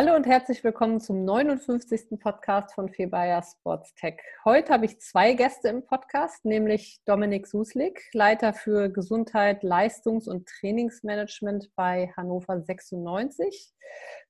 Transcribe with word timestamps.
Hallo 0.00 0.14
und 0.14 0.28
herzlich 0.28 0.62
willkommen 0.62 1.00
zum 1.00 1.24
59. 1.24 2.20
Podcast 2.20 2.72
von 2.72 2.88
Febayer 2.88 3.42
Sports 3.42 3.96
Tech. 3.96 4.14
Heute 4.44 4.72
habe 4.72 4.84
ich 4.84 5.00
zwei 5.00 5.32
Gäste 5.32 5.70
im 5.70 5.84
Podcast, 5.84 6.44
nämlich 6.44 7.00
Dominik 7.04 7.48
Suslik, 7.48 8.00
Leiter 8.12 8.52
für 8.52 8.90
Gesundheit, 8.90 9.64
Leistungs- 9.64 10.28
und 10.28 10.46
Trainingsmanagement 10.46 11.74
bei 11.74 12.12
Hannover 12.16 12.60
96, 12.60 13.74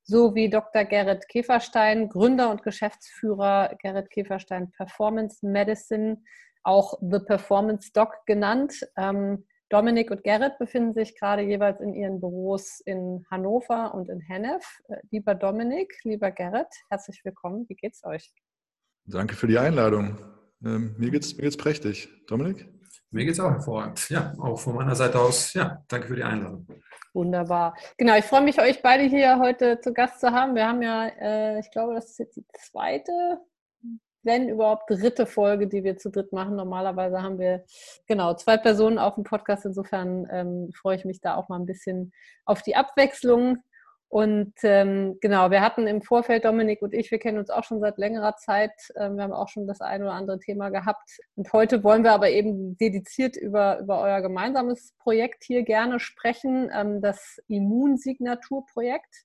sowie 0.04 0.48
Dr. 0.48 0.84
Gerrit 0.84 1.28
Käferstein, 1.28 2.08
Gründer 2.08 2.50
und 2.50 2.62
Geschäftsführer 2.62 3.76
Gerrit 3.82 4.08
Käferstein 4.08 4.70
Performance 4.70 5.46
Medicine, 5.46 6.22
auch 6.62 6.94
The 7.02 7.18
Performance 7.18 7.90
Doc 7.92 8.14
genannt. 8.24 8.88
Ähm, 8.96 9.44
Dominik 9.70 10.10
und 10.10 10.24
Gerrit 10.24 10.58
befinden 10.58 10.94
sich 10.94 11.14
gerade 11.14 11.42
jeweils 11.42 11.80
in 11.80 11.92
ihren 11.92 12.20
Büros 12.20 12.80
in 12.80 13.26
Hannover 13.30 13.92
und 13.94 14.08
in 14.08 14.20
Hennef. 14.20 14.64
Äh, 14.88 14.96
lieber 15.10 15.34
Dominik, 15.34 15.92
lieber 16.04 16.30
Gerrit, 16.30 16.68
herzlich 16.88 17.20
willkommen. 17.22 17.66
Wie 17.68 17.74
geht's 17.74 18.02
euch? 18.02 18.32
Danke 19.04 19.34
für 19.36 19.46
die 19.46 19.58
Einladung. 19.58 20.18
Ähm, 20.64 20.94
mir 20.96 21.10
geht's, 21.10 21.36
mir 21.36 21.42
geht's 21.42 21.58
prächtig. 21.58 22.08
Dominik? 22.26 22.66
Mir 23.10 23.26
geht's 23.26 23.40
auch 23.40 23.50
hervorragend. 23.50 24.08
Ja, 24.08 24.32
auch 24.38 24.58
von 24.58 24.74
meiner 24.74 24.94
Seite 24.94 25.20
aus. 25.20 25.52
Ja, 25.52 25.84
danke 25.88 26.08
für 26.08 26.16
die 26.16 26.24
Einladung. 26.24 26.66
Wunderbar. 27.12 27.76
Genau, 27.98 28.16
ich 28.16 28.24
freue 28.24 28.42
mich, 28.42 28.58
euch 28.58 28.80
beide 28.80 29.04
hier 29.04 29.38
heute 29.38 29.80
zu 29.80 29.92
Gast 29.92 30.20
zu 30.20 30.32
haben. 30.32 30.54
Wir 30.54 30.66
haben 30.66 30.80
ja, 30.80 31.08
äh, 31.08 31.60
ich 31.60 31.70
glaube, 31.70 31.94
das 31.94 32.10
ist 32.10 32.18
jetzt 32.18 32.36
die 32.36 32.46
zweite 32.58 33.12
wenn 34.28 34.48
überhaupt 34.48 34.90
dritte 34.90 35.24
Folge, 35.26 35.66
die 35.66 35.82
wir 35.82 35.96
zu 35.96 36.10
dritt 36.10 36.32
machen. 36.32 36.54
Normalerweise 36.54 37.22
haben 37.22 37.38
wir 37.38 37.64
genau 38.06 38.34
zwei 38.34 38.58
Personen 38.58 38.98
auf 38.98 39.14
dem 39.14 39.24
Podcast. 39.24 39.64
Insofern 39.64 40.28
ähm, 40.30 40.70
freue 40.72 40.96
ich 40.96 41.06
mich 41.06 41.20
da 41.20 41.34
auch 41.34 41.48
mal 41.48 41.58
ein 41.58 41.66
bisschen 41.66 42.12
auf 42.44 42.62
die 42.62 42.76
Abwechslung. 42.76 43.58
Und 44.10 44.54
ähm, 44.62 45.18
genau, 45.20 45.50
wir 45.50 45.60
hatten 45.60 45.86
im 45.86 46.00
Vorfeld, 46.00 46.44
Dominik 46.44 46.80
und 46.80 46.94
ich, 46.94 47.10
wir 47.10 47.18
kennen 47.18 47.38
uns 47.38 47.50
auch 47.50 47.64
schon 47.64 47.80
seit 47.80 47.98
längerer 47.98 48.36
Zeit. 48.36 48.72
Ähm, 48.96 49.16
wir 49.16 49.24
haben 49.24 49.32
auch 49.32 49.48
schon 49.48 49.66
das 49.66 49.80
ein 49.80 50.02
oder 50.02 50.12
andere 50.12 50.38
Thema 50.38 50.68
gehabt. 50.70 51.18
Und 51.34 51.52
heute 51.52 51.82
wollen 51.84 52.04
wir 52.04 52.12
aber 52.12 52.30
eben 52.30 52.76
dediziert 52.78 53.36
über, 53.36 53.78
über 53.80 54.00
euer 54.00 54.20
gemeinsames 54.20 54.94
Projekt 54.98 55.44
hier 55.44 55.62
gerne 55.62 56.00
sprechen, 56.00 56.70
ähm, 56.74 57.00
das 57.00 57.38
Immunsignaturprojekt 57.48 59.24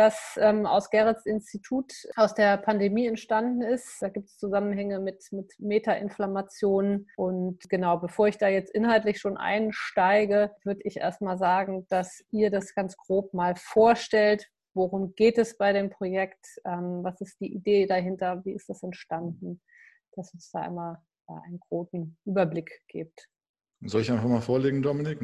das 0.00 0.38
ähm, 0.40 0.64
aus 0.64 0.88
Gerrits 0.88 1.26
Institut 1.26 1.92
aus 2.16 2.34
der 2.34 2.56
Pandemie 2.56 3.06
entstanden 3.06 3.60
ist. 3.60 4.00
Da 4.00 4.08
gibt 4.08 4.30
es 4.30 4.38
Zusammenhänge 4.38 4.98
mit, 4.98 5.30
mit 5.30 5.52
Metainflammationen. 5.58 7.06
Und 7.16 7.68
genau, 7.68 7.98
bevor 7.98 8.26
ich 8.26 8.38
da 8.38 8.48
jetzt 8.48 8.74
inhaltlich 8.74 9.20
schon 9.20 9.36
einsteige, 9.36 10.52
würde 10.64 10.80
ich 10.84 10.96
erstmal 10.96 11.36
sagen, 11.36 11.86
dass 11.90 12.24
ihr 12.30 12.50
das 12.50 12.74
ganz 12.74 12.96
grob 12.96 13.34
mal 13.34 13.54
vorstellt. 13.56 14.48
Worum 14.72 15.14
geht 15.16 15.36
es 15.36 15.58
bei 15.58 15.74
dem 15.74 15.90
Projekt? 15.90 16.46
Ähm, 16.64 17.00
was 17.02 17.20
ist 17.20 17.38
die 17.38 17.52
Idee 17.52 17.86
dahinter? 17.86 18.42
Wie 18.46 18.54
ist 18.54 18.70
das 18.70 18.82
entstanden? 18.82 19.60
Dass 20.16 20.32
es 20.32 20.50
da 20.50 20.60
einmal 20.60 20.96
äh, 21.28 21.32
einen 21.44 21.60
groben 21.60 22.16
Überblick 22.24 22.80
gibt. 22.88 23.28
Soll 23.82 24.00
ich 24.00 24.10
einfach 24.10 24.28
mal 24.28 24.40
vorlegen, 24.40 24.80
Dominik? 24.80 25.20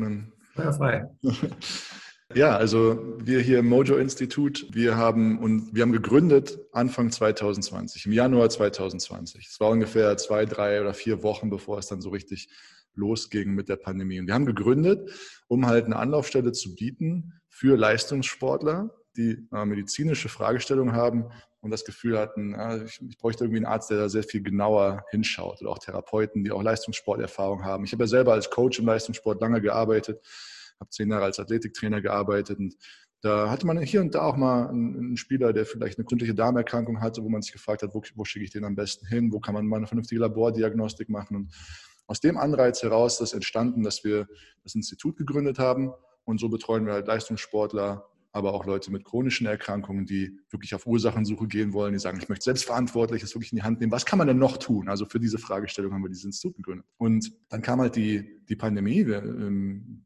Ja, 0.56 0.72
frei. 0.72 1.08
Ja, 2.34 2.56
also 2.56 3.16
wir 3.18 3.40
hier 3.40 3.60
im 3.60 3.68
Mojo 3.68 3.96
Institut, 3.96 4.66
wir 4.72 4.96
haben 4.96 5.38
und 5.38 5.74
wir 5.74 5.82
haben 5.82 5.92
gegründet 5.92 6.58
Anfang 6.72 7.12
2020, 7.12 8.06
im 8.06 8.12
Januar 8.12 8.50
2020. 8.50 9.46
Es 9.46 9.60
war 9.60 9.70
ungefähr 9.70 10.16
zwei, 10.16 10.44
drei 10.44 10.80
oder 10.80 10.92
vier 10.92 11.22
Wochen, 11.22 11.50
bevor 11.50 11.78
es 11.78 11.86
dann 11.86 12.00
so 12.00 12.10
richtig 12.10 12.48
losging 12.94 13.54
mit 13.54 13.68
der 13.68 13.76
Pandemie. 13.76 14.18
Und 14.18 14.26
wir 14.26 14.34
haben 14.34 14.44
gegründet, 14.44 15.08
um 15.46 15.66
halt 15.66 15.84
eine 15.84 15.96
Anlaufstelle 15.96 16.50
zu 16.50 16.74
bieten 16.74 17.32
für 17.48 17.76
Leistungssportler, 17.76 18.90
die 19.16 19.46
äh, 19.52 19.64
medizinische 19.64 20.28
Fragestellungen 20.28 20.96
haben 20.96 21.26
und 21.60 21.70
das 21.70 21.84
Gefühl 21.84 22.18
hatten, 22.18 22.54
äh, 22.54 22.84
ich, 22.84 23.00
ich, 23.08 23.18
bräuchte 23.18 23.44
irgendwie 23.44 23.58
einen 23.58 23.72
Arzt, 23.72 23.90
der 23.90 23.98
da 23.98 24.08
sehr 24.08 24.24
viel 24.24 24.42
genauer 24.42 25.04
hinschaut 25.10 25.62
oder 25.62 25.70
auch 25.70 25.78
Therapeuten, 25.78 26.42
die 26.42 26.50
auch 26.50 26.62
Leistungssporterfahrung 26.62 27.64
haben. 27.64 27.84
Ich 27.84 27.92
habe 27.92 28.02
ja 28.02 28.08
selber 28.08 28.32
als 28.32 28.50
Coach 28.50 28.80
im 28.80 28.86
Leistungssport 28.86 29.40
lange 29.40 29.60
gearbeitet 29.60 30.20
habe 30.80 30.90
zehn 30.90 31.10
Jahre 31.10 31.24
als 31.24 31.38
Athletiktrainer 31.38 32.00
gearbeitet 32.00 32.58
und 32.58 32.76
da 33.22 33.50
hatte 33.50 33.66
man 33.66 33.80
hier 33.80 34.02
und 34.02 34.14
da 34.14 34.22
auch 34.22 34.36
mal 34.36 34.68
einen, 34.68 35.16
Spieler, 35.16 35.52
der 35.52 35.66
vielleicht 35.66 35.98
eine 35.98 36.04
gründliche 36.04 36.34
Darmerkrankung 36.34 37.00
hatte, 37.00 37.22
wo 37.24 37.28
man 37.28 37.42
sich 37.42 37.52
gefragt 37.52 37.82
hat, 37.82 37.94
wo, 37.94 38.02
wo 38.14 38.24
schicke 38.24 38.44
ich 38.44 38.50
den 38.50 38.64
am 38.64 38.76
besten 38.76 39.06
hin, 39.06 39.32
wo 39.32 39.40
kann 39.40 39.54
man 39.54 39.66
mal 39.66 39.78
eine 39.78 39.86
vernünftige 39.86 40.20
Labordiagnostik 40.20 41.08
machen. 41.08 41.36
Und 41.36 41.54
aus 42.06 42.20
dem 42.20 42.36
Anreiz 42.36 42.82
heraus 42.82 43.20
ist 43.20 43.32
entstanden, 43.32 43.82
dass 43.82 44.04
wir 44.04 44.28
das 44.62 44.74
Institut 44.74 45.16
gegründet 45.16 45.58
haben 45.58 45.92
und 46.24 46.38
so 46.38 46.48
betreuen 46.48 46.86
wir 46.86 46.92
halt 46.92 47.06
Leistungssportler, 47.06 48.06
aber 48.32 48.52
auch 48.52 48.66
Leute 48.66 48.92
mit 48.92 49.04
chronischen 49.04 49.46
Erkrankungen, 49.46 50.04
die 50.04 50.38
wirklich 50.50 50.74
auf 50.74 50.86
Ursachensuche 50.86 51.48
gehen 51.48 51.72
wollen, 51.72 51.94
die 51.94 51.98
sagen, 51.98 52.18
ich 52.20 52.28
möchte 52.28 52.44
selbstverantwortlich 52.44 53.22
es 53.22 53.34
wirklich 53.34 53.50
in 53.52 53.56
die 53.56 53.62
Hand 53.62 53.80
nehmen. 53.80 53.92
Was 53.92 54.04
kann 54.04 54.18
man 54.18 54.28
denn 54.28 54.38
noch 54.38 54.58
tun? 54.58 54.88
Also 54.88 55.06
für 55.06 55.18
diese 55.18 55.38
Fragestellung 55.38 55.94
haben 55.94 56.02
wir 56.02 56.10
dieses 56.10 56.26
Institut 56.26 56.56
gegründet. 56.56 56.86
Und 56.98 57.32
dann 57.48 57.62
kam 57.62 57.80
halt 57.80 57.96
die, 57.96 58.42
die 58.46 58.56
Pandemie. 58.56 59.06
Wir, 59.06 59.22
ähm, 59.22 60.04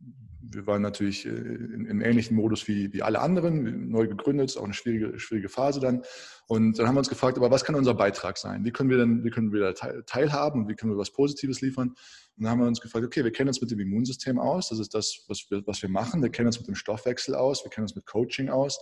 wir 0.53 0.67
waren 0.67 0.83
natürlich 0.83 1.27
äh, 1.27 1.31
im 1.31 2.01
ähnlichen 2.01 2.37
Modus 2.37 2.67
wie, 2.69 2.93
wie 2.93 3.03
alle 3.03 3.21
anderen, 3.21 3.89
neu 3.91 4.07
gegründet, 4.07 4.57
auch 4.57 4.65
eine 4.65 4.75
schwierige, 4.75 5.19
schwierige 5.19 5.49
Phase 5.49 5.81
dann. 5.81 6.03
Und 6.47 6.79
dann 6.79 6.87
haben 6.87 6.95
wir 6.95 7.01
uns 7.01 7.09
gefragt, 7.09 7.37
aber 7.37 7.51
was 7.51 7.65
kann 7.65 7.75
unser 7.75 7.95
Beitrag 7.95 8.39
sein? 8.39 8.65
Wie 8.65 8.71
können 8.71 8.91
wir 8.91 8.99
denn, 8.99 9.25
wie 9.25 9.31
können 9.31 9.53
wir 9.53 9.73
da 9.73 10.03
teilhaben? 10.03 10.69
Wie 10.69 10.75
können 10.75 10.93
wir 10.93 10.99
was 10.99 11.13
Positives 11.13 11.61
liefern? 11.61 11.89
Und 11.89 12.45
dann 12.45 12.51
haben 12.51 12.61
wir 12.61 12.67
uns 12.67 12.81
gefragt, 12.81 13.05
okay, 13.05 13.25
wir 13.25 13.33
kennen 13.33 13.49
uns 13.49 13.61
mit 13.61 13.71
dem 13.71 13.81
Immunsystem 13.81 14.39
aus, 14.39 14.71
das 14.71 14.79
ist 14.79 14.95
das, 14.95 15.25
was 15.29 15.47
wir, 15.51 15.67
was 15.67 15.83
wir 15.83 15.89
machen. 15.89 16.23
Wir 16.23 16.31
kennen 16.31 16.47
uns 16.47 16.59
mit 16.59 16.69
dem 16.69 16.75
Stoffwechsel 16.75 17.35
aus, 17.35 17.65
wir 17.65 17.71
kennen 17.71 17.85
uns 17.85 17.95
mit 17.95 18.07
Coaching 18.07 18.49
aus. 18.49 18.79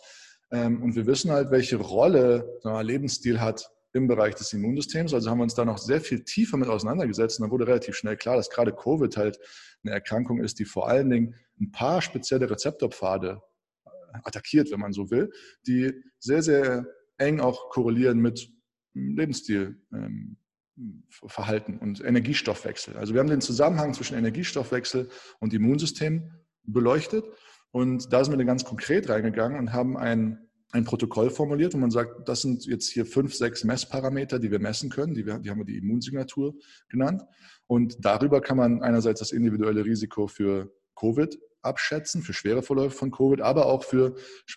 Ähm, 0.50 0.82
und 0.82 0.96
wir 0.96 1.06
wissen 1.06 1.30
halt, 1.30 1.50
welche 1.50 1.76
Rolle 1.76 2.60
Lebensstil 2.82 3.40
hat 3.40 3.70
im 3.98 4.08
Bereich 4.08 4.34
des 4.34 4.52
Immunsystems. 4.52 5.12
Also 5.12 5.30
haben 5.30 5.38
wir 5.38 5.44
uns 5.44 5.54
da 5.54 5.64
noch 5.64 5.78
sehr 5.78 6.00
viel 6.00 6.24
tiefer 6.24 6.56
mit 6.56 6.68
auseinandergesetzt. 6.68 7.38
Und 7.38 7.44
dann 7.44 7.50
wurde 7.50 7.66
relativ 7.66 7.96
schnell 7.96 8.16
klar, 8.16 8.36
dass 8.36 8.50
gerade 8.50 8.72
Covid 8.72 9.16
halt 9.16 9.38
eine 9.84 9.92
Erkrankung 9.92 10.40
ist, 10.40 10.58
die 10.58 10.64
vor 10.64 10.88
allen 10.88 11.10
Dingen 11.10 11.34
ein 11.60 11.70
paar 11.70 12.00
spezielle 12.00 12.50
Rezeptorpfade 12.50 13.42
äh, 13.84 13.90
attackiert, 14.24 14.70
wenn 14.70 14.80
man 14.80 14.92
so 14.92 15.10
will, 15.10 15.30
die 15.66 15.92
sehr, 16.18 16.42
sehr 16.42 16.86
eng 17.18 17.40
auch 17.40 17.70
korrelieren 17.70 18.20
mit 18.20 18.50
Lebensstilverhalten 18.94 21.74
ähm, 21.74 21.78
und 21.80 22.04
Energiestoffwechsel. 22.04 22.96
Also 22.96 23.12
wir 23.12 23.20
haben 23.20 23.28
den 23.28 23.40
Zusammenhang 23.40 23.94
zwischen 23.94 24.16
Energiestoffwechsel 24.16 25.08
und 25.40 25.52
Immunsystem 25.52 26.30
beleuchtet 26.62 27.24
und 27.70 28.12
da 28.12 28.24
sind 28.24 28.32
wir 28.32 28.38
dann 28.38 28.46
ganz 28.46 28.64
konkret 28.64 29.08
reingegangen 29.08 29.58
und 29.58 29.72
haben 29.72 29.96
ein 29.96 30.47
ein 30.72 30.84
Protokoll 30.84 31.30
formuliert, 31.30 31.74
wo 31.74 31.78
man 31.78 31.90
sagt, 31.90 32.28
das 32.28 32.42
sind 32.42 32.66
jetzt 32.66 32.90
hier 32.90 33.06
fünf, 33.06 33.34
sechs 33.34 33.64
Messparameter, 33.64 34.38
die 34.38 34.50
wir 34.50 34.58
messen 34.58 34.90
können. 34.90 35.14
Die, 35.14 35.24
die 35.24 35.50
haben 35.50 35.58
wir 35.58 35.64
die 35.64 35.78
Immunsignatur 35.78 36.54
genannt. 36.88 37.22
Und 37.66 38.04
darüber 38.04 38.40
kann 38.40 38.58
man 38.58 38.82
einerseits 38.82 39.20
das 39.20 39.32
individuelle 39.32 39.84
Risiko 39.84 40.26
für 40.26 40.72
Covid 40.94 41.38
abschätzen, 41.62 42.22
für 42.22 42.32
schwere 42.32 42.62
Verläufe 42.62 42.96
von 42.96 43.10
Covid, 43.10 43.40
aber 43.40 43.66
auch 43.66 43.84
für 43.84 44.14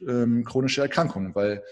ähm, 0.07 0.44
chronische 0.44 0.81
Erkrankungen, 0.81 1.33
weil 1.33 1.63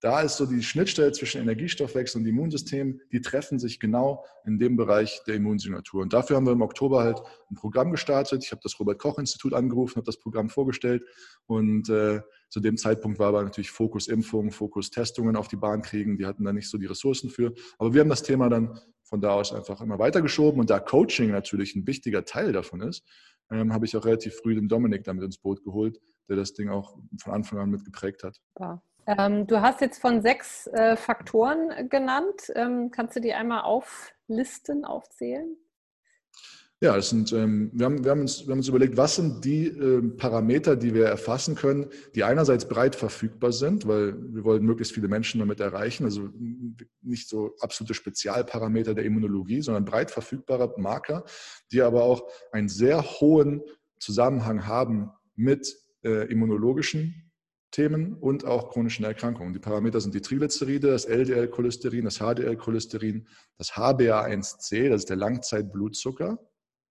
da 0.00 0.20
ist 0.20 0.36
so 0.36 0.46
die 0.46 0.62
Schnittstelle 0.62 1.12
zwischen 1.12 1.40
Energiestoffwechsel 1.40 2.20
und 2.20 2.26
Immunsystem, 2.26 3.00
die 3.12 3.20
treffen 3.20 3.58
sich 3.58 3.80
genau 3.80 4.24
in 4.44 4.58
dem 4.58 4.76
Bereich 4.76 5.22
der 5.26 5.34
Immunsignatur. 5.34 6.02
Und 6.02 6.12
dafür 6.12 6.36
haben 6.36 6.46
wir 6.46 6.52
im 6.52 6.62
Oktober 6.62 7.02
halt 7.02 7.20
ein 7.50 7.56
Programm 7.56 7.90
gestartet. 7.90 8.44
Ich 8.44 8.52
habe 8.52 8.60
das 8.62 8.78
Robert-Koch-Institut 8.78 9.54
angerufen, 9.54 9.96
habe 9.96 10.06
das 10.06 10.18
Programm 10.18 10.50
vorgestellt 10.50 11.02
und 11.46 11.88
äh, 11.88 12.20
zu 12.48 12.60
dem 12.60 12.76
Zeitpunkt 12.76 13.18
war 13.18 13.28
aber 13.28 13.42
natürlich 13.42 13.70
Fokus 13.70 14.08
Impfung, 14.08 14.52
Fokus 14.52 14.90
Testungen 14.90 15.36
auf 15.36 15.48
die 15.48 15.56
Bahn 15.56 15.82
kriegen. 15.82 16.16
Die 16.16 16.26
hatten 16.26 16.44
da 16.44 16.52
nicht 16.52 16.70
so 16.70 16.78
die 16.78 16.86
Ressourcen 16.86 17.28
für. 17.28 17.52
Aber 17.78 17.92
wir 17.92 18.00
haben 18.00 18.08
das 18.08 18.22
Thema 18.22 18.48
dann 18.48 18.78
von 19.02 19.20
da 19.20 19.30
aus 19.30 19.52
einfach 19.52 19.80
immer 19.80 19.98
weitergeschoben 19.98 20.60
und 20.60 20.70
da 20.70 20.80
Coaching 20.80 21.30
natürlich 21.30 21.74
ein 21.74 21.86
wichtiger 21.86 22.24
Teil 22.24 22.52
davon 22.52 22.82
ist, 22.82 23.04
ähm, 23.50 23.72
habe 23.72 23.86
ich 23.86 23.96
auch 23.96 24.04
relativ 24.04 24.34
früh 24.34 24.54
den 24.54 24.68
Dominik 24.68 25.04
damit 25.04 25.24
ins 25.24 25.38
Boot 25.38 25.64
geholt, 25.64 25.98
der 26.28 26.36
das 26.36 26.52
Ding 26.52 26.68
auch 26.68 26.98
von 27.20 27.32
Anfang 27.32 27.58
an 27.58 27.70
mitgeprägt 27.70 28.22
hat. 28.22 28.38
Ja. 28.60 28.82
Ähm, 29.08 29.46
du 29.46 29.62
hast 29.62 29.80
jetzt 29.80 30.00
von 30.00 30.20
sechs 30.20 30.66
äh, 30.66 30.94
Faktoren 30.94 31.88
genannt. 31.88 32.52
Ähm, 32.54 32.90
kannst 32.90 33.16
du 33.16 33.20
die 33.20 33.32
einmal 33.32 33.62
auflisten, 33.62 34.84
aufzählen? 34.84 35.56
Ja, 36.80 36.94
das 36.94 37.08
sind, 37.08 37.32
ähm, 37.32 37.70
wir, 37.72 37.86
haben, 37.86 38.04
wir, 38.04 38.10
haben 38.10 38.20
uns, 38.20 38.46
wir 38.46 38.52
haben 38.52 38.58
uns 38.58 38.68
überlegt, 38.68 38.96
was 38.98 39.16
sind 39.16 39.44
die 39.44 39.66
äh, 39.66 40.02
Parameter, 40.16 40.76
die 40.76 40.94
wir 40.94 41.06
erfassen 41.06 41.54
können, 41.54 41.88
die 42.14 42.22
einerseits 42.22 42.68
breit 42.68 42.94
verfügbar 42.94 43.50
sind, 43.50 43.88
weil 43.88 44.14
wir 44.34 44.44
wollen 44.44 44.62
möglichst 44.62 44.94
viele 44.94 45.08
Menschen 45.08 45.40
damit 45.40 45.58
erreichen, 45.58 46.04
also 46.04 46.28
nicht 47.00 47.28
so 47.28 47.56
absolute 47.60 47.94
Spezialparameter 47.94 48.94
der 48.94 49.06
Immunologie, 49.06 49.62
sondern 49.62 49.86
breit 49.86 50.10
verfügbare 50.10 50.74
Marker, 50.76 51.24
die 51.72 51.80
aber 51.80 52.04
auch 52.04 52.28
einen 52.52 52.68
sehr 52.68 53.02
hohen 53.02 53.62
Zusammenhang 53.98 54.66
haben 54.66 55.10
mit 55.34 55.76
äh, 56.04 56.30
immunologischen 56.30 57.27
Themen 57.70 58.14
und 58.14 58.44
auch 58.44 58.70
chronischen 58.70 59.04
Erkrankungen. 59.04 59.52
Die 59.52 59.58
Parameter 59.58 60.00
sind 60.00 60.14
die 60.14 60.20
Triglyceride, 60.20 60.88
das 60.88 61.04
LDL-Cholesterin, 61.04 62.04
das 62.04 62.18
HDL-Cholesterin, 62.18 63.26
das 63.56 63.72
HbA1c, 63.72 64.88
das 64.88 65.02
ist 65.02 65.10
der 65.10 65.16
Langzeitblutzucker 65.16 66.38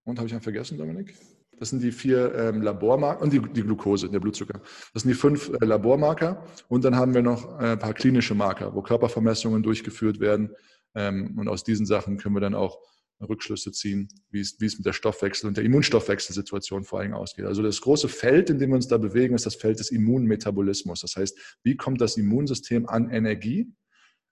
und 0.04 0.20
habe 0.20 0.28
ich 0.28 0.34
einen 0.34 0.42
vergessen, 0.42 0.78
Dominik? 0.78 1.16
Das 1.60 1.70
sind 1.72 1.82
die 1.82 1.92
vier 1.92 2.34
ähm, 2.36 2.62
Labormarker 2.62 3.22
und 3.22 3.34
die, 3.34 3.40
die 3.40 3.64
Glucose, 3.64 4.10
der 4.10 4.20
Blutzucker. 4.20 4.62
Das 4.94 5.04
sind 5.04 5.10
die 5.10 5.18
fünf 5.18 5.50
äh, 5.60 5.66
Labormarker. 5.66 6.44
Und 6.68 6.86
dann 6.86 6.96
haben 6.96 7.16
wir 7.16 7.24
noch 7.24 7.60
äh, 7.60 7.72
ein 7.72 7.80
paar 7.80 7.94
klinische 7.94 8.36
Marker, 8.36 8.76
wo 8.76 8.82
Körpervermessungen 8.84 9.64
durchgeführt 9.64 10.20
werden. 10.20 10.56
Ähm, 10.94 11.36
und 11.38 11.48
aus 11.48 11.64
diesen 11.64 11.88
Sachen 11.88 12.18
können 12.18 12.36
wir 12.36 12.42
dann 12.42 12.54
auch 12.54 12.80
Rückschlüsse 13.22 13.72
ziehen, 13.72 14.10
wie 14.30 14.42
es, 14.42 14.60
wie 14.60 14.66
es 14.66 14.78
mit 14.78 14.86
der 14.86 14.94
Stoffwechsel- 14.94 15.48
und 15.48 15.58
der 15.58 15.64
Immunstoffwechselsituation 15.64 16.84
vor 16.84 17.00
allem 17.00 17.14
ausgeht. 17.14 17.46
Also 17.46 17.64
das 17.64 17.82
große 17.82 18.10
Feld, 18.10 18.50
in 18.50 18.60
dem 18.60 18.70
wir 18.70 18.76
uns 18.76 18.88
da 18.88 18.98
bewegen, 18.98 19.36
ist 19.36 19.46
das 19.46 19.56
Feld 19.56 19.80
des 19.80 19.92
Immunmetabolismus. 19.92 21.02
Das 21.02 21.16
heißt, 21.16 21.58
wie 21.64 21.76
kommt 21.76 22.02
das 22.02 22.18
Immunsystem 22.18 22.88
an 22.88 23.10
Energie? 23.10 23.72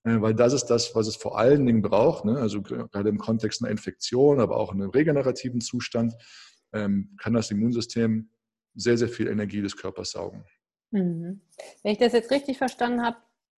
Äh, 0.04 0.22
weil 0.22 0.36
das 0.36 0.54
ist 0.54 0.66
das, 0.66 0.94
was 0.96 1.08
es 1.08 1.16
vor 1.16 1.38
allen 1.38 1.66
Dingen 1.66 1.82
braucht. 1.82 2.26
Ne? 2.26 2.38
Also 2.38 2.62
gerade 2.62 3.10
im 3.10 3.18
Kontext 3.18 3.62
einer 3.62 3.72
Infektion, 3.72 4.40
aber 4.40 4.58
auch 4.58 4.72
in 4.72 4.82
einem 4.82 4.92
regenerativen 4.92 5.62
Zustand, 5.62 6.14
ähm, 6.74 7.16
kann 7.20 7.34
das 7.34 7.52
Immunsystem 7.52 8.30
sehr, 8.76 8.98
sehr 8.98 9.10
viel 9.10 9.28
Energie 9.28 9.62
des 9.62 9.76
Körpers 9.76 10.12
saugen. 10.12 10.46
Mhm. 10.92 11.42
Wenn 11.84 11.92
ich 11.92 11.98
das 11.98 12.14
jetzt 12.14 12.32
richtig 12.32 12.58
verstanden 12.58 13.02
habe, 13.02 13.18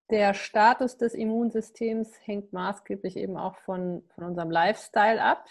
der 0.10 0.34
Status 0.34 0.98
des 0.98 1.14
Immunsystems 1.14 2.10
hängt 2.24 2.54
maßgeblich 2.54 3.18
eben 3.18 3.38
auch 3.38 3.58
von, 3.58 4.04
von 4.16 4.24
unserem 4.24 4.50
Lifestyle 4.50 5.22
ab. 5.22 5.46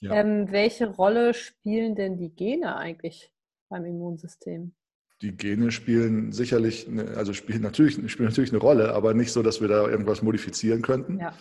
Ja. 0.00 0.14
Ähm, 0.14 0.50
welche 0.50 0.88
Rolle 0.88 1.32
spielen 1.34 1.94
denn 1.94 2.18
die 2.18 2.34
Gene 2.34 2.76
eigentlich 2.76 3.32
beim 3.68 3.84
Immunsystem? 3.84 4.74
die 5.22 5.36
Gene 5.36 5.72
spielen 5.72 6.32
sicherlich, 6.32 6.86
eine, 6.88 7.16
also 7.16 7.32
spielen 7.32 7.62
natürlich, 7.62 7.94
spielen 8.10 8.28
natürlich 8.28 8.52
eine 8.52 8.60
Rolle, 8.60 8.92
aber 8.94 9.14
nicht 9.14 9.32
so, 9.32 9.42
dass 9.42 9.60
wir 9.60 9.68
da 9.68 9.88
irgendwas 9.88 10.22
modifizieren 10.22 10.82
könnten. 10.82 11.20
Ja. 11.20 11.34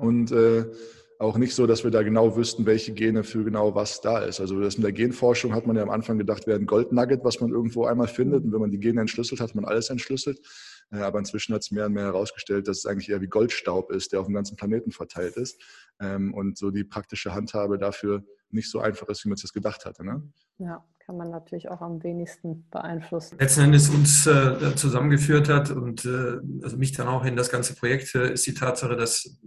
Und 0.00 0.32
äh, 0.32 0.64
auch 1.18 1.36
nicht 1.36 1.54
so, 1.54 1.66
dass 1.66 1.84
wir 1.84 1.90
da 1.90 2.02
genau 2.02 2.36
wüssten, 2.36 2.64
welche 2.64 2.92
Gene 2.92 3.24
für 3.24 3.44
genau 3.44 3.74
was 3.74 4.00
da 4.00 4.20
ist. 4.20 4.40
Also 4.40 4.60
das 4.60 4.78
mit 4.78 4.84
der 4.84 4.92
Genforschung 4.92 5.54
hat 5.54 5.66
man 5.66 5.76
ja 5.76 5.82
am 5.82 5.90
Anfang 5.90 6.16
gedacht, 6.16 6.46
wäre 6.46 6.58
ein 6.58 6.66
Goldnugget, 6.66 7.24
was 7.24 7.40
man 7.40 7.50
irgendwo 7.50 7.84
einmal 7.86 8.08
findet. 8.08 8.44
Und 8.44 8.52
wenn 8.52 8.60
man 8.60 8.70
die 8.70 8.78
Gene 8.78 9.00
entschlüsselt, 9.00 9.40
hat 9.40 9.54
man 9.54 9.64
alles 9.64 9.90
entschlüsselt. 9.90 10.40
Aber 10.90 11.18
inzwischen 11.18 11.54
hat 11.54 11.62
es 11.62 11.70
mehr 11.70 11.86
und 11.86 11.92
mehr 11.92 12.04
herausgestellt, 12.04 12.68
dass 12.68 12.78
es 12.78 12.86
eigentlich 12.86 13.10
eher 13.10 13.20
wie 13.20 13.26
Goldstaub 13.26 13.90
ist, 13.90 14.12
der 14.12 14.20
auf 14.20 14.26
dem 14.26 14.34
ganzen 14.34 14.56
Planeten 14.56 14.90
verteilt 14.90 15.36
ist. 15.36 15.60
Ähm, 16.00 16.32
und 16.32 16.56
so 16.56 16.70
die 16.70 16.84
praktische 16.84 17.34
Handhabe 17.34 17.78
dafür 17.78 18.24
nicht 18.50 18.70
so 18.70 18.80
einfach 18.80 19.08
ist, 19.08 19.24
wie 19.24 19.28
man 19.28 19.34
es 19.34 19.42
jetzt 19.42 19.52
gedacht 19.52 19.84
hatte. 19.84 20.04
Ne? 20.04 20.22
Ja, 20.58 20.84
kann 21.08 21.16
man 21.16 21.30
natürlich 21.30 21.70
auch 21.70 21.80
am 21.80 22.02
wenigsten 22.02 22.68
beeinflussen. 22.70 23.38
Letzten 23.38 23.62
Endes 23.62 23.88
uns 23.88 24.26
äh, 24.26 24.74
zusammengeführt 24.76 25.48
hat 25.48 25.70
und 25.70 26.04
äh, 26.04 26.38
also 26.62 26.76
mich 26.76 26.92
dann 26.92 27.08
auch 27.08 27.24
in 27.24 27.36
das 27.36 27.50
ganze 27.50 27.74
Projekt 27.74 28.14
äh, 28.14 28.32
ist 28.32 28.46
die 28.46 28.54
Tatsache, 28.54 28.96
dass 28.96 29.38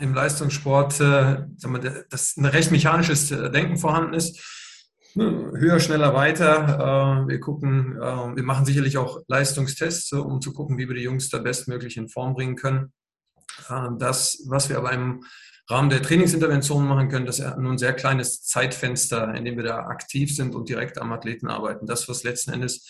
im 0.00 0.14
Leistungssport 0.14 1.00
äh, 1.00 1.46
wir, 1.46 2.04
dass 2.10 2.36
ein 2.36 2.44
recht 2.44 2.70
mechanisches 2.70 3.30
äh, 3.30 3.50
Denken 3.50 3.76
vorhanden 3.76 4.14
ist. 4.14 4.38
Höher, 5.18 5.80
schneller, 5.80 6.14
weiter. 6.14 7.24
Äh, 7.24 7.28
wir 7.28 7.40
gucken, 7.40 7.94
wir 7.96 8.42
machen 8.42 8.64
sicherlich 8.64 8.98
auch 8.98 9.20
Leistungstests, 9.26 10.12
um 10.12 10.40
zu 10.40 10.52
gucken, 10.52 10.78
wie 10.78 10.88
wir 10.88 10.94
die 10.94 11.02
Jungs 11.02 11.28
da 11.28 11.38
bestmöglich 11.38 11.96
in 11.96 12.08
Form 12.08 12.34
bringen 12.34 12.56
können. 12.56 12.92
Das, 13.98 14.44
was 14.46 14.68
wir 14.68 14.78
aber 14.78 14.92
im 14.92 15.24
Rahmen 15.70 15.90
der 15.90 16.02
Trainingsintervention 16.02 16.86
machen 16.86 17.08
können. 17.08 17.26
Das 17.26 17.40
ist 17.40 17.56
nur 17.58 17.72
ein 17.72 17.78
sehr 17.78 17.92
kleines 17.92 18.42
Zeitfenster, 18.42 19.34
in 19.34 19.44
dem 19.44 19.56
wir 19.56 19.64
da 19.64 19.80
aktiv 19.80 20.34
sind 20.34 20.54
und 20.54 20.68
direkt 20.68 20.98
am 20.98 21.12
Athleten 21.12 21.48
arbeiten. 21.48 21.86
Das, 21.86 22.08
was 22.08 22.22
letzten 22.22 22.52
Endes 22.52 22.88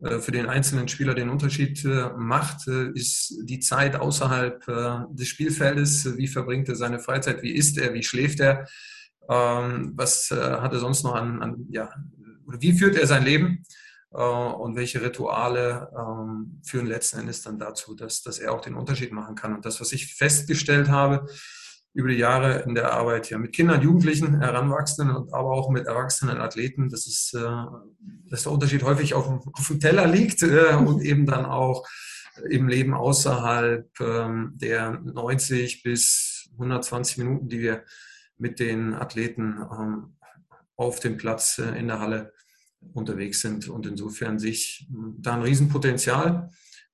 äh, 0.00 0.18
für 0.18 0.32
den 0.32 0.46
einzelnen 0.46 0.88
Spieler 0.88 1.14
den 1.14 1.30
Unterschied 1.30 1.84
äh, 1.84 2.10
macht, 2.16 2.68
äh, 2.68 2.90
ist 2.92 3.34
die 3.44 3.60
Zeit 3.60 3.96
außerhalb 3.96 4.64
des 5.10 5.28
Spielfeldes. 5.28 6.18
Wie 6.18 6.28
verbringt 6.28 6.68
er 6.68 6.76
seine 6.76 6.98
Freizeit? 6.98 7.42
Wie 7.42 7.54
isst 7.54 7.78
er? 7.78 7.94
Wie 7.94 8.02
schläft 8.02 8.40
er? 8.40 8.66
Ähm, 9.28 9.92
was 9.94 10.30
hat 10.30 10.72
er 10.72 10.78
sonst 10.78 11.02
noch 11.04 11.14
an, 11.14 11.42
an 11.42 11.66
ja, 11.70 11.90
oder 12.46 12.60
wie 12.60 12.72
führt 12.72 12.96
er 12.96 13.06
sein 13.06 13.24
Leben? 13.24 13.64
Und 14.10 14.74
welche 14.74 15.02
Rituale 15.02 15.90
ähm, 15.94 16.62
führen 16.64 16.86
letzten 16.86 17.18
Endes 17.18 17.42
dann 17.42 17.58
dazu, 17.58 17.94
dass, 17.94 18.22
dass 18.22 18.38
er 18.38 18.54
auch 18.54 18.62
den 18.62 18.74
Unterschied 18.74 19.12
machen 19.12 19.34
kann? 19.34 19.54
Und 19.54 19.66
das, 19.66 19.82
was 19.82 19.92
ich 19.92 20.14
festgestellt 20.14 20.88
habe, 20.88 21.26
über 21.98 22.10
die 22.10 22.16
Jahre 22.16 22.60
in 22.60 22.76
der 22.76 22.92
Arbeit 22.92 23.28
ja 23.28 23.38
mit 23.38 23.52
Kindern, 23.52 23.82
Jugendlichen, 23.82 24.40
Heranwachsenden 24.40 25.16
und 25.16 25.34
aber 25.34 25.50
auch 25.50 25.68
mit 25.68 25.86
erwachsenen 25.86 26.38
Athleten, 26.38 26.88
dass, 26.88 27.08
es, 27.08 27.32
äh, 27.34 27.40
dass 28.30 28.44
der 28.44 28.52
Unterschied 28.52 28.84
häufig 28.84 29.14
auf 29.14 29.26
dem, 29.26 29.40
auf 29.52 29.66
dem 29.66 29.80
Teller 29.80 30.06
liegt 30.06 30.42
äh, 30.42 30.74
und 30.74 31.02
eben 31.02 31.26
dann 31.26 31.44
auch 31.44 31.86
im 32.48 32.68
Leben 32.68 32.94
außerhalb 32.94 33.88
ähm, 34.00 34.52
der 34.54 34.92
90 34.92 35.82
bis 35.82 36.48
120 36.52 37.18
Minuten, 37.18 37.48
die 37.48 37.60
wir 37.60 37.82
mit 38.38 38.60
den 38.60 38.94
Athleten 38.94 39.58
ähm, 39.70 40.16
auf 40.76 41.00
dem 41.00 41.16
Platz 41.16 41.58
äh, 41.58 41.78
in 41.78 41.88
der 41.88 42.00
Halle 42.00 42.32
unterwegs 42.92 43.40
sind 43.40 43.68
und 43.68 43.86
insofern 43.86 44.38
sich 44.38 44.88
da 45.18 45.34
ein 45.34 45.42
Riesenpotenzial 45.42 46.50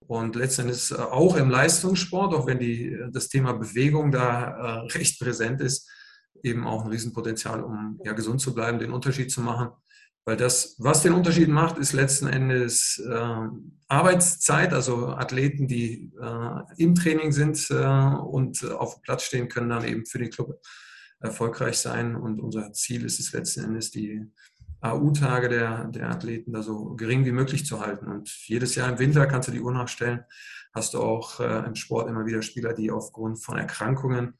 und 0.06 0.36
letztendlich 0.36 0.90
äh, 0.90 0.96
auch 0.96 1.36
im 1.36 1.50
Leistungssport, 1.50 2.34
auch 2.34 2.46
wenn 2.46 2.58
die, 2.58 2.92
äh, 2.92 3.10
das 3.10 3.28
Thema 3.28 3.52
Bewegung 3.52 4.10
da 4.10 4.84
äh, 4.84 4.92
recht 4.92 5.20
präsent 5.20 5.60
ist, 5.60 5.88
eben 6.42 6.66
auch 6.66 6.84
ein 6.84 6.90
Riesenpotenzial, 6.90 7.62
um 7.62 8.00
ja, 8.04 8.12
gesund 8.12 8.40
zu 8.40 8.54
bleiben, 8.54 8.78
den 8.78 8.92
Unterschied 8.92 9.30
zu 9.30 9.40
machen. 9.40 9.70
Weil 10.26 10.36
das, 10.38 10.76
was 10.78 11.02
den 11.02 11.12
Unterschied 11.12 11.48
macht, 11.48 11.76
ist 11.76 11.92
letzten 11.92 12.26
Endes 12.26 12.98
äh, 12.98 13.48
Arbeitszeit, 13.88 14.72
also 14.72 15.08
Athleten, 15.08 15.68
die 15.68 16.12
äh, 16.18 16.82
im 16.82 16.94
Training 16.94 17.32
sind 17.32 17.66
äh, 17.70 17.74
und 17.74 18.64
auf 18.70 18.94
dem 18.94 19.02
Platz 19.02 19.24
stehen, 19.24 19.48
können 19.48 19.68
dann 19.68 19.84
eben 19.84 20.06
für 20.06 20.18
den 20.18 20.30
Club 20.30 20.58
erfolgreich 21.20 21.78
sein. 21.78 22.16
Und 22.16 22.40
unser 22.40 22.72
Ziel 22.72 23.04
ist 23.04 23.20
es 23.20 23.32
letzten 23.32 23.64
Endes, 23.64 23.90
die 23.90 24.22
AU-Tage 24.80 25.48
der, 25.48 25.86
der 25.86 26.10
Athleten 26.10 26.52
da 26.52 26.62
so 26.62 26.94
gering 26.94 27.24
wie 27.24 27.32
möglich 27.32 27.64
zu 27.64 27.80
halten. 27.80 28.06
Und 28.06 28.30
jedes 28.46 28.74
Jahr 28.74 28.90
im 28.90 28.98
Winter 28.98 29.26
kannst 29.26 29.48
du 29.48 29.52
die 29.52 29.60
Uhr 29.60 29.72
nachstellen, 29.72 30.24
hast 30.74 30.94
du 30.94 31.00
auch 31.00 31.40
äh, 31.40 31.66
im 31.66 31.74
Sport 31.74 32.08
immer 32.08 32.26
wieder 32.26 32.42
Spieler, 32.42 32.74
die 32.74 32.90
aufgrund 32.90 33.42
von 33.42 33.56
Erkrankungen 33.56 34.34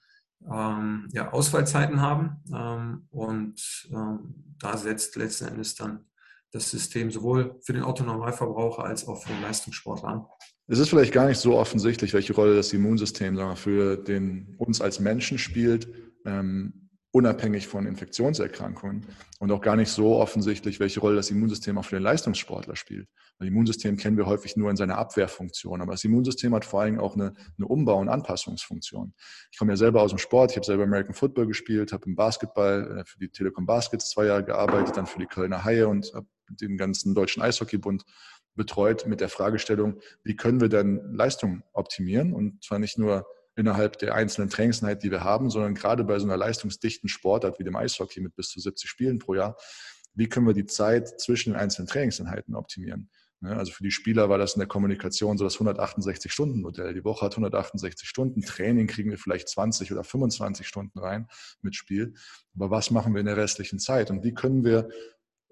ähm, 0.53 1.09
ja, 1.13 1.33
Ausfallzeiten 1.33 2.01
haben. 2.01 2.43
Ähm, 2.53 3.09
und 3.11 3.89
ähm, 3.91 4.35
da 4.59 4.77
setzt 4.77 5.17
letzten 5.17 5.47
Endes 5.47 5.75
dann 5.75 6.05
das 6.53 6.71
System 6.71 7.11
sowohl 7.11 7.59
für 7.63 7.73
den 7.73 7.83
Autonormalverbraucher 7.83 8.85
als 8.85 9.09
auch 9.09 9.23
für 9.23 9.33
den 9.33 9.43
Leistungssportler 9.43 10.09
an. 10.09 10.27
Es 10.67 10.79
ist 10.79 10.89
vielleicht 10.89 11.13
gar 11.13 11.27
nicht 11.27 11.39
so 11.39 11.59
offensichtlich, 11.59 12.15
welche 12.15 12.33
Rolle 12.33 12.57
das 12.57 12.73
Immunsystem 12.73 13.37
wir, 13.37 13.57
für 13.57 13.97
den, 13.97 14.55
uns 14.59 14.81
als 14.81 15.01
Menschen 15.01 15.39
spielt. 15.39 15.89
Ähm, 16.25 16.85
unabhängig 17.15 17.69
von 17.69 17.87
Infektionserkrankungen 17.87 19.07
und 19.39 19.53
auch 19.53 19.61
gar 19.61 19.77
nicht 19.77 19.91
so 19.91 20.17
offensichtlich, 20.17 20.81
welche 20.81 20.99
Rolle 20.99 21.15
das 21.15 21.31
Immunsystem 21.31 21.79
auch 21.79 21.85
für 21.85 21.95
den 21.95 22.03
Leistungssportler 22.03 22.75
spielt. 22.75 23.09
Das 23.39 23.47
Immunsystem 23.47 23.97
kennen 23.97 24.17
wir 24.17 24.27
häufig 24.27 24.57
nur 24.57 24.69
in 24.69 24.77
seiner 24.77 24.99
Abwehrfunktion, 24.99 25.81
aber 25.81 25.93
das 25.93 26.03
Immunsystem 26.03 26.53
hat 26.57 26.65
vor 26.65 26.81
allem 26.81 26.99
auch 26.99 27.15
eine, 27.15 27.33
eine 27.57 27.69
Umbau- 27.69 28.01
und 28.01 28.09
Anpassungsfunktion. 28.09 29.15
Ich 29.53 29.59
komme 29.59 29.73
ja 29.73 29.77
selber 29.77 30.03
aus 30.03 30.11
dem 30.11 30.19
Sport, 30.19 30.51
ich 30.51 30.57
habe 30.57 30.67
selber 30.67 30.83
American 30.83 31.15
Football 31.15 31.47
gespielt, 31.47 31.93
habe 31.93 32.05
im 32.07 32.17
Basketball 32.17 32.99
äh, 32.99 33.05
für 33.05 33.21
die 33.21 33.29
Telekom 33.29 33.65
Baskets 33.65 34.11
zwei 34.11 34.27
Jahre 34.27 34.45
gearbeitet, 34.45 34.97
dann 34.97 35.07
für 35.07 35.21
die 35.21 35.27
Kölner 35.27 35.65
Haie 35.65 35.87
und 35.87 36.13
habe 36.15 36.27
den 36.49 36.77
ganzen 36.77 37.15
deutschen 37.15 37.45
Eishockeybund 37.45 38.05
betreut 38.57 39.07
mit 39.07 39.21
der 39.21 39.29
Fragestellung, 39.29 40.01
wie 40.25 40.35
können 40.35 40.61
wir 40.61 40.69
denn 40.69 41.01
Leistung 41.13 41.63
optimieren 41.73 42.33
und 42.33 42.65
zwar 42.65 42.81
nicht 42.81 42.99
nur 42.99 43.25
innerhalb 43.57 43.99
der 43.99 44.15
einzelnen 44.15 44.51
Trainingseinheiten, 44.51 45.03
die 45.03 45.11
wir 45.11 45.25
haben, 45.25 45.51
sondern 45.51 45.75
gerade 45.75 46.05
bei 46.05 46.19
so 46.19 46.27
einer 46.27 46.37
leistungsdichten 46.37 47.09
Sportart 47.09 47.59
wie 47.59 47.65
dem 47.65 47.77
Eishockey 47.77 48.21
mit 48.21 48.35
bis 48.35 48.49
zu 48.49 48.61
70 48.61 48.89
Spielen 48.89 49.19
pro 49.19 49.35
Jahr, 49.35 49.57
wie 50.15 50.29
können 50.29 50.47
wir 50.47 50.55
die 50.55 50.67
Zeit 50.67 51.21
zwischen 51.21 51.53
den 51.53 51.61
einzelnen 51.61 51.89
Trainingseinheiten 51.89 52.55
optimieren? 52.55 53.11
Ne, 53.41 53.57
also 53.57 53.73
für 53.73 53.83
die 53.83 53.91
Spieler 53.91 54.31
war 54.31 54.39
das 54.39 54.55
in 54.55 54.61
der 54.61 54.69
Kommunikation 54.69 55.37
so 55.37 55.45
das 55.45 55.59
168-Stunden-Modell. 55.59 56.95
Die 56.95 57.05
Woche 57.05 57.27
hat 57.27 57.33
168 57.33 58.09
Stunden. 58.09 58.41
Training 58.41 58.87
kriegen 58.87 59.11
wir 59.11 59.19
vielleicht 59.19 59.49
20 59.49 59.93
oder 59.93 60.03
25 60.03 60.67
Stunden 60.67 60.99
rein 60.99 61.29
mit 61.61 61.75
Spiel. 61.75 62.15
Aber 62.55 62.71
was 62.71 62.91
machen 62.91 63.13
wir 63.13 63.21
in 63.21 63.27
der 63.27 63.37
restlichen 63.37 63.79
Zeit? 63.79 64.11
Und 64.11 64.25
wie 64.25 64.33
können 64.33 64.65
wir 64.65 64.89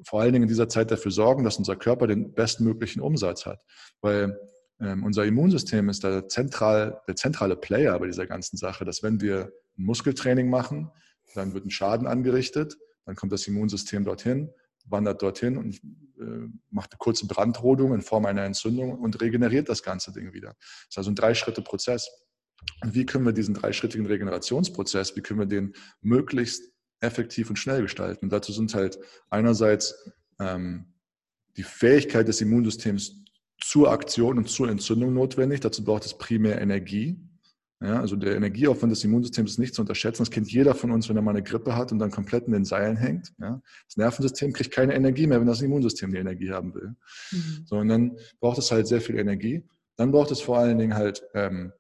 vor 0.07 0.23
allen 0.23 0.33
Dingen 0.33 0.45
in 0.45 0.49
dieser 0.49 0.69
Zeit 0.69 0.91
dafür 0.91 1.11
sorgen, 1.11 1.45
dass 1.45 1.59
unser 1.59 1.77
Körper 1.77 2.07
den 2.07 2.33
bestmöglichen 2.33 3.03
Umsatz 3.03 3.45
hat? 3.45 3.61
Weil 4.01 4.39
ähm, 4.83 5.05
unser 5.05 5.25
Immunsystem 5.25 5.89
ist 5.89 6.03
der, 6.03 6.29
zentral, 6.29 7.01
der 7.07 7.15
zentrale 7.15 7.57
Player 7.57 7.99
bei 7.99 8.07
dieser 8.07 8.27
ganzen 8.27 8.57
Sache, 8.57 8.85
dass 8.85 9.03
wenn 9.03 9.21
wir 9.21 9.53
ein 9.79 9.85
Muskeltraining 9.85 10.51
machen, 10.51 10.91
dann 11.35 11.55
wird 11.55 11.65
ein 11.65 11.71
Schaden 11.71 12.07
angerichtet. 12.07 12.77
Dann 13.07 13.15
kommt 13.15 13.33
das 13.33 13.47
Immunsystem 13.47 14.05
dorthin, 14.05 14.51
wandert 14.85 15.23
dorthin 15.23 15.57
und 15.57 15.77
äh, 16.21 16.49
macht 16.71 16.93
eine 16.93 16.99
kurze 16.99 17.27
Brandrodung 17.27 17.95
in 17.95 18.03
Form 18.03 18.27
einer 18.27 18.43
Entzündung 18.43 18.99
und 18.99 19.21
regeneriert 19.21 19.69
das 19.69 19.83
ganze 19.83 20.13
Ding 20.13 20.33
wieder. 20.33 20.55
Das 20.59 20.89
ist 20.91 20.99
also 20.99 21.11
ein 21.13 21.17
Drei-Schritte-Prozess. 21.17 22.11
Und 22.83 22.95
wie 22.95 23.07
können 23.07 23.25
wir 23.25 23.33
diesen 23.33 23.55
dreischrittigen 23.55 24.07
Regenerationsprozess, 24.07 25.17
wie 25.17 25.21
können 25.21 25.41
wir 25.41 25.47
den 25.47 25.75
möglichst 26.01 26.73
effektiv 27.01 27.51
und 27.51 27.57
schnell 27.57 27.83
gestalten? 27.83 28.27
Und 28.27 28.33
dazu 28.33 28.53
sind 28.53 28.75
halt 28.75 28.99
einerseits 29.31 30.11
ähm, 30.41 30.93
die 31.57 31.65
Fähigkeit 31.65 32.27
des 32.29 32.41
Immunsystems 32.41 33.22
zur 33.63 33.91
Aktion 33.91 34.39
und 34.39 34.49
zur 34.49 34.69
Entzündung 34.69 35.15
notwendig. 35.15 35.61
Dazu 35.61 35.85
braucht 35.85 36.05
es 36.05 36.17
primär 36.17 36.61
Energie. 36.61 37.17
Ja, 37.81 38.01
also 38.01 38.15
der 38.15 38.37
Energieaufwand 38.37 38.93
des 38.93 39.03
Immunsystems 39.03 39.53
ist 39.53 39.59
nicht 39.59 39.75
zu 39.75 39.83
unterschätzen. 39.83 40.23
Das 40.23 40.31
kennt 40.31 40.51
jeder 40.53 40.75
von 40.75 40.93
uns, 40.93 41.09
wenn 41.09 41.17
er 41.17 41.23
mal 41.23 41.33
eine 41.33 41.43
Grippe 41.43 41.75
hat 41.75 41.91
und 41.91 41.99
dann 41.99 42.13
komplett 42.13 42.47
in 42.47 42.53
den 42.53 42.65
Seilen 42.65 42.97
hängt. 42.97 43.33
Ja. 43.41 43.61
Das 43.87 43.97
Nervensystem 43.97 44.53
kriegt 44.53 44.71
keine 44.71 44.95
Energie 44.95 45.27
mehr, 45.27 45.41
wenn 45.41 45.49
das 45.49 45.63
Immunsystem 45.63 46.13
die 46.13 46.19
Energie 46.19 46.53
haben 46.53 46.75
will. 46.75 46.95
Mhm. 47.33 47.65
So, 47.67 47.77
und 47.77 47.89
dann 47.89 48.17
braucht 48.41 48.59
es 48.59 48.71
halt 48.71 48.87
sehr 48.87 49.01
viel 49.01 49.19
Energie. 49.19 49.65
Dann 49.97 50.13
braucht 50.13 50.31
es 50.31 50.41
vor 50.41 50.59
allen 50.59 50.79
Dingen 50.79 50.95
halt 50.95 51.25
ähm, 51.35 51.73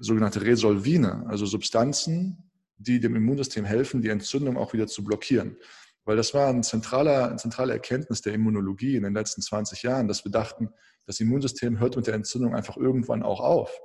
sogenannte 0.00 0.42
Resolvine, 0.42 1.24
also 1.26 1.46
Substanzen, 1.46 2.50
die 2.76 3.00
dem 3.00 3.16
Immunsystem 3.16 3.64
helfen, 3.64 4.02
die 4.02 4.10
Entzündung 4.10 4.58
auch 4.58 4.74
wieder 4.74 4.86
zu 4.86 5.04
blockieren. 5.04 5.56
Weil 6.04 6.16
das 6.16 6.34
war 6.34 6.48
ein 6.48 6.62
zentraler, 6.62 7.28
eine 7.28 7.36
zentrale 7.36 7.72
Erkenntnis 7.72 8.20
der 8.20 8.34
Immunologie 8.34 8.96
in 8.96 9.04
den 9.04 9.14
letzten 9.14 9.40
20 9.40 9.82
Jahren, 9.82 10.06
dass 10.06 10.24
wir 10.24 10.32
dachten, 10.32 10.68
das 11.06 11.20
Immunsystem 11.20 11.78
hört 11.80 11.96
mit 11.96 12.06
der 12.06 12.14
Entzündung 12.14 12.54
einfach 12.54 12.76
irgendwann 12.76 13.22
auch 13.22 13.40
auf. 13.40 13.80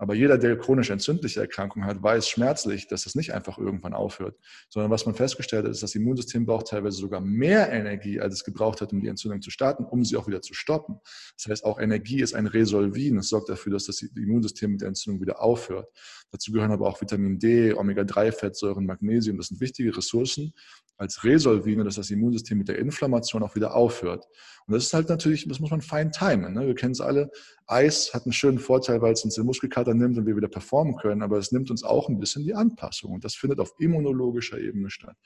Aber 0.00 0.14
jeder, 0.14 0.38
der 0.38 0.56
chronisch 0.56 0.90
entzündliche 0.90 1.40
Erkrankungen 1.40 1.88
hat, 1.88 2.00
weiß 2.00 2.28
schmerzlich, 2.28 2.86
dass 2.86 3.02
das 3.02 3.16
nicht 3.16 3.34
einfach 3.34 3.58
irgendwann 3.58 3.94
aufhört, 3.94 4.36
sondern 4.68 4.92
was 4.92 5.06
man 5.06 5.16
festgestellt 5.16 5.64
hat, 5.64 5.72
ist, 5.72 5.82
das 5.82 5.96
Immunsystem 5.96 6.46
braucht 6.46 6.68
teilweise 6.68 6.98
sogar 6.98 7.20
mehr 7.20 7.72
Energie, 7.72 8.20
als 8.20 8.34
es 8.34 8.44
gebraucht 8.44 8.80
hat, 8.80 8.92
um 8.92 9.00
die 9.00 9.08
Entzündung 9.08 9.42
zu 9.42 9.50
starten, 9.50 9.84
um 9.84 10.04
sie 10.04 10.16
auch 10.16 10.28
wieder 10.28 10.40
zu 10.40 10.54
stoppen. 10.54 11.00
Das 11.36 11.50
heißt, 11.50 11.64
auch 11.64 11.80
Energie 11.80 12.20
ist 12.20 12.34
ein 12.34 12.46
Resolvin. 12.46 13.18
Es 13.18 13.28
sorgt 13.28 13.48
dafür, 13.48 13.72
dass 13.72 13.86
das 13.86 14.00
Immunsystem 14.02 14.70
mit 14.70 14.82
der 14.82 14.88
Entzündung 14.88 15.20
wieder 15.20 15.42
aufhört. 15.42 15.88
Dazu 16.30 16.52
gehören 16.52 16.70
aber 16.70 16.86
auch 16.86 17.00
Vitamin 17.00 17.40
D, 17.40 17.74
Omega-3-Fettsäuren, 17.74 18.86
Magnesium. 18.86 19.36
Das 19.36 19.48
sind 19.48 19.60
wichtige 19.60 19.96
Ressourcen 19.96 20.54
als 20.96 21.24
Resolvine, 21.24 21.84
dass 21.84 21.96
das 21.96 22.10
Immunsystem 22.10 22.58
mit 22.58 22.68
der 22.68 22.78
Inflammation 22.78 23.42
auch 23.42 23.54
wieder 23.56 23.74
aufhört. 23.74 24.26
Und 24.68 24.74
das 24.74 24.84
ist 24.84 24.92
halt 24.92 25.08
natürlich, 25.08 25.48
das 25.48 25.60
muss 25.60 25.70
man 25.70 25.80
fein 25.80 26.12
timen. 26.12 26.52
Ne? 26.52 26.66
Wir 26.66 26.74
kennen 26.74 26.92
es 26.92 27.00
alle. 27.00 27.30
Eis 27.66 28.12
hat 28.12 28.26
einen 28.26 28.34
schönen 28.34 28.58
Vorteil, 28.58 29.00
weil 29.00 29.14
es 29.14 29.24
uns 29.24 29.34
den 29.34 29.46
Muskelkater 29.46 29.94
nimmt 29.94 30.18
und 30.18 30.26
wir 30.26 30.36
wieder 30.36 30.48
performen 30.48 30.96
können, 30.96 31.22
aber 31.22 31.38
es 31.38 31.52
nimmt 31.52 31.70
uns 31.70 31.84
auch 31.84 32.10
ein 32.10 32.18
bisschen 32.18 32.44
die 32.44 32.54
Anpassung. 32.54 33.12
Und 33.12 33.24
das 33.24 33.34
findet 33.34 33.60
auf 33.60 33.72
immunologischer 33.78 34.58
Ebene 34.58 34.90
statt. 34.90 35.16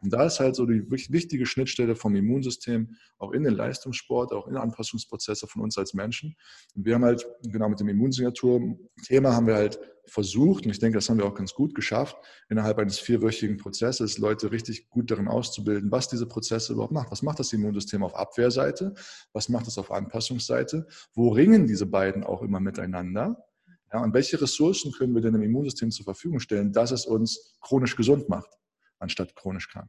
Und 0.00 0.12
da 0.12 0.24
ist 0.24 0.40
halt 0.40 0.54
so 0.54 0.66
die 0.66 0.88
wichtige 0.90 1.46
Schnittstelle 1.46 1.96
vom 1.96 2.14
Immunsystem 2.14 2.96
auch 3.18 3.32
in 3.32 3.42
den 3.42 3.54
Leistungssport, 3.54 4.32
auch 4.32 4.46
in 4.46 4.56
Anpassungsprozesse 4.56 5.46
von 5.46 5.62
uns 5.62 5.76
als 5.76 5.94
Menschen. 5.94 6.36
Und 6.74 6.84
wir 6.84 6.94
haben 6.94 7.04
halt, 7.04 7.26
genau 7.42 7.68
mit 7.68 7.80
dem 7.80 7.88
Immunsignatur-Thema 7.88 9.34
haben 9.34 9.46
wir 9.46 9.56
halt 9.56 9.80
versucht, 10.06 10.64
und 10.64 10.70
ich 10.70 10.78
denke, 10.78 10.98
das 10.98 11.08
haben 11.08 11.18
wir 11.18 11.26
auch 11.26 11.34
ganz 11.34 11.52
gut 11.52 11.74
geschafft, 11.74 12.16
innerhalb 12.48 12.78
eines 12.78 12.98
vierwöchigen 12.98 13.56
Prozesses 13.56 14.18
Leute 14.18 14.50
richtig 14.50 14.88
gut 14.88 15.10
darin 15.10 15.28
auszubilden, 15.28 15.90
was 15.90 16.08
diese 16.08 16.26
Prozesse 16.26 16.72
überhaupt 16.72 16.92
macht. 16.92 17.10
Was 17.10 17.22
macht 17.22 17.38
das 17.38 17.52
Immunsystem 17.52 18.02
auf 18.02 18.14
Abwehrseite? 18.14 18.94
Was 19.32 19.48
macht 19.48 19.66
es 19.66 19.78
auf 19.78 19.90
Anpassungsseite? 19.90 20.86
Wo 21.12 21.28
ringen 21.28 21.66
diese 21.66 21.86
beiden 21.86 22.24
auch 22.24 22.42
immer 22.42 22.60
miteinander? 22.60 23.44
Ja, 23.92 24.02
und 24.02 24.12
welche 24.12 24.40
Ressourcen 24.40 24.92
können 24.92 25.14
wir 25.14 25.22
denn 25.22 25.34
im 25.34 25.42
Immunsystem 25.42 25.90
zur 25.90 26.04
Verfügung 26.04 26.40
stellen, 26.40 26.72
dass 26.72 26.90
es 26.90 27.06
uns 27.06 27.56
chronisch 27.60 27.96
gesund 27.96 28.28
macht? 28.28 28.50
Anstatt 28.98 29.34
chronisch 29.34 29.68
krank. 29.68 29.88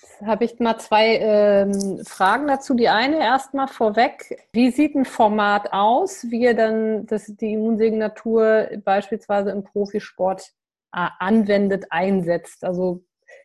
Jetzt 0.00 0.22
habe 0.22 0.44
ich 0.44 0.58
mal 0.58 0.78
zwei 0.78 1.18
ähm, 1.20 2.00
Fragen 2.06 2.46
dazu. 2.46 2.74
Die 2.74 2.88
eine 2.88 3.18
erstmal 3.18 3.68
vorweg. 3.68 4.38
Wie 4.52 4.70
sieht 4.70 4.94
ein 4.94 5.04
Format 5.04 5.72
aus, 5.72 6.26
wie 6.30 6.42
ihr 6.42 6.54
dann 6.54 7.06
das, 7.06 7.26
die 7.26 7.54
Immunsignatur 7.54 8.68
beispielsweise 8.84 9.50
im 9.50 9.64
Profisport 9.64 10.52
äh, 10.92 11.08
anwendet, 11.18 11.86
einsetzt? 11.90 12.64
Also 12.64 13.04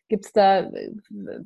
gibt 0.09 0.25
es 0.25 0.33
da, 0.33 0.69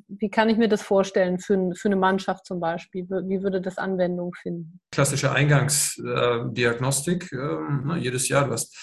wie 0.08 0.28
kann 0.28 0.48
ich 0.48 0.56
mir 0.56 0.68
das 0.68 0.82
vorstellen 0.82 1.38
für, 1.38 1.72
für 1.76 1.88
eine 1.88 1.96
Mannschaft 1.96 2.46
zum 2.46 2.58
Beispiel? 2.58 3.06
Wie 3.08 3.42
würde 3.42 3.60
das 3.60 3.78
Anwendung 3.78 4.34
finden? 4.34 4.80
Klassische 4.90 5.30
Eingangsdiagnostik. 5.30 7.32
Äh, 7.32 7.36
äh, 7.36 7.98
jedes 7.98 8.28
Jahr, 8.28 8.46
du 8.46 8.52
hast 8.52 8.76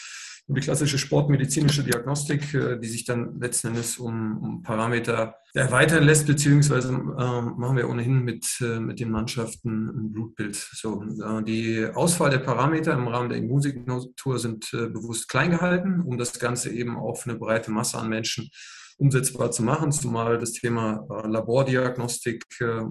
die 0.47 0.61
klassische 0.61 0.97
sportmedizinische 0.97 1.83
Diagnostik, 1.83 2.53
äh, 2.53 2.79
die 2.79 2.87
sich 2.87 3.05
dann 3.05 3.39
letzten 3.39 3.67
Endes 3.67 3.97
um, 3.97 4.37
um 4.37 4.63
Parameter 4.63 5.35
erweitern 5.53 6.03
lässt, 6.03 6.25
beziehungsweise 6.25 6.89
äh, 6.89 7.41
machen 7.41 7.77
wir 7.77 7.87
ohnehin 7.87 8.23
mit, 8.23 8.57
äh, 8.59 8.79
mit 8.79 8.99
den 8.99 9.11
Mannschaften 9.11 9.87
ein 9.89 10.11
Blutbild. 10.11 10.55
So, 10.55 11.03
äh, 11.03 11.43
die 11.43 11.85
Auswahl 11.93 12.31
der 12.31 12.39
Parameter 12.39 12.93
im 12.93 13.07
Rahmen 13.07 13.29
der 13.29 13.37
Immunsignatur 13.37 14.39
sind 14.39 14.71
bewusst 14.71 15.29
klein 15.29 15.51
gehalten, 15.51 16.01
um 16.01 16.17
das 16.17 16.39
Ganze 16.39 16.71
eben 16.71 16.97
auch 16.97 17.15
für 17.15 17.29
eine 17.29 17.39
breite 17.39 17.71
Masse 17.71 17.97
an 17.97 18.09
Menschen 18.09 18.49
umsetzbar 18.97 19.51
zu 19.51 19.63
machen, 19.63 19.91
zumal 19.91 20.37
das 20.37 20.53
Thema 20.53 21.05
Labordiagnostik 21.27 22.45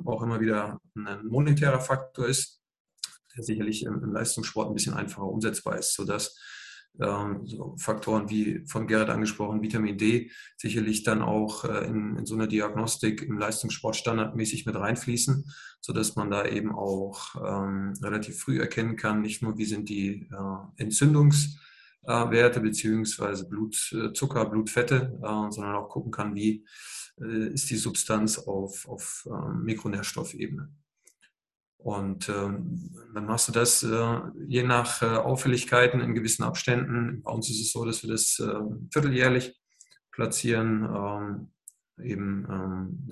auch 0.05 0.23
immer 0.23 0.41
wieder 0.41 0.79
ein 0.97 1.27
monetärer 1.27 1.81
Faktor 1.81 2.27
ist, 2.27 2.61
der 3.37 3.45
sicherlich 3.45 3.85
im 3.85 4.13
Leistungssport 4.13 4.69
ein 4.69 4.75
bisschen 4.75 4.95
einfacher 4.95 5.27
umsetzbar 5.27 5.79
ist, 5.79 5.95
sodass 5.95 6.37
ähm, 7.01 7.47
so 7.47 7.75
Faktoren 7.79 8.29
wie 8.29 8.65
von 8.67 8.87
Gerrit 8.87 9.09
angesprochen, 9.09 9.63
Vitamin 9.63 9.97
D, 9.97 10.31
sicherlich 10.57 11.03
dann 11.03 11.23
auch 11.23 11.65
äh, 11.65 11.87
in, 11.87 12.17
in 12.17 12.27
so 12.27 12.35
eine 12.35 12.49
Diagnostik 12.49 13.23
im 13.23 13.39
Leistungssport 13.39 13.97
standardmäßig 13.97 14.67
mit 14.67 14.77
reinfließen, 14.77 15.45
sodass 15.81 16.17
man 16.17 16.31
da 16.31 16.45
eben 16.47 16.73
auch 16.73 17.35
ähm, 17.37 17.95
relativ 18.03 18.39
früh 18.39 18.61
erkennen 18.61 18.97
kann, 18.97 19.23
nicht 19.23 19.43
nur 19.43 19.57
wie 19.57 19.65
sind 19.65 19.89
die 19.89 20.29
äh, 20.31 20.83
Entzündungswerte 20.83 22.61
äh, 22.61 22.63
beziehungsweise 22.63 23.49
Blutzucker, 23.49 24.47
Blutfette, 24.47 25.19
äh, 25.23 25.51
sondern 25.51 25.77
auch 25.77 25.89
gucken 25.89 26.13
kann, 26.13 26.35
wie 26.35 26.67
äh, 27.21 27.49
ist 27.49 27.71
die 27.71 27.77
Substanz 27.77 28.39
auf, 28.39 28.87
auf 28.87 29.27
Mikronährstoffebene. 29.63 30.71
Und 31.83 32.29
ähm, 32.29 32.91
dann 33.13 33.27
machst 33.27 33.49
du 33.49 33.53
das 33.53 33.83
äh, 33.83 34.21
je 34.47 34.63
nach 34.63 35.03
äh, 35.03 35.07
Auffälligkeiten 35.07 36.01
in 36.01 36.15
gewissen 36.15 36.45
Abständen. 36.45 37.23
Bei 37.23 37.33
uns 37.33 37.51
ist 37.51 37.61
es 37.61 37.73
so, 37.73 37.85
dass 37.85 38.03
wir 38.05 38.11
das 38.11 38.39
äh, 38.39 38.55
vierteljährlich 38.93 39.61
platzieren, 40.13 40.85
ähm, 40.85 41.51
eben 42.05 42.47
ähm, 42.49 43.09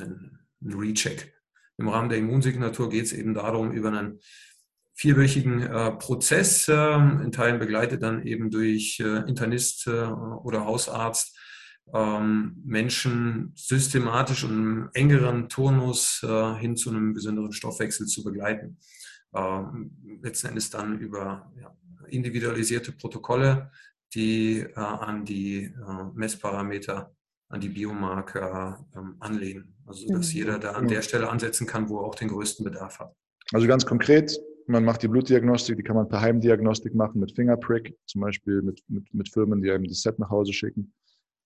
einen 0.63 0.77
Recheck. 0.79 1.35
Im 1.79 1.89
Rahmen 1.89 2.11
der 2.11 2.19
Immunsignatur 2.19 2.91
geht 2.91 3.07
es 3.07 3.13
eben 3.13 3.35
darum, 3.35 3.73
über 3.73 3.89
einen 3.89 4.21
vierwöchigen 4.95 5.63
äh, 5.63 5.93
Prozess, 5.93 6.69
ähm, 6.69 7.23
in 7.25 7.33
Teilen 7.33 7.59
begleitet 7.59 8.03
dann 8.03 8.23
eben 8.23 8.51
durch 8.51 9.01
äh, 9.01 9.29
Internist 9.29 9.87
äh, 9.87 9.91
oder 9.91 10.67
Hausarzt, 10.67 11.37
ähm, 11.93 12.63
Menschen 12.65 13.53
systematisch 13.57 14.45
und 14.45 14.51
im 14.51 14.91
engeren 14.95 15.49
Turnus 15.49 16.23
äh, 16.23 16.55
hin 16.55 16.77
zu 16.77 16.91
einem 16.91 17.15
gesünderen 17.15 17.53
Stoffwechsel 17.53 18.07
zu 18.07 18.23
begleiten. 18.23 18.79
Ähm, 19.35 19.93
letzten 20.23 20.49
Endes 20.49 20.71
dann 20.71 20.99
über 20.99 21.53
ja, 21.61 21.75
individualisierte 22.09 22.93
Protokolle, 22.93 23.71
die 24.15 24.61
äh, 24.61 24.75
an 24.75 25.25
die 25.25 25.65
äh, 25.65 25.73
Messparameter, 26.15 27.15
an 27.49 27.61
die 27.61 27.69
Biomarker 27.69 28.87
ähm, 28.97 29.17
anlehnen. 29.21 29.77
Also 29.87 30.07
dass 30.09 30.33
mhm. 30.33 30.39
jeder 30.39 30.59
da 30.59 30.73
an 30.73 30.89
der 30.89 31.03
Stelle 31.03 31.29
ansetzen 31.29 31.67
kann, 31.67 31.89
wo 31.89 31.99
er 31.99 32.05
auch 32.05 32.15
den 32.15 32.29
größten 32.29 32.65
Bedarf 32.65 33.01
hat. 33.01 33.15
Also 33.53 33.67
ganz 33.67 33.85
konkret, 33.85 34.39
man 34.67 34.85
macht 34.85 35.03
die 35.03 35.09
Blutdiagnostik, 35.09 35.77
die 35.77 35.83
kann 35.83 35.97
man 35.97 36.09
per 36.09 36.21
Heimdiagnostik 36.21 36.95
machen 36.95 37.21
mit 37.21 37.35
Fingerprick, 37.35 37.97
zum 38.07 38.21
Beispiel 38.21 38.63
mit, 38.63 38.83
mit, 38.89 39.13
mit 39.13 39.29
Firmen, 39.29 39.61
die 39.61 39.71
einem 39.71 39.85
das 39.85 40.03
Set 40.03 40.19
nach 40.21 40.31
Hause 40.31 40.53
schicken. 40.53 40.93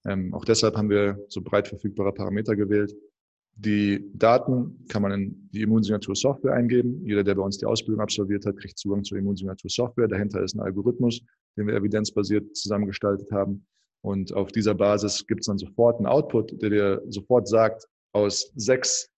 Ähm, 0.06 0.34
auch 0.34 0.44
deshalb 0.44 0.76
haben 0.76 0.90
wir 0.90 1.18
so 1.28 1.40
breit 1.40 1.68
verfügbare 1.68 2.12
Parameter 2.12 2.56
gewählt. 2.56 2.94
Die 3.56 4.10
Daten 4.14 4.84
kann 4.88 5.02
man 5.02 5.12
in 5.12 5.48
die 5.52 5.62
Immunsignatur-Software 5.62 6.54
eingeben. 6.54 7.04
Jeder, 7.06 7.22
der 7.22 7.36
bei 7.36 7.42
uns 7.42 7.58
die 7.58 7.66
Ausbildung 7.66 8.02
absolviert 8.02 8.44
hat, 8.46 8.56
kriegt 8.56 8.78
Zugang 8.78 9.04
zur 9.04 9.18
Immunsignatur-Software. 9.18 10.08
Dahinter 10.08 10.42
ist 10.42 10.54
ein 10.54 10.60
Algorithmus, 10.60 11.20
den 11.56 11.68
wir 11.68 11.74
evidenzbasiert 11.74 12.56
zusammengestaltet 12.56 13.30
haben. 13.30 13.64
Und 14.02 14.32
auf 14.34 14.50
dieser 14.50 14.74
Basis 14.74 15.26
gibt 15.26 15.40
es 15.42 15.46
dann 15.46 15.58
sofort 15.58 15.98
einen 15.98 16.06
Output, 16.06 16.60
der 16.60 16.70
dir 16.70 17.02
sofort 17.08 17.48
sagt, 17.48 17.86
aus 18.12 18.52
sechs 18.56 19.08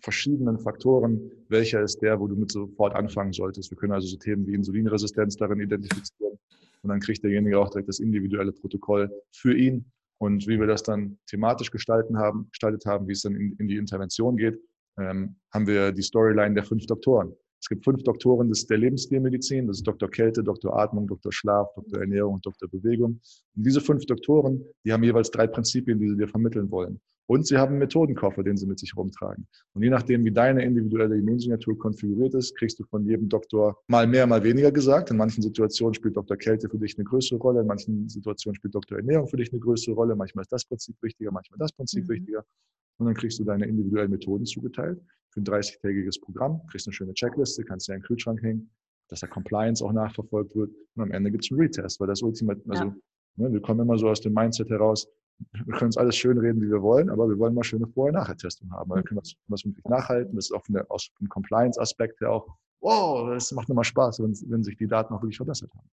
verschiedenen 0.00 0.58
Faktoren, 0.58 1.30
welcher 1.48 1.82
ist 1.82 2.00
der, 2.02 2.20
wo 2.20 2.28
du 2.28 2.36
mit 2.36 2.52
sofort 2.52 2.94
anfangen 2.94 3.32
solltest. 3.32 3.70
Wir 3.70 3.78
können 3.78 3.92
also 3.92 4.06
so 4.06 4.16
Themen 4.16 4.46
wie 4.46 4.54
Insulinresistenz 4.54 5.36
darin 5.36 5.60
identifizieren. 5.60 6.38
Und 6.82 6.90
dann 6.90 7.00
kriegt 7.00 7.24
derjenige 7.24 7.58
auch 7.58 7.70
direkt 7.70 7.88
das 7.88 7.98
individuelle 7.98 8.52
Protokoll 8.52 9.10
für 9.32 9.56
ihn 9.56 9.90
und 10.18 10.46
wie 10.46 10.58
wir 10.58 10.66
das 10.66 10.82
dann 10.82 11.18
thematisch 11.26 11.70
gestalten 11.70 12.18
haben, 12.18 12.48
gestaltet 12.50 12.86
haben, 12.86 13.06
wie 13.08 13.12
es 13.12 13.22
dann 13.22 13.34
in, 13.34 13.56
in 13.58 13.68
die 13.68 13.76
Intervention 13.76 14.36
geht, 14.36 14.58
ähm, 14.98 15.36
haben 15.52 15.66
wir 15.66 15.92
die 15.92 16.02
Storyline 16.02 16.54
der 16.54 16.64
fünf 16.64 16.86
Doktoren. 16.86 17.34
Es 17.60 17.68
gibt 17.68 17.84
fünf 17.84 18.02
Doktoren 18.02 18.48
des, 18.48 18.66
der 18.66 18.78
Lebensstilmedizin. 18.78 19.66
Das 19.66 19.78
ist 19.78 19.86
Dr. 19.86 20.10
Kälte, 20.10 20.44
Dr. 20.44 20.78
Atmung, 20.78 21.06
Dr. 21.06 21.32
Schlaf, 21.32 21.68
Dr. 21.74 22.00
Ernährung 22.00 22.34
und 22.34 22.46
Dr. 22.46 22.68
Bewegung. 22.68 23.20
Und 23.56 23.66
diese 23.66 23.80
fünf 23.80 24.06
Doktoren, 24.06 24.64
die 24.84 24.92
haben 24.92 25.02
jeweils 25.02 25.30
drei 25.30 25.46
Prinzipien, 25.46 25.98
die 25.98 26.08
sie 26.08 26.16
dir 26.16 26.28
vermitteln 26.28 26.70
wollen. 26.70 27.00
Und 27.28 27.46
sie 27.46 27.56
haben 27.56 27.70
einen 27.70 27.78
Methodenkoffer, 27.80 28.44
den 28.44 28.56
sie 28.56 28.66
mit 28.66 28.78
sich 28.78 28.96
rumtragen. 28.96 29.48
Und 29.74 29.82
je 29.82 29.90
nachdem, 29.90 30.24
wie 30.24 30.30
deine 30.30 30.64
individuelle 30.64 31.16
Immunsignatur 31.16 31.76
konfiguriert 31.76 32.34
ist, 32.34 32.56
kriegst 32.56 32.78
du 32.78 32.84
von 32.84 33.04
jedem 33.04 33.28
Doktor 33.28 33.76
mal 33.88 34.06
mehr, 34.06 34.26
mal 34.26 34.44
weniger 34.44 34.70
gesagt. 34.70 35.10
In 35.10 35.16
manchen 35.16 35.42
Situationen 35.42 35.94
spielt 35.94 36.16
Dr. 36.16 36.36
Kälte 36.36 36.68
für 36.68 36.78
dich 36.78 36.96
eine 36.96 37.04
größere 37.04 37.38
Rolle, 37.38 37.62
in 37.62 37.66
manchen 37.66 38.08
Situationen 38.08 38.54
spielt 38.54 38.74
Dr. 38.74 38.98
Ernährung 38.98 39.26
für 39.26 39.36
dich 39.36 39.50
eine 39.52 39.60
größere 39.60 39.94
Rolle. 39.94 40.14
Manchmal 40.14 40.42
ist 40.42 40.52
das 40.52 40.64
Prinzip 40.64 40.96
wichtiger, 41.02 41.32
manchmal 41.32 41.58
das 41.58 41.72
Prinzip 41.72 42.04
mhm. 42.04 42.12
wichtiger. 42.12 42.44
Und 42.98 43.06
dann 43.06 43.14
kriegst 43.14 43.38
du 43.40 43.44
deine 43.44 43.66
individuellen 43.66 44.10
Methoden 44.10 44.46
zugeteilt 44.46 45.00
für 45.30 45.40
ein 45.40 45.44
30-tägiges 45.44 46.20
Programm, 46.20 46.64
kriegst 46.68 46.86
eine 46.86 46.94
schöne 46.94 47.12
Checkliste, 47.12 47.64
kannst 47.64 47.88
dir 47.88 47.94
in 47.94 48.00
den 48.00 48.06
Kühlschrank 48.06 48.40
hängen, 48.42 48.70
dass 49.08 49.20
der 49.20 49.28
Compliance 49.28 49.84
auch 49.84 49.92
nachverfolgt 49.92 50.54
wird. 50.54 50.70
Und 50.94 51.02
am 51.02 51.10
Ende 51.10 51.30
gibt 51.30 51.44
es 51.44 51.50
einen 51.50 51.60
Retest, 51.60 52.00
weil 52.00 52.06
das 52.06 52.22
Ultimate, 52.22 52.62
also 52.68 52.84
ja. 52.84 52.96
ne, 53.36 53.52
wir 53.52 53.60
kommen 53.60 53.80
immer 53.80 53.98
so 53.98 54.08
aus 54.08 54.20
dem 54.20 54.32
Mindset 54.32 54.70
heraus, 54.70 55.08
wir 55.38 55.74
können 55.74 55.88
uns 55.88 55.96
alles 55.96 56.16
schön 56.16 56.38
reden, 56.38 56.60
wie 56.62 56.70
wir 56.70 56.82
wollen, 56.82 57.10
aber 57.10 57.28
wir 57.28 57.38
wollen 57.38 57.54
mal 57.54 57.64
schöne 57.64 57.86
Vorher-Nachher-Testung 57.86 58.70
haben. 58.72 58.90
Weil 58.90 58.96
dann 58.96 59.04
können 59.04 59.18
wir 59.18 59.34
das 59.48 59.64
wirklich 59.64 59.84
nachhalten. 59.84 60.34
Das 60.34 60.46
ist 60.46 60.52
auch 60.52 60.62
der, 60.68 60.86
aus 60.90 61.10
dem 61.20 61.28
Compliance-Aspekt 61.28 62.20
her 62.20 62.32
auch, 62.32 62.46
wow, 62.80 63.28
das 63.30 63.52
macht 63.52 63.68
nochmal 63.68 63.84
Spaß, 63.84 64.20
wenn, 64.20 64.34
wenn 64.50 64.64
sich 64.64 64.76
die 64.76 64.86
Daten 64.86 65.14
auch 65.14 65.22
wirklich 65.22 65.36
verbessert 65.36 65.70
haben. 65.74 65.88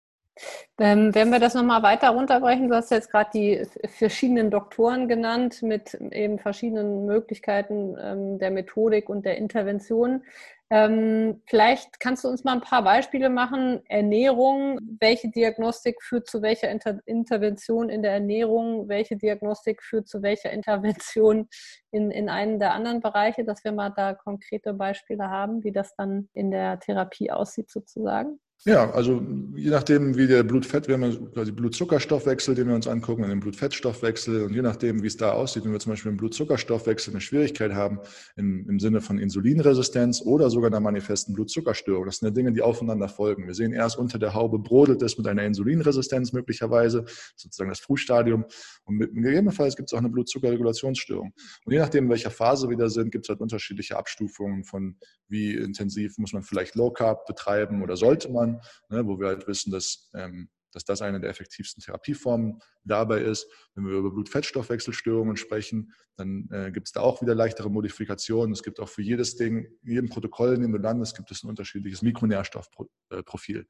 Ähm, 0.78 1.14
wenn 1.14 1.30
wir 1.30 1.38
das 1.38 1.54
nochmal 1.54 1.82
weiter 1.82 2.10
runterbrechen, 2.10 2.68
du 2.68 2.74
hast 2.74 2.90
jetzt 2.90 3.10
gerade 3.10 3.30
die 3.32 3.66
verschiedenen 3.86 4.50
Doktoren 4.50 5.06
genannt 5.06 5.62
mit 5.62 5.94
eben 5.94 6.38
verschiedenen 6.38 7.06
Möglichkeiten 7.06 7.96
ähm, 8.00 8.38
der 8.38 8.50
Methodik 8.50 9.08
und 9.08 9.24
der 9.24 9.38
Intervention. 9.38 10.24
Ähm, 10.70 11.42
vielleicht 11.46 12.00
kannst 12.00 12.24
du 12.24 12.28
uns 12.28 12.42
mal 12.42 12.54
ein 12.54 12.60
paar 12.60 12.82
Beispiele 12.82 13.30
machen. 13.30 13.82
Ernährung, 13.86 14.80
welche 14.98 15.28
Diagnostik 15.28 16.02
führt 16.02 16.26
zu 16.26 16.42
welcher 16.42 16.70
Inter 16.70 16.98
Intervention 17.04 17.88
in 17.90 18.02
der 18.02 18.12
Ernährung, 18.12 18.88
welche 18.88 19.16
Diagnostik 19.16 19.82
führt 19.82 20.08
zu 20.08 20.22
welcher 20.22 20.50
Intervention 20.50 21.48
in, 21.92 22.10
in 22.10 22.28
einen 22.28 22.58
der 22.58 22.72
anderen 22.72 23.00
Bereiche, 23.00 23.44
dass 23.44 23.62
wir 23.62 23.72
mal 23.72 23.90
da 23.90 24.14
konkrete 24.14 24.72
Beispiele 24.72 25.30
haben, 25.30 25.62
wie 25.62 25.72
das 25.72 25.94
dann 25.96 26.28
in 26.32 26.50
der 26.50 26.80
Therapie 26.80 27.30
aussieht 27.30 27.70
sozusagen? 27.70 28.40
Ja, 28.66 28.90
also 28.92 29.20
je 29.54 29.68
nachdem, 29.68 30.16
wie 30.16 30.26
der 30.26 30.42
Blutfett, 30.42 30.88
wir 30.88 30.94
haben 30.94 31.32
quasi 31.34 31.52
Blutzuckerstoffwechsel, 31.52 32.54
den 32.54 32.68
wir 32.68 32.74
uns 32.74 32.86
angucken, 32.86 33.22
und 33.22 33.28
den 33.28 33.40
Blutfettstoffwechsel. 33.40 34.42
Und 34.44 34.54
je 34.54 34.62
nachdem, 34.62 35.02
wie 35.02 35.06
es 35.06 35.18
da 35.18 35.32
aussieht, 35.32 35.66
wenn 35.66 35.72
wir 35.72 35.80
zum 35.80 35.92
Beispiel 35.92 36.10
im 36.10 36.16
Blutzuckerstoffwechsel 36.16 37.12
eine 37.12 37.20
Schwierigkeit 37.20 37.74
haben 37.74 37.98
im, 38.36 38.66
im 38.66 38.80
Sinne 38.80 39.02
von 39.02 39.18
Insulinresistenz 39.18 40.22
oder 40.22 40.48
sogar 40.48 40.70
einer 40.70 40.80
manifesten 40.80 41.34
Blutzuckerstörung. 41.34 42.06
Das 42.06 42.18
sind 42.18 42.28
ja 42.28 42.32
Dinge, 42.32 42.52
die 42.52 42.62
aufeinander 42.62 43.08
folgen. 43.08 43.46
Wir 43.46 43.52
sehen 43.52 43.74
erst 43.74 43.98
unter 43.98 44.18
der 44.18 44.32
Haube 44.32 44.58
brodelt 44.58 45.02
es 45.02 45.18
mit 45.18 45.26
einer 45.26 45.42
Insulinresistenz 45.42 46.32
möglicherweise, 46.32 47.04
sozusagen 47.36 47.68
das 47.68 47.80
Frühstadium. 47.80 48.46
Und 48.84 48.98
gegebenenfalls 48.98 49.76
gibt 49.76 49.90
es 49.90 49.92
auch 49.92 49.98
eine 49.98 50.08
Blutzuckerregulationsstörung. 50.08 51.34
Und 51.66 51.72
je 51.72 51.80
nachdem, 51.80 52.04
in 52.04 52.10
welcher 52.10 52.30
Phase 52.30 52.70
wir 52.70 52.78
da 52.78 52.88
sind, 52.88 53.12
gibt 53.12 53.26
es 53.26 53.28
halt 53.28 53.40
unterschiedliche 53.40 53.98
Abstufungen 53.98 54.64
von 54.64 54.96
wie 55.28 55.54
intensiv 55.54 56.16
muss 56.18 56.32
man 56.32 56.42
vielleicht 56.42 56.74
Low 56.74 56.90
Carb 56.90 57.26
betreiben 57.26 57.82
oder 57.82 57.96
sollte 57.96 58.30
man, 58.30 58.43
ne, 58.88 59.06
wo 59.06 59.18
wir 59.18 59.28
halt 59.28 59.46
wissen, 59.46 59.70
dass, 59.70 60.10
ähm, 60.14 60.48
dass 60.72 60.84
das 60.84 61.02
eine 61.02 61.20
der 61.20 61.30
effektivsten 61.30 61.82
Therapieformen 61.82 62.60
dabei 62.82 63.20
ist. 63.20 63.46
Wenn 63.74 63.86
wir 63.86 63.94
über 63.94 64.10
Blutfettstoffwechselstörungen 64.10 65.36
sprechen, 65.36 65.92
dann 66.16 66.48
äh, 66.50 66.70
gibt 66.72 66.88
es 66.88 66.92
da 66.92 67.00
auch 67.00 67.22
wieder 67.22 67.34
leichtere 67.34 67.70
Modifikationen. 67.70 68.52
Es 68.52 68.62
gibt 68.62 68.80
auch 68.80 68.88
für 68.88 69.02
jedes 69.02 69.36
Ding, 69.36 69.66
in 69.82 69.92
jedem 69.92 70.08
Protokoll, 70.08 70.54
in 70.54 70.62
dem 70.62 70.72
du 70.72 70.78
landest, 70.78 71.16
gibt 71.16 71.30
es 71.30 71.44
ein 71.44 71.48
unterschiedliches 71.48 72.02
Mikronährstoffprofil. 72.02 73.66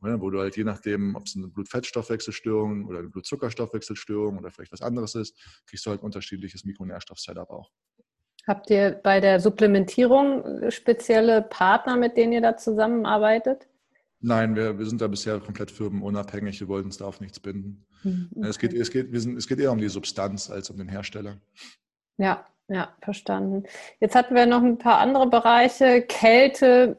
Ne, 0.00 0.20
wo 0.20 0.28
du 0.28 0.40
halt 0.40 0.56
je 0.58 0.64
nachdem, 0.64 1.16
ob 1.16 1.24
es 1.24 1.36
eine 1.36 1.48
Blutfettstoffwechselstörung 1.48 2.84
oder 2.84 2.98
eine 2.98 3.08
Blutzuckerstoffwechselstörung 3.08 4.36
oder 4.36 4.50
vielleicht 4.50 4.72
was 4.72 4.82
anderes 4.82 5.14
ist, 5.14 5.34
kriegst 5.66 5.86
du 5.86 5.90
halt 5.90 6.02
unterschiedliches 6.02 6.64
Mikronährstoff-Setup 6.64 7.48
auch. 7.48 7.70
Habt 8.46 8.70
ihr 8.70 8.92
bei 8.92 9.20
der 9.20 9.40
Supplementierung 9.40 10.70
spezielle 10.70 11.42
Partner, 11.42 11.96
mit 11.96 12.16
denen 12.16 12.32
ihr 12.34 12.42
da 12.42 12.56
zusammenarbeitet? 12.56 13.66
Nein, 14.26 14.56
wir, 14.56 14.76
wir 14.76 14.86
sind 14.86 15.00
da 15.00 15.06
bisher 15.06 15.38
komplett 15.38 15.70
firmenunabhängig. 15.70 16.58
Wir 16.58 16.66
wollten 16.66 16.86
uns 16.86 16.96
da 16.96 17.04
auf 17.04 17.20
nichts 17.20 17.38
binden. 17.38 17.86
Okay. 18.00 18.08
Mhm, 18.08 18.42
es, 18.42 18.58
geht, 18.58 18.72
es, 18.72 18.90
geht, 18.90 19.12
wir 19.12 19.20
sind, 19.20 19.36
es 19.36 19.46
geht 19.46 19.60
eher 19.60 19.70
um 19.70 19.78
die 19.78 19.88
Substanz 19.88 20.50
als 20.50 20.68
um 20.68 20.76
den 20.76 20.88
Hersteller. 20.88 21.36
Ja, 22.18 22.44
ja, 22.66 22.92
verstanden. 23.00 23.62
Jetzt 24.00 24.16
hatten 24.16 24.34
wir 24.34 24.46
noch 24.46 24.64
ein 24.64 24.78
paar 24.78 24.98
andere 24.98 25.30
Bereiche. 25.30 26.02
Kälte, 26.02 26.98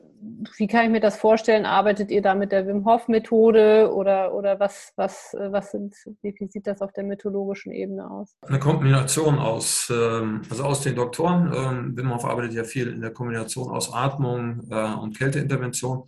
wie 0.58 0.68
kann 0.68 0.86
ich 0.86 0.92
mir 0.92 1.00
das 1.00 1.18
vorstellen? 1.18 1.66
Arbeitet 1.66 2.12
ihr 2.12 2.22
da 2.22 2.34
mit 2.34 2.52
der 2.52 2.68
Wim 2.68 2.86
Hof 2.86 3.08
Methode 3.08 3.92
oder, 3.94 4.34
oder 4.34 4.60
was, 4.60 4.94
was, 4.96 5.36
was 5.38 5.72
sind, 5.72 5.96
wie, 6.22 6.34
sieht 6.50 6.68
das 6.68 6.82
auf 6.82 6.92
der 6.94 7.04
methodologischen 7.04 7.72
Ebene 7.72 8.10
aus? 8.10 8.36
Eine 8.42 8.60
Kombination 8.60 9.38
aus, 9.38 9.92
ähm, 9.94 10.42
also 10.50 10.64
aus 10.64 10.82
den 10.82 10.96
Doktoren. 10.96 11.52
Ähm, 11.54 11.98
Wim 11.98 12.14
Hof 12.14 12.26
arbeitet 12.26 12.54
ja 12.54 12.64
viel 12.64 12.88
in 12.88 13.02
der 13.02 13.12
Kombination 13.12 13.70
aus 13.70 13.94
Atmung 13.94 14.68
äh, 14.72 14.94
und 14.94 15.18
Kälteintervention. 15.18 16.06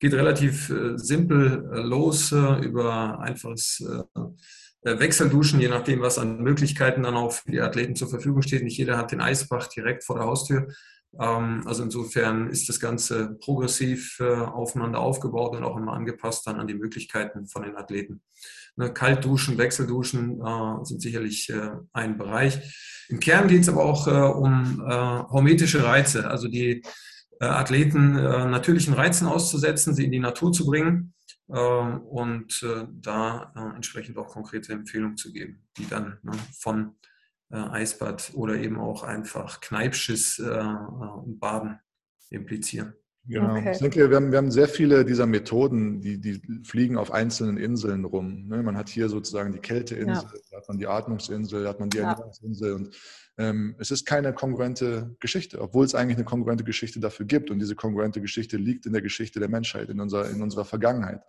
Geht 0.00 0.14
relativ 0.14 0.70
äh, 0.70 0.96
simpel 0.96 1.70
äh, 1.72 1.80
los 1.80 2.32
über 2.32 3.20
einfaches 3.20 3.84
Wechselduschen, 4.82 5.60
je 5.60 5.68
nachdem, 5.68 6.00
was 6.00 6.18
an 6.18 6.38
Möglichkeiten 6.42 7.04
dann 7.04 7.14
auch 7.14 7.32
für 7.32 7.50
die 7.50 7.60
Athleten 7.60 7.94
zur 7.94 8.08
Verfügung 8.08 8.42
steht. 8.42 8.64
Nicht 8.64 8.78
jeder 8.78 8.96
hat 8.96 9.12
den 9.12 9.20
Eisbach 9.20 9.68
direkt 9.68 10.02
vor 10.02 10.16
der 10.16 10.26
Haustür. 10.26 10.66
Ähm, 11.20 11.62
also 11.66 11.82
insofern 11.82 12.48
ist 12.48 12.68
das 12.68 12.80
Ganze 12.80 13.36
progressiv 13.40 14.18
äh, 14.20 14.34
aufeinander 14.34 15.00
aufgebaut 15.00 15.54
und 15.54 15.64
auch 15.64 15.76
immer 15.76 15.92
angepasst 15.92 16.46
dann 16.46 16.58
an 16.58 16.66
die 16.66 16.74
Möglichkeiten 16.74 17.46
von 17.46 17.62
den 17.62 17.76
Athleten. 17.76 18.22
Ne, 18.76 18.92
Kaltduschen, 18.92 19.58
Wechselduschen 19.58 20.40
äh, 20.40 20.84
sind 20.84 21.02
sicherlich 21.02 21.50
äh, 21.50 21.72
ein 21.92 22.16
Bereich. 22.16 23.04
Im 23.08 23.20
Kern 23.20 23.48
geht 23.48 23.62
es 23.62 23.68
aber 23.68 23.84
auch 23.84 24.06
um 24.06 24.80
hormetische 24.80 25.84
Reize, 25.84 26.30
also 26.30 26.48
die 26.48 26.82
Athleten 27.40 28.14
natürlichen 28.14 28.94
Reizen 28.94 29.26
auszusetzen, 29.26 29.94
sie 29.94 30.04
in 30.04 30.12
die 30.12 30.18
Natur 30.18 30.52
zu 30.52 30.64
bringen 30.64 31.12
und 31.46 32.64
da 32.90 33.52
entsprechend 33.74 34.16
auch 34.16 34.28
konkrete 34.28 34.72
Empfehlungen 34.72 35.18
zu 35.18 35.30
geben, 35.30 35.62
die 35.76 35.86
dann 35.86 36.20
ne, 36.22 36.32
von 36.58 36.94
äh, 37.52 37.56
Eisbad 37.56 38.32
oder 38.34 38.56
eben 38.56 38.78
auch 38.78 39.02
einfach 39.02 39.60
Kneipschiss 39.60 40.38
äh, 40.38 40.64
und 41.22 41.38
Baden 41.38 41.78
implizieren. 42.30 42.94
Genau. 43.24 43.56
Okay. 43.56 43.70
Ich 43.72 43.78
denke, 43.78 44.10
wir 44.10 44.16
haben, 44.16 44.32
wir 44.32 44.38
haben 44.38 44.50
sehr 44.50 44.66
viele 44.66 45.04
dieser 45.04 45.26
Methoden, 45.26 46.00
die, 46.00 46.20
die 46.20 46.42
fliegen 46.64 46.96
auf 46.96 47.12
einzelnen 47.12 47.56
Inseln 47.56 48.04
rum. 48.04 48.48
Ne? 48.48 48.64
Man 48.64 48.76
hat 48.76 48.88
hier 48.88 49.08
sozusagen 49.08 49.52
die 49.52 49.60
Kälteinsel, 49.60 50.08
ja. 50.08 50.40
da 50.50 50.56
hat 50.56 50.68
man 50.68 50.78
die 50.78 50.88
Atmungsinsel, 50.88 51.62
da 51.62 51.68
hat 51.68 51.78
man 51.78 51.88
die 51.88 51.98
Ernährungsinsel 51.98 52.68
ja. 52.70 52.74
und 52.74 52.96
ähm, 53.38 53.76
es 53.78 53.90
ist 53.90 54.04
keine 54.04 54.32
kongruente 54.34 55.16
Geschichte, 55.20 55.60
obwohl 55.60 55.84
es 55.84 55.94
eigentlich 55.94 56.16
eine 56.16 56.24
kongruente 56.24 56.64
Geschichte 56.64 57.00
dafür 57.00 57.24
gibt. 57.24 57.50
Und 57.50 57.60
diese 57.60 57.74
kongruente 57.74 58.20
Geschichte 58.20 58.56
liegt 58.56 58.86
in 58.86 58.92
der 58.92 59.02
Geschichte 59.02 59.40
der 59.40 59.48
Menschheit, 59.48 59.88
in 59.88 60.00
unserer, 60.00 60.28
in 60.28 60.42
unserer 60.42 60.64
Vergangenheit. 60.64 61.22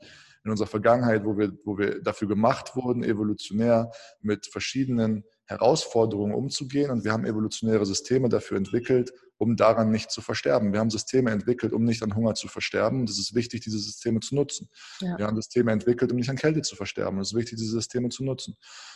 In 0.43 0.51
unserer 0.51 0.67
Vergangenheit, 0.67 1.23
wo 1.23 1.37
wir, 1.37 1.53
wo 1.63 1.77
wir 1.77 2.01
dafür 2.01 2.27
gemacht 2.27 2.75
wurden, 2.75 3.03
evolutionär 3.03 3.91
mit 4.21 4.47
verschiedenen 4.47 5.23
Herausforderungen 5.45 6.33
umzugehen. 6.33 6.91
Und 6.91 7.03
wir 7.03 7.11
haben 7.11 7.25
evolutionäre 7.25 7.85
Systeme 7.85 8.29
dafür 8.29 8.57
entwickelt, 8.57 9.11
um 9.37 9.55
daran 9.55 9.91
nicht 9.91 10.09
zu 10.09 10.21
versterben. 10.21 10.71
Wir 10.71 10.79
haben 10.79 10.89
Systeme 10.89 11.31
entwickelt, 11.31 11.73
um 11.73 11.83
nicht 11.83 12.01
an 12.03 12.15
Hunger 12.15 12.33
zu 12.35 12.47
versterben. 12.47 13.01
Und 13.01 13.09
es 13.09 13.19
ist 13.19 13.35
wichtig, 13.35 13.61
diese 13.61 13.79
Systeme 13.79 14.19
zu 14.21 14.35
nutzen. 14.35 14.69
Ja. 14.99 15.17
Wir 15.17 15.27
haben 15.27 15.35
Systeme 15.35 15.71
entwickelt, 15.71 16.11
um 16.11 16.17
nicht 16.17 16.29
an 16.29 16.37
Kälte 16.37 16.61
zu 16.61 16.75
versterben. 16.75 17.17
Und 17.17 17.23
es 17.23 17.29
ist 17.29 17.37
wichtig, 17.37 17.57
diese 17.57 17.71
Systeme 17.71 18.09
zu 18.09 18.23
nutzen. 18.23 18.55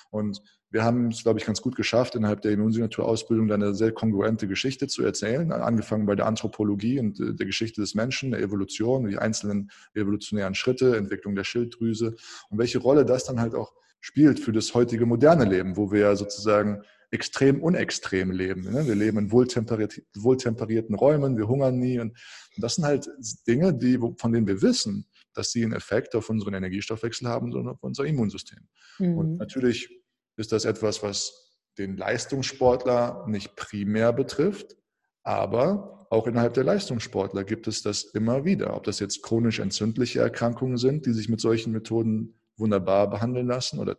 Und 0.10 0.42
wir 0.70 0.84
haben 0.84 1.10
es, 1.10 1.24
glaube 1.24 1.40
ich, 1.40 1.46
ganz 1.46 1.62
gut 1.62 1.76
geschafft, 1.76 2.16
innerhalb 2.16 2.42
der 2.42 2.52
Immunsignaturausbildung 2.52 3.52
eine 3.52 3.74
sehr 3.74 3.92
kongruente 3.92 4.48
Geschichte 4.48 4.88
zu 4.88 5.04
erzählen, 5.04 5.52
angefangen 5.52 6.06
bei 6.06 6.16
der 6.16 6.26
Anthropologie 6.26 7.00
und 7.00 7.20
äh, 7.20 7.34
der 7.34 7.46
Geschichte 7.46 7.82
des 7.82 7.96
Menschen, 7.96 8.32
der 8.32 8.42
Evolution, 8.42 9.08
die 9.08 9.18
einzelnen 9.18 9.72
evolutionären 9.94 10.56
Schritte, 10.56 10.98
Entwicklung 10.98 11.36
der 11.36 11.44
Schilddrüse 11.44 12.16
und 12.50 12.58
welche 12.58 12.80
Rolle 12.80 13.06
das 13.06 13.26
dann 13.26 13.40
halt 13.40 13.56
auch 13.56 13.74
spielt 14.00 14.40
für 14.40 14.52
das 14.52 14.74
heutige 14.74 15.06
moderne 15.06 15.46
Leben, 15.46 15.78
wo 15.78 15.92
wir 15.92 16.02
ja 16.02 16.16
sozusagen 16.16 16.84
extrem 17.12 17.64
unextrem 17.64 18.32
leben. 18.32 18.64
Ne? 18.72 18.86
Wir 18.86 18.96
leben 18.96 19.18
in 19.18 19.32
wohltemperiert, 19.32 20.02
wohltemperierten 20.16 20.96
Räumen, 20.96 21.38
wir 21.38 21.48
hungern 21.48 21.80
nie. 21.80 22.00
Und, 22.00 22.18
das 22.58 22.76
sind 22.76 22.86
halt 22.86 23.08
Dinge, 23.48 23.74
die, 23.74 24.00
von 24.18 24.32
denen 24.32 24.48
wir 24.48 24.62
wissen, 24.62 25.08
dass 25.34 25.52
sie 25.52 25.64
einen 25.64 25.74
Effekt 25.74 26.16
auf 26.16 26.30
unseren 26.30 26.56
Energiestoffwechsel 26.56 27.28
haben 27.28 27.54
und 27.54 27.68
auf 27.68 27.78
unser 27.82 28.06
Immunsystem. 28.06 28.68
Mhm. 29.00 29.18
Und 29.18 29.38
natürlich 29.38 29.90
ist 30.38 30.52
das 30.52 30.66
etwas, 30.66 31.04
was 31.04 31.62
den 31.78 31.96
Leistungssportler 31.98 33.26
nicht 33.28 33.56
primär 33.56 34.12
betrifft, 34.12 34.76
aber 35.24 36.08
auch 36.10 36.26
innerhalb 36.26 36.54
der 36.54 36.64
Leistungssportler 36.64 37.44
gibt 37.44 37.68
es 37.68 37.82
das 37.82 38.04
immer 38.04 38.46
wieder. 38.46 38.76
Ob 38.76 38.84
das 38.84 39.00
jetzt 39.00 39.22
chronisch 39.22 39.60
entzündliche 39.60 40.20
Erkrankungen 40.20 40.78
sind, 40.78 41.06
die 41.06 41.14
sich 41.14 41.30
mit 41.30 41.42
solchen 41.42 41.72
Methoden 41.74 42.40
wunderbar 42.58 43.10
behandeln 43.10 43.48
lassen 43.48 43.80
oder 43.80 43.98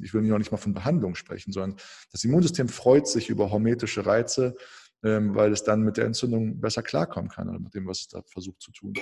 ich 0.00 0.14
will 0.14 0.22
noch 0.22 0.38
nicht 0.38 0.50
mal 0.50 0.56
von 0.56 0.72
Behandlung 0.72 1.14
sprechen, 1.14 1.52
sondern 1.52 1.78
das 2.10 2.24
Immunsystem 2.24 2.68
freut 2.68 3.06
sich 3.06 3.28
über 3.28 3.50
hormetische 3.50 4.06
Reize, 4.06 4.56
ähm, 5.02 5.34
weil 5.34 5.52
es 5.52 5.62
dann 5.62 5.82
mit 5.82 5.96
der 5.96 6.06
Entzündung 6.06 6.60
besser 6.60 6.82
klarkommen 6.82 7.30
kann 7.30 7.48
oder 7.48 7.58
mit 7.58 7.74
dem, 7.74 7.86
was 7.86 8.00
es 8.00 8.08
da 8.08 8.22
versucht 8.22 8.62
zu 8.62 8.72
tun. 8.72 8.94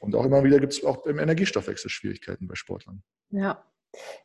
Und 0.00 0.14
auch 0.14 0.24
immer 0.24 0.42
wieder 0.42 0.58
gibt 0.58 0.72
es 0.72 0.84
auch 0.84 1.06
im 1.06 1.18
Energiestoffwechsel 1.18 1.90
Schwierigkeiten 1.90 2.48
bei 2.48 2.54
Sportlern. 2.54 3.02
Ja. 3.30 3.64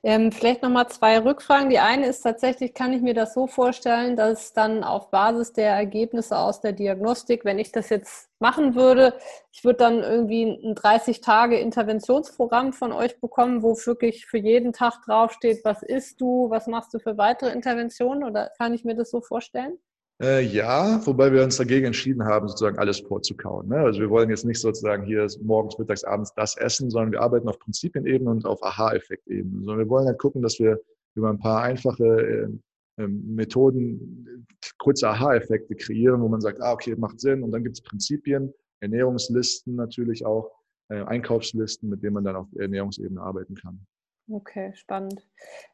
Ähm, 0.04 0.32
vielleicht 0.32 0.64
nochmal 0.64 0.88
zwei 0.88 1.20
Rückfragen. 1.20 1.70
Die 1.70 1.80
eine 1.80 2.08
ist 2.08 2.22
tatsächlich, 2.22 2.74
kann 2.74 2.94
ich 2.94 3.02
mir 3.02 3.14
das 3.14 3.34
so 3.34 3.48
vorstellen, 3.48 4.16
dass 4.16 4.54
dann 4.54 4.84
auf 4.84 5.12
Basis 5.12 5.54
der 5.54 5.72
Ergebnisse 5.72 6.38
aus 6.38 6.62
der 6.62 6.74
Diagnostik, 6.74 7.46
wenn 7.46 7.60
ich 7.60 7.72
das 7.72 7.90
jetzt 7.90 8.30
machen 8.40 8.76
würde, 8.76 9.14
ich 9.52 9.64
würde 9.64 9.78
dann 9.78 10.04
irgendwie 10.04 10.44
ein 10.44 10.76
30-Tage-Interventionsprogramm 10.76 12.74
von 12.74 12.92
euch 12.92 13.20
bekommen, 13.20 13.62
wo 13.62 13.76
wirklich 13.86 14.26
für 14.26 14.38
jeden 14.38 14.74
Tag 14.74 15.02
draufsteht, 15.06 15.64
was 15.64 15.84
isst 15.84 16.20
du, 16.22 16.50
was 16.50 16.68
machst 16.68 16.94
du 16.94 17.00
für 17.00 17.18
weitere 17.18 17.52
Interventionen 17.52 18.24
oder 18.24 18.52
kann 18.58 18.74
ich 18.74 18.84
mir 18.84 18.96
das 18.96 19.12
so 19.12 19.22
vorstellen? 19.22 19.78
Äh, 20.22 20.42
ja, 20.42 21.04
wobei 21.08 21.34
wir 21.34 21.44
uns 21.44 21.58
dagegen 21.58 21.88
entschieden 21.88 22.24
haben, 22.24 22.48
sozusagen 22.48 22.78
alles 22.78 23.00
vorzukauen. 23.00 23.68
Ne? 23.70 23.78
Also 23.78 24.02
wir 24.02 24.10
wollen 24.12 24.30
jetzt 24.30 24.46
nicht 24.46 24.62
sozusagen 24.62 25.04
hier 25.04 25.28
morgens, 25.42 25.80
mittags, 25.80 26.04
abends 26.04 26.32
das 26.36 26.56
essen, 26.58 26.92
sondern 26.92 27.12
wir 27.12 27.22
arbeiten 27.22 27.50
auf 27.50 27.58
Prinzipienebene 27.58 28.30
und 28.30 28.46
auf 28.46 28.62
Aha-Effektebene. 28.62 29.64
Sondern 29.64 29.80
wir 29.80 29.90
wollen 29.90 30.06
halt 30.06 30.20
gucken, 30.20 30.44
dass 30.44 30.60
wir 30.60 30.80
über 31.16 31.32
ein 31.32 31.40
paar 31.40 31.64
einfache 31.64 32.52
äh, 33.00 33.08
Methoden 33.08 34.46
kurze 34.78 35.10
Aha-Effekte 35.10 35.76
kreieren, 35.76 36.22
wo 36.22 36.28
man 36.28 36.40
sagt, 36.40 36.62
ah, 36.62 36.74
okay, 36.74 36.96
macht 36.96 37.20
Sinn. 37.20 37.42
Und 37.42 37.50
dann 37.50 37.64
gibt 37.64 37.78
es 37.78 37.82
Prinzipien, 37.82 38.54
Ernährungslisten 38.80 39.76
natürlich 39.76 40.24
auch, 40.24 40.52
äh, 40.90 41.02
Einkaufslisten, 41.02 41.90
mit 41.90 42.04
denen 42.04 42.14
man 42.14 42.26
dann 42.26 42.36
auf 42.36 42.48
Ernährungsebene 42.56 43.20
arbeiten 43.20 43.56
kann. 43.56 43.88
Okay, 44.34 44.72
spannend. 44.76 45.28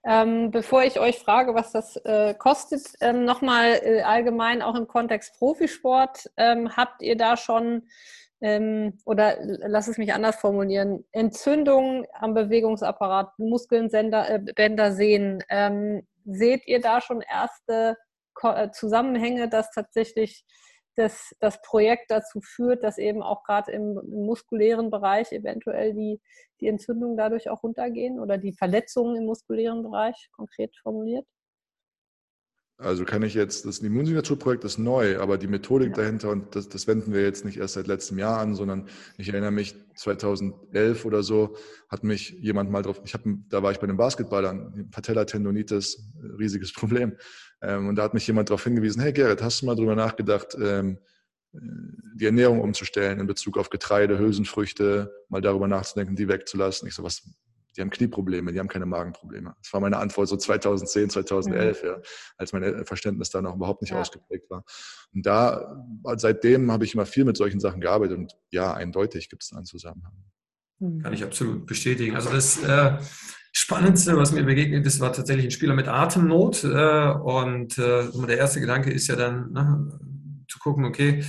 Ähm, 0.03 0.49
bevor 0.49 0.83
ich 0.83 0.99
euch 0.99 1.19
frage, 1.19 1.53
was 1.53 1.71
das 1.73 1.95
äh, 1.97 2.33
kostet, 2.33 2.87
ähm, 3.01 3.23
nochmal 3.23 3.79
äh, 3.83 4.01
allgemein 4.01 4.63
auch 4.63 4.73
im 4.73 4.87
Kontext 4.87 5.37
Profisport, 5.37 6.31
ähm, 6.37 6.75
habt 6.75 7.03
ihr 7.03 7.15
da 7.15 7.37
schon, 7.37 7.87
ähm, 8.41 8.97
oder 9.05 9.37
lass 9.41 9.87
es 9.87 9.99
mich 9.99 10.11
anders 10.11 10.37
formulieren, 10.37 11.05
Entzündungen 11.11 12.07
am 12.13 12.33
Bewegungsapparat, 12.33 13.37
Muskeln, 13.37 13.91
Sender, 13.91 14.27
äh, 14.27 14.39
Bänder, 14.39 14.91
Sehnen, 14.91 15.43
ähm, 15.49 16.07
seht 16.25 16.65
ihr 16.67 16.81
da 16.81 16.99
schon 16.99 17.21
erste 17.21 17.95
Ko 18.33 18.49
äh, 18.49 18.71
Zusammenhänge, 18.71 19.49
dass 19.49 19.69
tatsächlich 19.69 20.45
das, 20.97 21.35
das 21.39 21.61
Projekt 21.61 22.09
dazu 22.09 22.41
führt, 22.41 22.83
dass 22.83 22.97
eben 22.97 23.21
auch 23.21 23.43
gerade 23.43 23.71
im, 23.71 23.99
im, 23.99 24.25
muskulären 24.25 24.89
Bereich 24.89 25.31
eventuell 25.31 25.93
die, 25.93 26.19
die 26.59 26.67
Entzündungen 26.67 27.15
dadurch 27.15 27.49
auch 27.49 27.63
runtergehen 27.63 28.19
oder 28.19 28.37
die 28.37 28.53
Verletzungen 28.53 29.15
im 29.15 29.25
muskulären 29.25 29.83
Bereich 29.83 30.29
konkret 30.31 30.75
formuliert? 30.77 31.25
Also 32.79 33.05
kann 33.05 33.23
ich 33.23 33.33
jetzt, 33.33 33.65
das 33.65 33.79
Immunsignaturprojekt 33.79 34.63
ist 34.63 34.77
neu, 34.77 35.19
aber 35.19 35.39
die 35.39 35.47
Methodik 35.47 35.89
ja. 35.89 36.03
dahinter, 36.03 36.29
und 36.29 36.55
das, 36.55 36.69
das 36.69 36.85
wenden 36.85 37.11
wir 37.11 37.23
jetzt 37.23 37.43
nicht 37.43 37.57
erst 37.57 37.73
seit 37.73 37.87
letztem 37.87 38.19
Jahr 38.19 38.39
an, 38.39 38.53
sondern 38.53 38.87
ich 39.17 39.29
erinnere 39.29 39.51
mich, 39.51 39.75
2011 39.95 41.03
oder 41.05 41.23
so 41.23 41.55
hat 41.89 42.03
mich 42.03 42.37
jemand 42.39 42.69
mal 42.69 42.83
drauf, 42.83 43.01
ich 43.03 43.15
hab, 43.15 43.21
da 43.49 43.63
war 43.63 43.71
ich 43.71 43.79
bei 43.79 43.85
einem 43.85 43.97
Basketballern, 43.97 44.89
Patellatendonitis, 44.91 46.11
riesiges 46.37 46.71
Problem. 46.73 47.17
Ähm, 47.63 47.87
und 47.87 47.95
da 47.95 48.03
hat 48.03 48.13
mich 48.13 48.27
jemand 48.27 48.49
darauf 48.49 48.63
hingewiesen, 48.63 49.01
hey 49.01 49.11
Gerrit, 49.11 49.41
hast 49.41 49.63
du 49.63 49.65
mal 49.65 49.75
drüber 49.75 49.95
nachgedacht, 49.95 50.55
ähm, 50.61 50.99
die 51.53 52.25
Ernährung 52.25 52.61
umzustellen 52.61 53.19
in 53.19 53.25
Bezug 53.25 53.57
auf 53.57 53.71
Getreide, 53.71 54.19
Hülsenfrüchte, 54.19 55.11
mal 55.29 55.41
darüber 55.41 55.67
nachzudenken, 55.67 56.15
die 56.15 56.27
wegzulassen. 56.27 56.87
Ich 56.87 56.93
so, 56.93 57.03
was, 57.03 57.27
die 57.77 57.81
haben 57.81 57.89
Knieprobleme, 57.91 58.51
die 58.51 58.59
haben 58.59 58.67
keine 58.67 58.85
Magenprobleme. 58.85 59.55
Das 59.61 59.71
war 59.71 59.79
meine 59.79 59.97
Antwort 59.97 60.27
so 60.27 60.35
2010, 60.35 61.11
2011, 61.11 61.83
mhm. 61.83 61.89
ja, 61.89 62.01
als 62.37 62.51
mein 62.53 62.85
Verständnis 62.85 63.29
da 63.29 63.41
noch 63.41 63.55
überhaupt 63.55 63.81
nicht 63.81 63.91
ja. 63.91 64.01
ausgeprägt 64.01 64.49
war. 64.49 64.65
Und 65.13 65.25
da, 65.25 65.83
seitdem 66.15 66.71
habe 66.71 66.85
ich 66.85 66.95
immer 66.95 67.05
viel 67.05 67.23
mit 67.23 67.37
solchen 67.37 67.59
Sachen 67.59 67.79
gearbeitet 67.79 68.17
und 68.17 68.33
ja, 68.49 68.73
eindeutig 68.73 69.29
gibt 69.29 69.43
es 69.43 69.49
da 69.49 69.57
einen 69.57 69.65
Zusammenhang. 69.65 70.13
Mhm. 70.79 71.01
Kann 71.01 71.13
ich 71.13 71.23
absolut 71.23 71.65
bestätigen. 71.65 72.15
Also 72.15 72.31
das 72.31 72.63
äh, 72.63 72.97
Spannendste, 73.53 74.17
was 74.17 74.31
mir 74.31 74.43
begegnet 74.43 74.85
ist, 74.85 74.99
war 74.99 75.13
tatsächlich 75.13 75.45
ein 75.45 75.51
Spieler 75.51 75.75
mit 75.75 75.87
Atemnot. 75.87 76.63
Äh, 76.63 77.11
und 77.11 77.77
äh, 77.77 78.05
der 78.27 78.37
erste 78.37 78.59
Gedanke 78.59 78.91
ist 78.91 79.07
ja 79.07 79.15
dann 79.15 79.51
ne, 79.51 79.99
zu 80.47 80.59
gucken, 80.59 80.85
okay, 80.85 81.23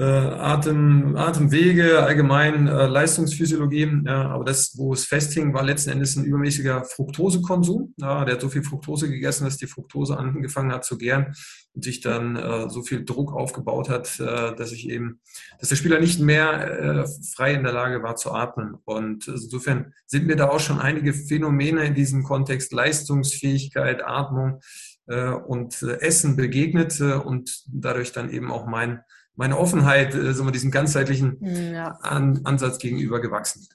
Atem, 0.00 1.16
Atemwege, 1.16 2.02
allgemein 2.02 2.66
äh, 2.66 2.86
Leistungsphysiologie. 2.86 4.02
Ja, 4.04 4.28
aber 4.28 4.44
das, 4.44 4.74
wo 4.76 4.92
es 4.92 5.04
festhing, 5.04 5.54
war 5.54 5.62
letzten 5.62 5.90
Endes 5.90 6.16
ein 6.16 6.24
übermäßiger 6.24 6.84
Fructosekonsum. 6.84 7.94
Ja, 7.98 8.24
der 8.24 8.34
hat 8.34 8.40
so 8.40 8.48
viel 8.48 8.64
Fructose 8.64 9.08
gegessen, 9.08 9.44
dass 9.44 9.56
die 9.56 9.66
Fructose 9.66 10.16
angefangen 10.16 10.72
hat 10.72 10.84
zu 10.84 10.98
gären 10.98 11.34
und 11.74 11.84
sich 11.84 12.00
dann 12.00 12.36
äh, 12.36 12.68
so 12.68 12.82
viel 12.82 13.04
Druck 13.04 13.32
aufgebaut 13.32 13.88
hat, 13.88 14.18
äh, 14.20 14.54
dass 14.56 14.72
ich 14.72 14.88
eben, 14.88 15.20
dass 15.60 15.68
der 15.68 15.76
Spieler 15.76 16.00
nicht 16.00 16.20
mehr 16.20 16.78
äh, 16.78 17.06
frei 17.34 17.54
in 17.54 17.62
der 17.62 17.72
Lage 17.72 18.02
war 18.02 18.16
zu 18.16 18.32
atmen. 18.32 18.76
Und 18.84 19.28
insofern 19.28 19.92
sind 20.06 20.26
mir 20.26 20.36
da 20.36 20.48
auch 20.48 20.60
schon 20.60 20.80
einige 20.80 21.12
Phänomene 21.12 21.84
in 21.84 21.94
diesem 21.94 22.24
Kontext 22.24 22.72
Leistungsfähigkeit, 22.72 24.04
Atmung 24.04 24.60
äh, 25.06 25.30
und 25.30 25.82
äh, 25.82 26.00
Essen 26.00 26.36
begegnet 26.36 27.00
äh, 27.00 27.14
und 27.14 27.64
dadurch 27.66 28.12
dann 28.12 28.30
eben 28.30 28.50
auch 28.50 28.66
mein 28.66 29.00
meine 29.36 29.58
Offenheit, 29.58 30.14
äh, 30.14 30.32
so 30.32 30.48
diesem 30.50 30.70
ganzheitlichen 30.70 31.38
hm, 31.40 31.74
ja. 31.74 31.98
An 32.02 32.40
Ansatz 32.44 32.78
gegenüber 32.78 33.20
gewachsen. 33.20 33.68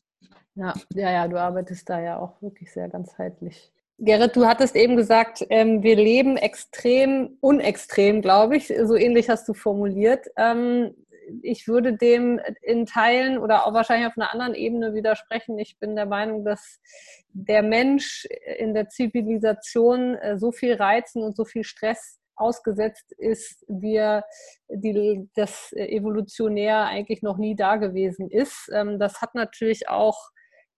Ja, 0.56 0.74
ja, 0.94 1.12
ja, 1.12 1.28
du 1.28 1.40
arbeitest 1.40 1.90
da 1.90 2.02
ja 2.02 2.18
auch 2.18 2.42
wirklich 2.42 2.72
sehr 2.72 2.90
ganzheitlich. 2.90 3.72
Gerrit, 3.98 4.36
du 4.36 4.46
hattest 4.46 4.76
eben 4.76 4.96
gesagt, 4.96 5.46
ähm, 5.50 5.84
wir 5.84 5.96
leben 5.96 6.38
extrem 6.38 7.38
unextrem, 7.42 8.22
glaube 8.22 8.58
ich. 8.58 8.74
So 8.84 8.96
ähnlich 8.96 9.30
hast 9.30 9.48
du 9.48 9.54
formuliert. 9.54 10.28
Ähm, 10.38 10.94
ich 11.42 11.68
würde 11.68 11.94
dem 11.94 12.40
in 12.62 12.86
Teilen 12.86 13.38
oder 13.38 13.66
auch 13.66 13.74
wahrscheinlich 13.74 14.08
auf 14.08 14.18
einer 14.18 14.34
anderen 14.34 14.56
Ebene 14.56 14.94
widersprechen. 14.94 15.60
Ich 15.60 15.78
bin 15.80 15.96
der 15.96 16.06
Meinung, 16.06 16.46
dass 16.46 16.80
der 17.34 17.62
Mensch 17.62 18.26
in 18.58 18.74
der 18.74 18.90
Zivilisation 18.90 20.16
äh, 20.16 20.38
so 20.38 20.52
viel 20.52 20.74
Reizen 20.74 21.22
und 21.22 21.36
so 21.36 21.46
viel 21.46 21.64
Stress 21.64 22.19
ausgesetzt 22.40 23.12
ist, 23.18 23.66
wie 23.68 24.22
die, 24.70 25.30
das 25.36 25.74
evolutionär 25.74 26.86
eigentlich 26.86 27.22
noch 27.22 27.38
nie 27.38 27.56
da 27.56 27.76
gewesen 27.76 28.30
ist. 28.30 28.70
Ähm, 28.74 29.00
das 29.00 29.22
hat 29.22 29.36
natürlich 29.36 29.90
auch 29.90 30.30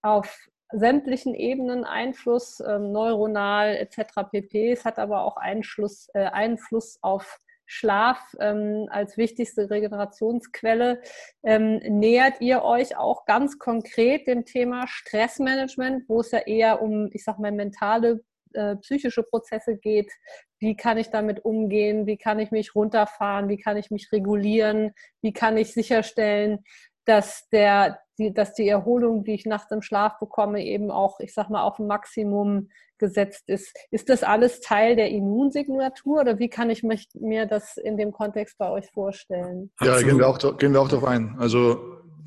auf 0.01 0.37
sämtlichen 0.71 1.35
Ebenen 1.35 1.83
Einfluss, 1.83 2.61
ähm, 2.61 2.91
neuronal 2.91 3.75
etc. 3.75 4.29
pp. 4.31 4.71
Es 4.71 4.85
hat 4.85 4.99
aber 4.99 5.23
auch 5.23 5.37
Einfluss, 5.37 6.07
äh, 6.13 6.25
Einfluss 6.25 6.97
auf 7.01 7.39
Schlaf 7.65 8.19
ähm, 8.39 8.87
als 8.89 9.15
wichtigste 9.17 9.69
Regenerationsquelle. 9.69 11.01
Ähm, 11.43 11.77
nähert 11.77 12.41
ihr 12.41 12.63
euch 12.63 12.97
auch 12.97 13.25
ganz 13.25 13.59
konkret 13.59 14.27
dem 14.27 14.45
Thema 14.45 14.87
Stressmanagement, 14.87 16.03
wo 16.09 16.19
es 16.19 16.31
ja 16.31 16.39
eher 16.39 16.81
um, 16.81 17.09
ich 17.13 17.23
sag 17.23 17.39
mal, 17.39 17.51
mentale 17.51 18.23
äh, 18.53 18.75
psychische 18.77 19.23
Prozesse 19.23 19.77
geht. 19.77 20.11
Wie 20.59 20.75
kann 20.75 20.97
ich 20.97 21.09
damit 21.09 21.43
umgehen? 21.43 22.05
Wie 22.05 22.17
kann 22.17 22.39
ich 22.39 22.51
mich 22.51 22.75
runterfahren? 22.75 23.49
Wie 23.49 23.57
kann 23.57 23.77
ich 23.77 23.91
mich 23.91 24.11
regulieren? 24.11 24.91
Wie 25.21 25.33
kann 25.33 25.57
ich 25.57 25.73
sicherstellen, 25.73 26.63
dass, 27.05 27.47
der, 27.49 27.99
die, 28.17 28.33
dass 28.33 28.53
die 28.53 28.67
Erholung, 28.67 29.23
die 29.23 29.33
ich 29.33 29.45
nachts 29.45 29.71
im 29.71 29.81
Schlaf 29.81 30.19
bekomme, 30.19 30.63
eben 30.63 30.91
auch, 30.91 31.19
ich 31.19 31.33
sag 31.33 31.49
mal, 31.49 31.63
auf 31.63 31.79
ein 31.79 31.87
Maximum 31.87 32.69
gesetzt 32.99 33.49
ist. 33.49 33.75
Ist 33.89 34.09
das 34.09 34.23
alles 34.23 34.61
Teil 34.61 34.95
der 34.95 35.09
Immunsignatur 35.09 36.21
oder 36.21 36.37
wie 36.37 36.49
kann 36.49 36.69
ich 36.69 36.83
mich, 36.83 37.09
mir 37.15 37.47
das 37.47 37.77
in 37.77 37.97
dem 37.97 38.11
Kontext 38.11 38.57
bei 38.59 38.69
euch 38.69 38.89
vorstellen? 38.91 39.71
Ja, 39.81 39.99
gehen 39.99 40.19
wir, 40.19 40.27
auch, 40.27 40.37
gehen 40.57 40.73
wir 40.73 40.81
auch 40.81 40.87
darauf 40.87 41.05
ein. 41.05 41.35
Also 41.39 41.79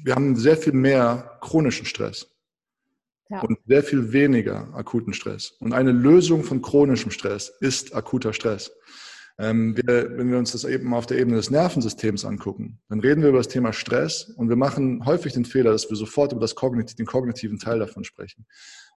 wir 0.03 0.17
haben 0.17 0.35
sehr 0.35 0.57
viel 0.57 0.73
mehr 0.73 1.39
chronischen 1.41 1.87
Stress 1.87 2.34
ja. 3.31 3.41
und 3.41 3.59
sehr 3.67 3.83
viel 3.83 4.13
weniger 4.13 4.73
akuten 4.75 5.13
Stress. 5.13 5.53
Und 5.61 5.73
eine 5.73 5.93
Lösung 5.93 6.45
von 6.45 6.63
chronischem 6.63 7.11
Stress 7.11 7.53
ist 7.61 7.95
akuter 7.95 8.33
Stress. 8.33 8.73
Ähm, 9.37 9.77
wir, 9.77 10.17
wenn 10.17 10.31
wir 10.31 10.39
uns 10.39 10.53
das 10.53 10.65
eben 10.65 10.95
auf 10.95 11.07
der 11.07 11.19
Ebene 11.19 11.37
des 11.37 11.51
Nervensystems 11.51 12.25
angucken, 12.25 12.79
dann 12.89 13.01
reden 13.01 13.23
wir 13.23 13.31
über 13.31 13.39
das 13.39 13.49
Thema 13.49 13.73
Stress 13.73 14.33
und 14.37 14.49
wir 14.49 14.57
machen 14.57 15.05
häufig 15.07 15.33
den 15.33 15.45
Fehler, 15.45 15.73
dass 15.73 15.91
wir 15.91 15.97
sofort 15.97 16.31
über 16.31 16.41
das 16.41 16.55
Kognitiv, 16.55 16.95
den 16.95 17.07
kognitiven 17.07 17.59
Teil 17.59 17.81
davon 17.81 18.05
sprechen. 18.05 18.47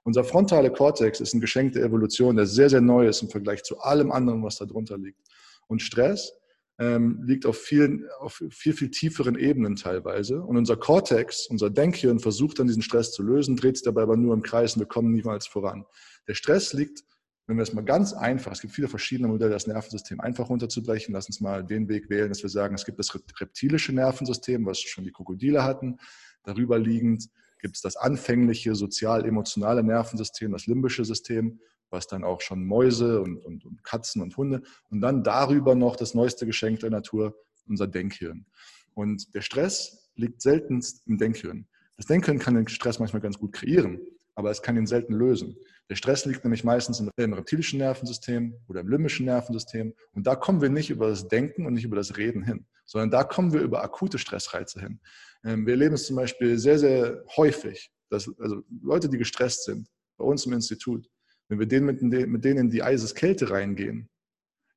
Unser 0.04 0.22
frontale 0.22 0.70
Kortex 0.70 1.20
ist 1.20 1.34
ein 1.34 1.40
Geschenk 1.40 1.72
der 1.72 1.82
Evolution, 1.82 2.36
der 2.36 2.46
sehr, 2.46 2.70
sehr 2.70 2.80
neu 2.80 3.08
ist 3.08 3.20
im 3.22 3.30
Vergleich 3.30 3.64
zu 3.64 3.80
allem 3.80 4.12
anderen, 4.12 4.44
was 4.44 4.56
da 4.56 4.64
drunter 4.64 4.96
liegt. 4.96 5.20
Und 5.66 5.82
Stress 5.82 6.32
ähm, 6.78 7.22
liegt 7.24 7.44
auf, 7.44 7.58
vielen, 7.58 8.08
auf 8.20 8.42
viel, 8.50 8.72
viel 8.72 8.90
tieferen 8.90 9.36
Ebenen 9.36 9.76
teilweise. 9.76 10.42
Und 10.42 10.56
unser 10.56 10.76
Cortex, 10.76 11.46
unser 11.48 11.70
Denkhirn, 11.70 12.20
versucht 12.20 12.58
dann 12.58 12.68
diesen 12.68 12.82
Stress 12.82 13.12
zu 13.12 13.22
lösen, 13.22 13.56
dreht 13.56 13.76
sich 13.76 13.84
dabei 13.84 14.02
aber 14.02 14.16
nur 14.16 14.34
im 14.34 14.42
Kreis 14.42 14.74
und 14.74 14.80
wir 14.80 14.86
kommen 14.86 15.12
niemals 15.12 15.46
voran. 15.46 15.84
Der 16.28 16.34
Stress 16.34 16.72
liegt, 16.72 17.02
wenn 17.46 17.56
wir 17.56 17.62
es 17.62 17.72
mal 17.72 17.84
ganz 17.84 18.12
einfach, 18.12 18.52
es 18.52 18.60
gibt 18.60 18.74
viele 18.74 18.88
verschiedene 18.88 19.28
Modelle, 19.28 19.52
das 19.52 19.66
Nervensystem 19.66 20.20
einfach 20.20 20.50
runterzubrechen. 20.50 21.14
Lass 21.14 21.26
uns 21.26 21.40
mal 21.40 21.64
den 21.64 21.88
Weg 21.88 22.10
wählen, 22.10 22.28
dass 22.28 22.42
wir 22.42 22.50
sagen, 22.50 22.74
es 22.74 22.84
gibt 22.84 22.98
das 22.98 23.12
reptilische 23.40 23.92
Nervensystem, 23.92 24.64
was 24.66 24.80
schon 24.80 25.04
die 25.04 25.12
Krokodile 25.12 25.64
hatten. 25.64 25.98
Darüber 26.44 26.78
liegend 26.78 27.28
gibt 27.60 27.74
es 27.76 27.82
das 27.82 27.96
anfängliche 27.96 28.74
sozial-emotionale 28.74 29.82
Nervensystem, 29.82 30.52
das 30.52 30.66
limbische 30.66 31.04
System 31.04 31.58
was 31.90 32.06
dann 32.06 32.24
auch 32.24 32.40
schon 32.40 32.64
Mäuse 32.64 33.20
und, 33.20 33.38
und, 33.38 33.64
und 33.64 33.84
Katzen 33.84 34.22
und 34.22 34.36
Hunde 34.36 34.62
und 34.90 35.00
dann 35.00 35.22
darüber 35.22 35.74
noch 35.74 35.96
das 35.96 36.14
neueste 36.14 36.46
Geschenk 36.46 36.80
der 36.80 36.90
Natur, 36.90 37.34
unser 37.66 37.86
Denkhirn. 37.86 38.46
Und 38.94 39.34
der 39.34 39.42
Stress 39.42 40.10
liegt 40.16 40.42
seltenst 40.42 41.06
im 41.06 41.18
Denkhirn. 41.18 41.66
Das 41.96 42.06
Denkhirn 42.06 42.38
kann 42.38 42.54
den 42.54 42.68
Stress 42.68 42.98
manchmal 42.98 43.22
ganz 43.22 43.38
gut 43.38 43.52
kreieren, 43.52 44.00
aber 44.34 44.50
es 44.50 44.62
kann 44.62 44.76
ihn 44.76 44.86
selten 44.86 45.14
lösen. 45.14 45.56
Der 45.90 45.96
Stress 45.96 46.26
liegt 46.26 46.44
nämlich 46.44 46.64
meistens 46.64 47.00
im 47.00 47.32
reptilischen 47.32 47.78
Nervensystem 47.78 48.54
oder 48.68 48.80
im 48.80 48.88
limbischen 48.88 49.26
Nervensystem. 49.26 49.94
Und 50.12 50.26
da 50.26 50.36
kommen 50.36 50.60
wir 50.60 50.68
nicht 50.68 50.90
über 50.90 51.08
das 51.08 51.28
Denken 51.28 51.66
und 51.66 51.72
nicht 51.72 51.84
über 51.84 51.96
das 51.96 52.16
Reden 52.16 52.42
hin, 52.42 52.66
sondern 52.84 53.10
da 53.10 53.24
kommen 53.24 53.52
wir 53.52 53.60
über 53.60 53.82
akute 53.82 54.18
Stressreize 54.18 54.80
hin. 54.80 55.00
Ähm, 55.44 55.66
wir 55.66 55.72
erleben 55.74 55.94
es 55.94 56.06
zum 56.06 56.16
Beispiel 56.16 56.58
sehr, 56.58 56.78
sehr 56.78 57.24
häufig, 57.36 57.90
dass 58.10 58.30
also 58.38 58.62
Leute, 58.82 59.08
die 59.08 59.18
gestresst 59.18 59.64
sind, 59.64 59.88
bei 60.18 60.24
uns 60.24 60.44
im 60.46 60.52
Institut, 60.52 61.08
wenn 61.48 61.58
wir 61.58 61.66
denen 61.66 61.86
mit, 61.86 62.02
mit 62.02 62.44
denen 62.44 62.58
in 62.58 62.70
die 62.70 62.82
Eiseskälte 62.82 63.50
reingehen, 63.50 64.08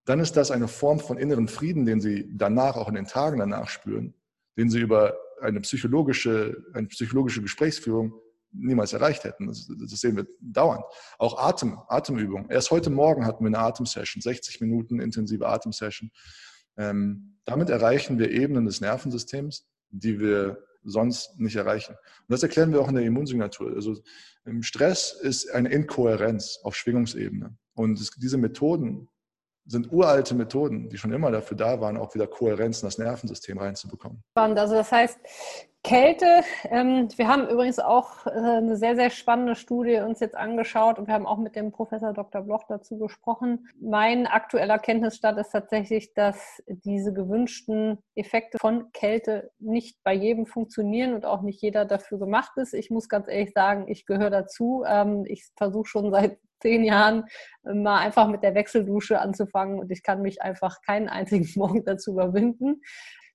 dann 0.05 0.19
ist 0.19 0.35
das 0.35 0.51
eine 0.51 0.67
Form 0.67 0.99
von 0.99 1.17
inneren 1.17 1.47
Frieden, 1.47 1.85
den 1.85 2.01
sie 2.01 2.29
danach, 2.33 2.75
auch 2.75 2.87
in 2.87 2.95
den 2.95 3.05
Tagen 3.05 3.39
danach 3.39 3.69
spüren, 3.69 4.13
den 4.57 4.69
sie 4.69 4.79
über 4.79 5.15
eine 5.41 5.61
psychologische, 5.61 6.65
eine 6.73 6.87
psychologische 6.87 7.41
Gesprächsführung 7.41 8.13
niemals 8.51 8.93
erreicht 8.93 9.23
hätten. 9.23 9.47
Das, 9.47 9.67
das, 9.67 9.99
sehen 9.99 10.17
wir 10.17 10.27
dauernd. 10.39 10.83
Auch 11.17 11.37
Atem, 11.37 11.79
Atemübungen. 11.87 12.49
Erst 12.49 12.71
heute 12.71 12.89
Morgen 12.89 13.25
hatten 13.25 13.43
wir 13.43 13.47
eine 13.47 13.59
Atemsession, 13.59 14.21
60 14.21 14.61
Minuten 14.61 14.99
intensive 14.99 15.47
Atemsession. 15.47 16.11
Ähm, 16.77 17.37
damit 17.45 17.69
erreichen 17.69 18.19
wir 18.19 18.31
Ebenen 18.31 18.65
des 18.65 18.81
Nervensystems, 18.81 19.67
die 19.89 20.19
wir 20.19 20.63
sonst 20.83 21.39
nicht 21.39 21.55
erreichen. 21.55 21.93
Und 21.93 22.29
das 22.29 22.43
erklären 22.43 22.71
wir 22.71 22.81
auch 22.81 22.89
in 22.89 22.95
der 22.95 23.03
Immunsignatur. 23.03 23.73
Also 23.73 23.97
Stress 24.61 25.13
ist 25.13 25.51
eine 25.51 25.69
Inkohärenz 25.69 26.59
auf 26.63 26.75
Schwingungsebene. 26.75 27.55
Und 27.73 27.99
es, 27.99 28.11
diese 28.11 28.37
Methoden 28.37 29.07
sind 29.65 29.91
uralte 29.91 30.33
Methoden, 30.35 30.89
die 30.89 30.97
schon 30.97 31.13
immer 31.13 31.31
dafür 31.31 31.55
da 31.55 31.79
waren, 31.79 31.97
auch 31.97 32.13
wieder 32.15 32.27
Kohärenz 32.27 32.81
in 32.81 32.87
das 32.87 32.97
Nervensystem 32.97 33.57
reinzubekommen. 33.57 34.23
Also 34.35 34.73
das 34.73 34.91
heißt, 34.91 35.19
Kälte, 35.83 36.43
ähm, 36.65 37.07
wir 37.15 37.27
haben 37.27 37.47
übrigens 37.47 37.79
auch 37.79 38.27
äh, 38.27 38.29
eine 38.29 38.77
sehr, 38.77 38.95
sehr 38.95 39.09
spannende 39.09 39.55
Studie 39.55 39.97
uns 39.97 40.19
jetzt 40.19 40.35
angeschaut 40.35 40.99
und 40.99 41.07
wir 41.07 41.13
haben 41.15 41.25
auch 41.25 41.39
mit 41.39 41.55
dem 41.55 41.71
Professor 41.71 42.13
Dr. 42.13 42.43
Bloch 42.43 42.65
dazu 42.69 42.99
gesprochen. 42.99 43.67
Mein 43.81 44.27
aktueller 44.27 44.77
Kenntnisstand 44.77 45.39
ist 45.39 45.49
tatsächlich, 45.49 46.13
dass 46.13 46.61
diese 46.67 47.13
gewünschten 47.13 47.97
Effekte 48.13 48.59
von 48.59 48.91
Kälte 48.91 49.51
nicht 49.57 49.97
bei 50.03 50.13
jedem 50.13 50.45
funktionieren 50.45 51.15
und 51.15 51.25
auch 51.25 51.41
nicht 51.41 51.61
jeder 51.63 51.85
dafür 51.85 52.19
gemacht 52.19 52.51
ist. 52.57 52.75
Ich 52.75 52.91
muss 52.91 53.09
ganz 53.09 53.27
ehrlich 53.27 53.51
sagen, 53.53 53.85
ich 53.87 54.05
gehöre 54.05 54.29
dazu. 54.29 54.83
Ähm, 54.87 55.25
ich 55.25 55.49
versuche 55.57 55.87
schon 55.87 56.11
seit 56.11 56.37
zehn 56.61 56.83
Jahren 56.83 57.25
äh, 57.65 57.73
mal 57.73 57.97
einfach 57.97 58.27
mit 58.27 58.43
der 58.43 58.53
Wechseldusche 58.53 59.19
anzufangen 59.19 59.79
und 59.79 59.91
ich 59.91 60.03
kann 60.03 60.21
mich 60.21 60.41
einfach 60.43 60.81
keinen 60.83 61.09
einzigen 61.09 61.49
Morgen 61.55 61.83
dazu 61.83 62.11
überwinden. 62.11 62.81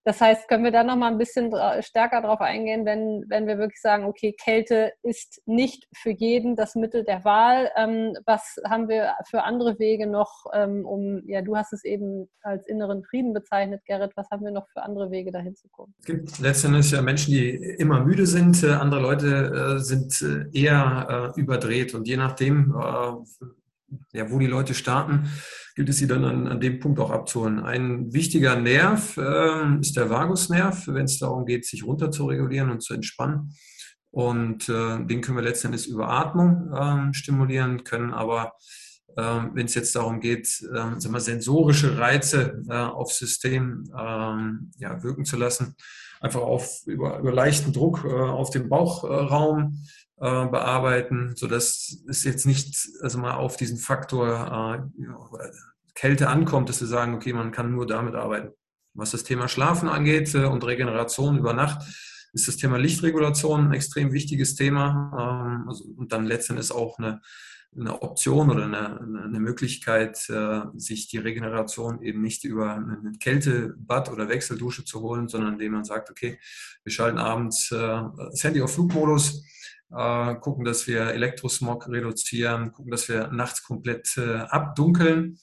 Das 0.07 0.21
heißt, 0.21 0.47
können 0.47 0.63
wir 0.63 0.71
da 0.71 0.85
noch 0.85 0.95
mal 0.95 1.11
ein 1.11 1.19
bisschen 1.19 1.53
stärker 1.81 2.23
darauf 2.23 2.41
eingehen, 2.41 2.87
wenn, 2.87 3.25
wenn 3.27 3.49
wir 3.49 3.59
wirklich 3.59 3.81
sagen, 3.81 4.05
okay, 4.05 4.37
Kälte 4.41 4.93
ist 5.03 5.43
nicht 5.47 5.89
für 5.93 6.11
jeden 6.11 6.55
das 6.55 6.77
Mittel 6.77 7.03
der 7.03 7.25
Wahl. 7.25 7.73
Ähm, 7.77 8.17
was 8.25 8.55
haben 8.69 8.89
wir 8.89 9.15
für 9.29 9.43
andere 9.43 9.81
Wege 9.81 10.07
noch, 10.07 10.45
ähm, 10.55 10.87
um, 10.87 11.23
ja, 11.27 11.43
du 11.43 11.57
hast 11.57 11.73
es 11.73 11.83
eben 11.85 12.29
als 12.43 12.69
inneren 12.69 13.03
Frieden 13.03 13.35
bezeichnet, 13.35 13.83
Gerrit, 13.85 14.13
was 14.15 14.31
haben 14.31 14.45
wir 14.45 14.53
noch 14.53 14.69
für 14.69 14.85
andere 14.85 15.11
Wege, 15.11 15.33
dahin 15.33 15.57
zu 15.57 15.67
kommen? 15.71 15.93
Es 15.99 16.07
gibt 16.07 16.39
letztendlich 16.39 16.89
ja 16.93 17.03
Menschen, 17.03 17.33
die 17.33 17.51
immer 17.51 18.05
müde 18.05 18.27
sind, 18.27 18.63
äh, 18.63 18.75
andere 18.75 19.01
Leute 19.01 19.77
äh, 19.77 19.79
sind 19.81 20.23
äh, 20.23 20.57
eher 20.57 21.33
äh, 21.37 21.41
überdreht 21.41 21.95
und 21.95 22.07
je 22.07 22.17
nachdem, 22.17 22.77
äh, 22.81 23.49
ja, 24.13 24.31
wo 24.31 24.39
die 24.39 24.47
Leute 24.47 24.73
starten, 24.73 25.29
gilt 25.77 25.91
es 25.91 25.99
sie 25.99 26.09
dann 26.09 26.25
an, 26.25 26.49
an 26.49 26.61
dem 26.61 26.81
Punkt 26.81 26.99
auch 26.99 27.11
abzuholen. 27.11 27.61
Ein 27.61 28.13
wichtiger 28.13 28.57
Nerv 28.57 29.19
äh, 29.19 29.79
ist 29.79 29.95
der 29.97 30.09
Vagusnerv, 30.09 30.89
wenn 30.89 31.05
es 31.05 31.19
darum 31.19 31.45
geht, 31.45 31.67
sich 31.67 31.85
runter 31.85 32.11
zu 32.11 32.25
regulieren 32.25 32.71
und 32.71 32.83
zu 32.83 32.95
entspannen. 32.95 33.55
Und 34.11 34.71
äh, 34.71 35.05
den 35.05 35.21
können 35.21 35.37
wir 35.37 35.45
letztendlich 35.45 35.87
über 35.87 36.09
Atmung 36.09 36.73
äh, 36.73 37.13
stimulieren, 37.13 37.85
können 37.85 38.15
aber, 38.15 38.55
ähm, 39.19 39.51
wenn 39.53 39.67
es 39.67 39.75
jetzt 39.75 39.95
darum 39.95 40.21
geht, 40.21 40.47
äh, 40.47 40.99
sagen 40.99 41.13
wir, 41.13 41.21
sensorische 41.21 41.99
Reize 41.99 42.63
äh, 42.71 42.75
aufs 42.75 43.19
System 43.19 43.85
ähm, 43.95 44.71
ja, 44.79 45.03
wirken 45.03 45.27
zu 45.27 45.37
lassen, 45.37 45.77
einfach 46.23 46.41
auf, 46.41 46.87
über, 46.87 47.19
über 47.19 47.33
leichten 47.33 47.75
Druck 47.75 48.03
äh, 48.07 48.09
auf 48.09 48.49
den 48.49 48.71
Bauchraum 48.71 49.77
äh, 50.19 50.47
bearbeiten, 50.47 51.35
sodass 51.37 52.03
es 52.09 52.25
jetzt 52.25 52.47
nicht 52.47 52.89
also 53.03 53.19
mal 53.19 53.35
auf 53.35 53.57
diesen 53.57 53.79
Faktor 53.79 54.89
äh, 54.99 55.51
Kälte 55.95 56.29
ankommt, 56.29 56.69
dass 56.69 56.81
wir 56.81 56.89
sagen, 56.89 57.15
okay, 57.15 57.33
man 57.33 57.53
kann 57.53 57.73
nur 57.73 57.87
damit 57.87 58.15
arbeiten. 58.15 58.53
Was 58.95 59.11
das 59.11 59.25
Thema 59.25 59.49
Schlafen 59.49 59.89
angeht 59.89 60.35
äh, 60.35 60.45
und 60.45 60.65
Regeneration 60.65 61.39
über 61.39 61.53
Nacht, 61.53 61.87
ist 62.33 62.49
das 62.49 62.57
Thema 62.57 62.79
Lichtregulation 62.79 63.69
ein 63.69 63.73
extrem 63.73 64.13
wichtiges 64.13 64.55
Thema 64.55 65.59
ähm, 65.63 65.69
also, 65.69 65.85
und 65.97 66.13
dann 66.13 66.27
letztendlich 66.27 66.71
auch 66.71 66.99
eine, 66.99 67.21
eine 67.75 68.03
Option 68.03 68.51
oder 68.51 68.65
eine, 68.65 69.01
eine 69.01 69.41
Möglichkeit, 69.41 70.29
äh, 70.29 70.61
sich 70.77 71.09
die 71.09 71.19
Regeneration 71.19 72.03
eben 72.03 72.23
nicht 72.23 72.45
über 72.45 72.75
ein 72.75 73.19
Kältebad 73.21 74.11
oder 74.11 74.29
Wechseldusche 74.29 74.85
zu 74.85 75.01
holen, 75.01 75.29
sondern 75.29 75.55
indem 75.55 75.73
man 75.73 75.85
sagt, 75.85 76.11
okay, 76.11 76.39
wir 76.85 76.93
schalten 76.93 77.19
abends 77.19 77.71
äh, 77.73 78.03
das 78.17 78.45
Handy 78.45 78.61
auf 78.61 78.75
Flugmodus, 78.75 79.45
äh, 79.93 80.35
gucken, 80.37 80.65
dass 80.65 80.87
wir 80.89 81.13
Elektrosmog 81.13 81.89
reduzieren, 81.89 82.73
gucken, 82.73 82.91
dass 82.91 83.09
wir 83.09 83.29
nachts 83.29 83.63
komplett 83.63 84.17
äh, 84.17 84.39
abdunkeln, 84.39 85.39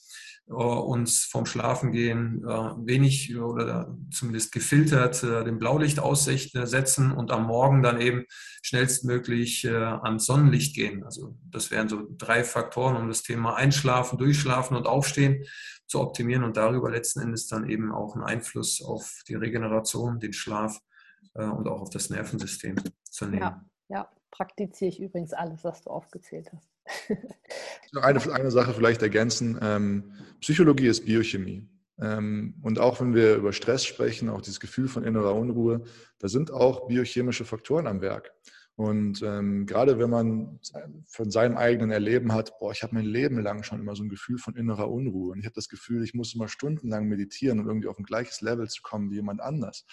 äh, 0.47 0.53
uns 0.53 1.23
vom 1.23 1.45
Schlafengehen 1.45 2.41
wenig 2.85 3.37
oder 3.37 3.95
zumindest 4.11 4.51
gefiltert 4.51 5.23
dem 5.23 5.59
Blaulicht 5.59 5.99
aussetzen 5.99 7.13
und 7.13 7.31
am 7.31 7.45
Morgen 7.45 7.81
dann 7.83 8.01
eben 8.01 8.25
schnellstmöglich 8.61 9.69
ans 9.69 10.25
Sonnenlicht 10.25 10.75
gehen. 10.75 11.03
Also 11.03 11.37
das 11.49 11.71
wären 11.71 11.87
so 11.87 12.07
drei 12.17 12.43
Faktoren, 12.43 12.97
um 12.97 13.07
das 13.07 13.23
Thema 13.23 13.55
Einschlafen, 13.55 14.17
Durchschlafen 14.17 14.75
und 14.75 14.87
Aufstehen 14.87 15.45
zu 15.87 16.01
optimieren 16.01 16.43
und 16.43 16.57
darüber 16.57 16.91
letzten 16.91 17.21
Endes 17.21 17.47
dann 17.47 17.69
eben 17.69 17.93
auch 17.93 18.15
einen 18.15 18.23
Einfluss 18.23 18.81
auf 18.81 19.21
die 19.27 19.35
Regeneration, 19.35 20.19
den 20.19 20.33
Schlaf 20.33 20.79
und 21.33 21.67
auch 21.67 21.81
auf 21.81 21.89
das 21.89 22.09
Nervensystem 22.09 22.75
zu 23.09 23.25
nehmen. 23.25 23.41
Ja, 23.41 23.65
ja 23.89 24.09
praktiziere 24.33 24.89
ich 24.89 24.99
übrigens 24.99 25.31
alles, 25.31 25.63
was 25.63 25.83
du 25.83 25.91
aufgezählt 25.91 26.51
hast. 26.51 26.67
eine, 28.01 28.33
eine 28.33 28.51
Sache 28.51 28.73
vielleicht 28.73 29.03
ergänzen. 29.03 29.59
Ähm, 29.61 30.11
Psychologie 30.41 30.87
ist 30.87 31.05
Biochemie. 31.05 31.69
Ähm, 32.01 32.55
und 32.63 32.79
auch 32.79 32.99
wenn 32.99 33.13
wir 33.13 33.35
über 33.35 33.53
Stress 33.53 33.85
sprechen, 33.85 34.29
auch 34.29 34.41
dieses 34.41 34.59
Gefühl 34.59 34.87
von 34.87 35.03
innerer 35.03 35.35
Unruhe, 35.35 35.83
da 36.17 36.27
sind 36.27 36.51
auch 36.51 36.87
biochemische 36.87 37.45
Faktoren 37.45 37.85
am 37.85 38.01
Werk. 38.01 38.33
Und 38.75 39.21
ähm, 39.21 39.67
gerade 39.67 39.99
wenn 39.99 40.09
man 40.09 40.59
von 41.05 41.29
seinem 41.29 41.57
eigenen 41.57 41.91
Erleben 41.91 42.33
hat, 42.33 42.57
boah, 42.57 42.71
ich 42.71 42.81
habe 42.81 42.95
mein 42.95 43.05
Leben 43.05 43.39
lang 43.39 43.61
schon 43.61 43.79
immer 43.79 43.95
so 43.95 44.01
ein 44.01 44.09
Gefühl 44.09 44.39
von 44.39 44.55
innerer 44.55 44.89
Unruhe. 44.89 45.33
Und 45.33 45.39
ich 45.39 45.45
habe 45.45 45.53
das 45.53 45.69
Gefühl, 45.69 46.03
ich 46.03 46.15
muss 46.15 46.33
immer 46.33 46.47
stundenlang 46.47 47.07
meditieren, 47.07 47.59
um 47.59 47.67
irgendwie 47.67 47.87
auf 47.87 47.99
ein 47.99 48.03
gleiches 48.03 48.41
Level 48.41 48.67
zu 48.67 48.81
kommen 48.81 49.11
wie 49.11 49.15
jemand 49.17 49.41
anders. 49.41 49.85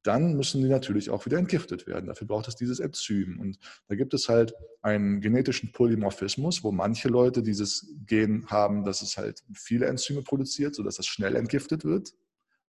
dann 0.07 0.37
müssen 0.37 0.62
die 0.62 0.69
natürlich 0.69 1.11
auch 1.11 1.27
wieder 1.27 1.38
entgiftet 1.38 1.87
werden. 1.87 2.07
Dafür 2.07 2.27
braucht 2.27 2.49
es 2.49 2.57
dieses 2.57 2.81
Enzym. 2.81 3.40
Und 3.40 3.59
da 3.88 3.95
gibt 3.95 4.14
es 4.14 4.29
halt 4.29 4.55
einen 4.83 5.21
genetischen 5.21 5.73
Polymorphismus, 5.73 6.62
wo 6.62 6.73
manche 6.73 7.09
Leute 7.09 7.42
dieses 7.42 7.92
Gen 8.07 8.47
haben, 8.49 8.85
dass 8.85 9.03
es 9.03 9.16
halt 9.16 9.42
viele 9.55 9.87
Enzyme 9.87 10.23
produziert, 10.23 10.75
sodass 10.75 10.97
das 10.97 11.07
schnell 11.07 11.37
entgiftet 11.37 11.85
wird. 11.85 12.12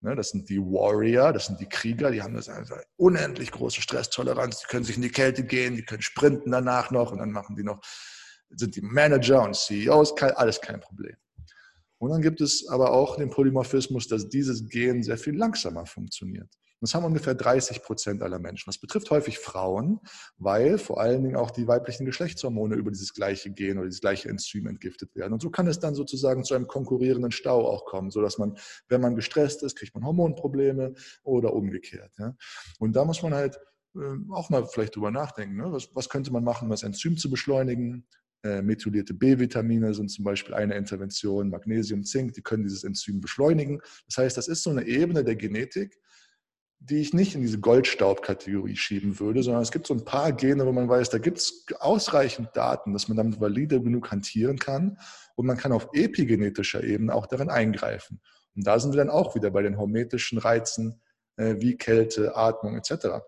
Ne, 0.02 0.15
das 0.15 0.30
sind 0.30 0.47
die 0.50 0.60
Warrior, 0.60 1.34
das 1.34 1.47
sind 1.47 1.60
die 1.60 1.67
Krieger, 1.67 2.12
die 2.12 2.21
haben 2.21 2.36
das 2.36 2.50
also 2.50 2.76
unendlich 2.97 3.52
große 3.52 3.82
Stresstoleranz, 3.82 4.60
die 4.60 4.67
können 4.67 4.84
sich 4.84 4.95
in 4.95 5.02
die 5.02 5.10
Kälte 5.10 5.43
gehen, 5.43 5.76
die 5.76 5.84
können 5.84 6.04
sprinten 6.04 6.52
danach 6.52 6.91
noch 6.91 7.12
und 7.12 7.17
dann 7.17 7.32
machen 7.32 7.56
die 7.56 7.63
noch, 7.63 7.82
sind 8.52 8.76
die 8.76 8.82
Manager 8.82 9.41
und 9.41 9.56
CEOs, 9.56 10.13
alles 10.21 10.62
kein 10.62 10.80
Problem. 10.80 11.15
Und 11.97 12.12
dann 12.12 12.21
gibt 12.21 12.41
es 12.41 12.67
aber 12.67 12.91
auch 12.91 13.15
den 13.15 13.32
Polymorphismus, 13.32 14.08
dass 14.08 14.30
dieses 14.30 14.69
Gen 14.69 15.02
sehr 15.02 15.17
viel 15.17 15.36
langsamer 15.36 15.88
funktioniert. 15.88 16.50
Das 16.82 16.94
haben 16.94 17.06
ungefähr 17.06 17.34
30 17.34 17.82
Prozent 17.82 18.22
aller 18.22 18.40
Menschen. 18.40 18.66
Das 18.68 18.78
betrifft 18.78 19.10
häufig 19.10 19.40
Frauen, 19.40 20.00
weil 20.38 20.78
vor 20.78 21.00
allen 21.00 21.24
Dingen 21.24 21.36
auch 21.36 21.52
die 21.52 21.68
weiblichen 21.68 22.06
Geschlechtshormone 22.06 22.76
über 22.76 22.92
dieses 22.92 23.13
gleiche 23.13 23.52
Gen 23.52 23.78
oder 23.78 23.88
dieses 23.88 24.02
gleiche 24.02 24.30
Enzym 24.30 24.68
entgiftet 24.68 25.16
werden. 25.16 25.34
Und 25.34 25.42
so 25.42 25.50
kann 25.50 25.68
es 25.68 25.80
dann 25.80 25.96
sozusagen 25.96 26.44
zu 26.44 26.54
einem 26.54 26.68
konkurrierenden 26.68 27.32
Stau 27.32 27.68
auch 27.68 27.86
kommen, 27.86 28.12
sodass 28.12 28.38
man, 28.38 28.58
wenn 28.90 29.02
man 29.02 29.16
gestresst 29.16 29.63
ist, 29.63 29.76
kriegt 29.76 29.96
man 29.96 30.06
Hormonprobleme 30.06 30.94
oder 31.24 31.54
umgekehrt. 31.54 32.12
Ja. 32.18 32.36
Und 32.80 32.96
da 32.96 33.06
muss 33.06 33.24
man 33.24 33.34
halt 33.34 33.60
ähm, 33.96 34.32
auch 34.32 34.50
mal 34.50 34.66
vielleicht 34.66 34.96
drüber 34.96 35.12
nachdenken. 35.12 35.58
Ne? 35.58 35.72
Was, 35.72 35.90
was, 35.96 36.10
könnte 36.10 36.32
man 36.32 36.44
machen, 36.44 36.66
um 36.66 36.72
das 36.72 36.84
Enzym 36.84 37.18
zu 37.18 37.30
beschleunigen? 37.30 38.08
Äh, 38.44 38.62
methylierte 38.62 39.16
B-Vitamine 39.16 39.96
sind 39.96 40.10
zum 40.10 40.24
Beispiel 40.24 40.54
eine 40.54 40.76
Intervention, 40.76 41.50
Magnesium, 41.50 42.04
Zink, 42.04 42.34
die 42.34 42.44
können 42.44 42.63
dieses 42.63 42.84
Enzym 42.84 43.20
beschleunigen. 43.20 43.82
Das 44.08 44.18
heißt, 44.18 44.38
das 44.38 44.48
ist 44.48 44.62
so 44.62 44.70
eine 44.70 44.86
Ebene 44.86 45.24
der 45.24 45.36
Genetik, 45.36 46.00
die 46.80 47.02
ich 47.02 47.13
nicht 47.13 47.36
in 47.36 47.42
diese 47.42 47.60
Goldstaub-Kategorie 47.60 48.76
schieben 48.76 49.20
würde, 49.20 49.44
sondern 49.44 49.63
es 49.63 49.72
gibt 49.72 49.88
so 49.88 49.94
ein 49.94 50.06
paar 50.06 50.32
Gene, 50.32 50.66
wo 50.66 50.72
man 50.72 50.88
weiß, 50.88 51.10
da 51.10 51.18
gibt 51.18 51.40
es 51.40 51.66
ausreichend 51.80 52.50
Daten, 52.54 52.94
dass 52.94 53.08
man 53.08 53.18
damit 53.18 53.42
valide 53.42 53.82
genug 53.82 54.12
hantieren 54.12 54.60
kann 54.60 54.98
und 55.36 55.46
man 55.46 55.58
kann 55.58 55.72
auf 55.72 55.90
epigenetischer 55.94 56.84
Ebene 56.84 57.13
auch 57.13 57.26
darin 57.26 57.50
eingreifen. 57.50 58.22
Und 58.56 58.66
da 58.66 58.80
sind 58.80 58.94
wir 58.94 58.98
dann 58.98 59.10
auch 59.10 59.36
wieder 59.36 59.50
bei 59.52 59.62
den 59.62 59.78
hormetischen 59.78 60.38
Reizen 60.38 61.02
äh, 61.36 61.56
wie 61.60 61.78
Kälte, 61.78 62.36
Atmung 62.36 62.76
etc. 62.76 63.24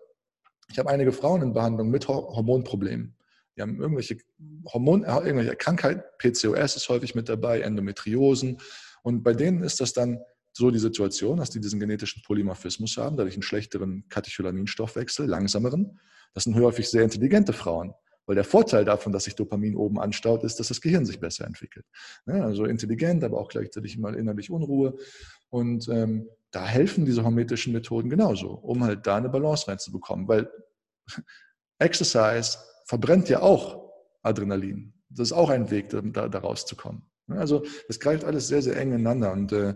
Ich 0.70 0.78
habe 0.78 0.90
einige 0.90 1.12
Frauen 1.12 1.42
in 1.42 1.52
Behandlung 1.52 1.90
mit 1.90 2.08
Hormonproblemen. 2.08 3.16
Die 3.56 3.62
haben 3.62 3.80
irgendwelche 3.80 4.18
Hormon, 4.72 5.04
äh, 5.04 5.12
irgendwelche 5.12 5.56
Krankheiten, 5.56 6.02
PCOS 6.18 6.76
ist 6.76 6.88
häufig 6.88 7.14
mit 7.14 7.28
dabei, 7.28 7.60
Endometriosen. 7.60 8.58
Und 9.02 9.22
bei 9.22 9.32
denen 9.32 9.62
ist 9.62 9.80
das 9.80 9.92
dann 9.92 10.20
so 10.52 10.70
die 10.70 10.78
Situation, 10.78 11.38
dass 11.38 11.50
die 11.50 11.60
diesen 11.60 11.80
genetischen 11.80 12.22
Polymorphismus 12.22 12.96
haben, 12.96 13.16
dadurch 13.16 13.34
einen 13.34 13.42
schlechteren 13.42 14.04
Katecholaminstoffwechsel, 14.08 15.26
langsameren. 15.26 16.00
Das 16.34 16.44
sind 16.44 16.54
häufig 16.56 16.88
sehr 16.88 17.02
intelligente 17.02 17.52
Frauen. 17.52 17.94
Weil 18.26 18.36
der 18.36 18.44
Vorteil 18.44 18.84
davon, 18.84 19.12
dass 19.12 19.24
sich 19.24 19.34
Dopamin 19.34 19.74
oben 19.74 19.98
anstaut, 19.98 20.44
ist, 20.44 20.60
dass 20.60 20.68
das 20.68 20.80
Gehirn 20.80 21.04
sich 21.04 21.18
besser 21.18 21.46
entwickelt. 21.46 21.84
Ja, 22.26 22.44
also 22.44 22.64
intelligent, 22.64 23.24
aber 23.24 23.40
auch 23.40 23.48
gleichzeitig 23.48 23.98
mal 23.98 24.14
innerlich 24.14 24.50
Unruhe. 24.50 24.96
Und 25.48 25.88
ähm, 25.88 26.28
da 26.52 26.64
helfen 26.64 27.04
diese 27.04 27.24
hormetischen 27.24 27.72
Methoden 27.72 28.08
genauso, 28.08 28.50
um 28.50 28.84
halt 28.84 29.06
da 29.06 29.16
eine 29.16 29.28
Balance 29.28 29.66
reinzubekommen. 29.66 30.28
Weil 30.28 30.48
Exercise 31.78 32.58
verbrennt 32.84 33.28
ja 33.28 33.40
auch 33.40 33.90
Adrenalin. 34.22 34.92
Das 35.08 35.28
ist 35.28 35.32
auch 35.32 35.50
ein 35.50 35.70
Weg, 35.70 35.88
da, 35.88 36.28
da 36.28 36.38
rauszukommen. 36.38 37.02
Also 37.26 37.64
das 37.88 37.98
greift 37.98 38.24
alles 38.24 38.48
sehr, 38.48 38.62
sehr 38.62 38.76
eng 38.76 38.92
ineinander. 38.92 39.32
Und 39.32 39.52
äh. 39.52 39.74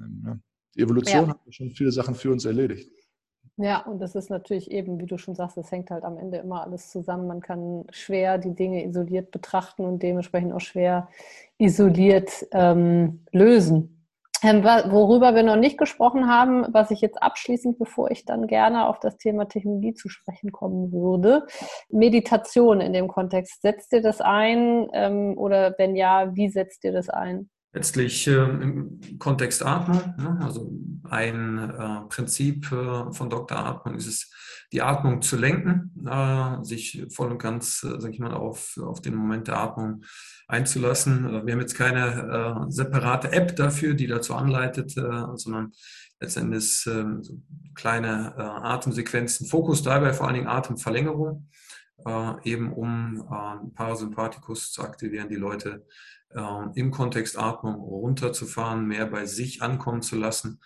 Ähm, 0.00 0.42
die 0.76 0.82
Evolution 0.82 1.26
ja. 1.26 1.28
hat 1.28 1.38
schon 1.50 1.70
viele 1.70 1.92
Sachen 1.92 2.14
für 2.14 2.30
uns 2.30 2.44
erledigt. 2.44 2.90
Ja, 3.56 3.82
und 3.86 4.00
das 4.00 4.16
ist 4.16 4.30
natürlich 4.30 4.70
eben, 4.70 4.98
wie 4.98 5.06
du 5.06 5.16
schon 5.16 5.36
sagst, 5.36 5.56
es 5.58 5.70
hängt 5.70 5.90
halt 5.90 6.02
am 6.02 6.18
Ende 6.18 6.38
immer 6.38 6.64
alles 6.64 6.90
zusammen. 6.90 7.28
Man 7.28 7.40
kann 7.40 7.84
schwer 7.90 8.38
die 8.38 8.54
Dinge 8.54 8.84
isoliert 8.84 9.30
betrachten 9.30 9.84
und 9.84 10.02
dementsprechend 10.02 10.52
auch 10.52 10.60
schwer 10.60 11.08
isoliert 11.58 12.46
ähm, 12.52 13.24
lösen. 13.30 13.94
Ähm, 14.42 14.64
worüber 14.64 15.34
wir 15.36 15.44
noch 15.44 15.56
nicht 15.56 15.78
gesprochen 15.78 16.28
haben, 16.28 16.66
was 16.70 16.90
ich 16.90 17.00
jetzt 17.00 17.22
abschließend, 17.22 17.78
bevor 17.78 18.10
ich 18.10 18.24
dann 18.24 18.48
gerne 18.48 18.88
auf 18.88 18.98
das 18.98 19.16
Thema 19.18 19.46
Technologie 19.46 19.94
zu 19.94 20.08
sprechen 20.08 20.50
kommen 20.50 20.92
würde, 20.92 21.46
Meditation 21.88 22.80
in 22.80 22.92
dem 22.92 23.06
Kontext. 23.06 23.62
Setzt 23.62 23.92
ihr 23.92 24.02
das 24.02 24.20
ein 24.20 24.88
ähm, 24.92 25.38
oder 25.38 25.74
wenn 25.78 25.94
ja, 25.94 26.34
wie 26.34 26.48
setzt 26.48 26.82
ihr 26.84 26.92
das 26.92 27.08
ein? 27.08 27.48
Letztlich 27.74 28.28
äh, 28.28 28.34
im 28.34 29.00
Kontext 29.18 29.64
Atmung, 29.66 30.14
ne? 30.16 30.38
also 30.42 30.72
ein 31.10 31.58
äh, 31.58 32.08
Prinzip 32.08 32.70
äh, 32.70 33.12
von 33.12 33.28
Dr. 33.28 33.58
Atmung 33.58 33.96
ist 33.96 34.06
es, 34.06 34.30
die 34.72 34.80
Atmung 34.80 35.22
zu 35.22 35.36
lenken, 35.36 35.90
äh, 36.06 36.62
sich 36.62 37.04
voll 37.12 37.32
und 37.32 37.38
ganz, 37.38 37.82
äh, 37.82 38.00
sag 38.00 38.12
ich 38.12 38.20
mal, 38.20 38.32
auf, 38.32 38.78
auf 38.80 39.02
den 39.02 39.16
Moment 39.16 39.48
der 39.48 39.58
Atmung 39.58 40.04
einzulassen. 40.46 41.26
Äh, 41.26 41.46
wir 41.46 41.52
haben 41.52 41.60
jetzt 41.60 41.74
keine 41.74 42.66
separate 42.68 43.32
App 43.32 43.56
dafür, 43.56 43.94
die 43.94 44.06
dazu 44.06 44.34
anleitet, 44.34 44.92
sondern 44.92 45.72
letztendlich 46.20 46.82
so 46.82 47.42
kleine 47.74 48.36
Atemsequenzen, 48.36 49.48
Fokus 49.48 49.82
dabei 49.82 50.12
vor 50.12 50.26
allen 50.26 50.36
Dingen 50.36 50.46
Atemverlängerung, 50.46 51.48
eben 52.44 52.72
um 52.72 53.72
Parasympathikus 53.74 54.72
zu 54.72 54.82
aktivieren, 54.82 55.28
die 55.28 55.36
Leute 55.36 55.70
äh, 55.70 56.13
im 56.74 56.90
Kontext 56.90 57.38
Atmung 57.38 57.76
runterzufahren, 57.76 58.88
mehr 58.88 59.06
bei 59.06 59.24
sich 59.24 59.62
ankommen 59.62 60.02
zu 60.02 60.16
lassen 60.16 60.60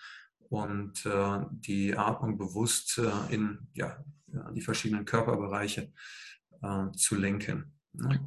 und 0.49 1.05
äh, 1.05 1.41
die 1.51 1.95
Atmung 1.95 2.37
bewusst 2.37 2.97
äh, 2.97 3.33
in 3.33 3.59
ja, 3.73 4.03
die 4.53 4.61
verschiedenen 4.61 5.05
Körperbereiche 5.05 5.91
äh, 6.61 6.91
zu 6.95 7.15
lenken. 7.15 7.71
Ne? 7.93 8.19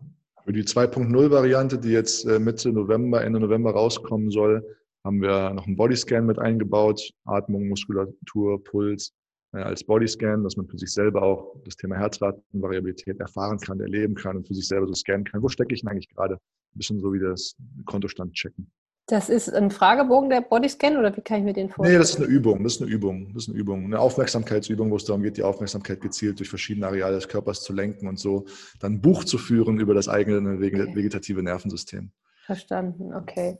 Für 0.44 0.52
die 0.52 0.64
2.0-Variante, 0.64 1.78
die 1.78 1.90
jetzt 1.90 2.24
äh, 2.26 2.38
Mitte 2.38 2.72
November, 2.72 3.22
Ende 3.22 3.40
November 3.40 3.72
rauskommen 3.72 4.31
soll, 4.31 4.64
haben 5.05 5.20
wir 5.20 5.50
noch 5.50 5.66
einen 5.66 5.76
Bodyscan 5.76 6.26
mit 6.26 6.38
eingebaut. 6.38 7.12
Atmung, 7.24 7.68
Muskulatur, 7.68 8.62
Puls 8.62 9.09
äh, 9.09 9.21
als 9.52 9.84
Bodyscan, 9.84 10.42
dass 10.42 10.56
man 10.56 10.66
für 10.66 10.78
sich 10.78 10.92
selber 10.92 11.22
auch 11.22 11.54
das 11.64 11.76
Thema 11.76 11.96
Herzratenvariabilität 11.96 13.20
erfahren 13.20 13.58
kann, 13.58 13.80
erleben 13.80 14.14
kann 14.14 14.38
und 14.38 14.46
für 14.46 14.54
sich 14.54 14.66
selber 14.66 14.86
so 14.86 14.94
scannen 14.94 15.24
kann. 15.24 15.42
Wo 15.42 15.48
stecke 15.48 15.74
ich 15.74 15.82
denn 15.82 15.90
eigentlich 15.90 16.08
gerade? 16.08 16.34
Ein 16.34 16.78
bisschen 16.78 17.00
so 17.00 17.12
wie 17.12 17.20
das 17.20 17.54
Kontostand 17.84 18.32
checken. 18.32 18.70
Das 19.06 19.28
ist 19.28 19.52
ein 19.52 19.70
Fragebogen 19.70 20.30
der 20.30 20.40
Bodyscan 20.40 20.96
oder 20.96 21.14
wie 21.14 21.20
kann 21.20 21.40
ich 21.40 21.44
mir 21.44 21.52
den 21.52 21.68
vorstellen? 21.68 21.96
Nee, 21.96 21.98
das 21.98 22.10
ist 22.10 22.16
eine 22.16 22.26
Übung. 22.26 22.62
Das 22.62 22.76
ist 22.76 22.82
eine 22.82 22.90
Übung. 22.90 23.34
Das 23.34 23.42
ist 23.42 23.48
eine 23.50 23.58
Übung. 23.58 23.84
Eine 23.84 23.98
Aufmerksamkeitsübung, 23.98 24.90
wo 24.90 24.96
es 24.96 25.04
darum 25.04 25.22
geht, 25.22 25.36
die 25.36 25.42
Aufmerksamkeit 25.42 26.00
gezielt 26.00 26.38
durch 26.38 26.48
verschiedene 26.48 26.86
Areale 26.86 27.16
des 27.16 27.28
Körpers 27.28 27.62
zu 27.62 27.72
lenken 27.72 28.06
und 28.06 28.18
so 28.18 28.46
dann 28.80 28.94
ein 28.94 29.00
Buch 29.00 29.24
zu 29.24 29.38
führen 29.38 29.80
über 29.80 29.92
das 29.92 30.08
eigene 30.08 30.60
vegetative 30.60 31.42
Nervensystem. 31.42 32.10
Verstanden, 32.44 33.14
okay. 33.14 33.59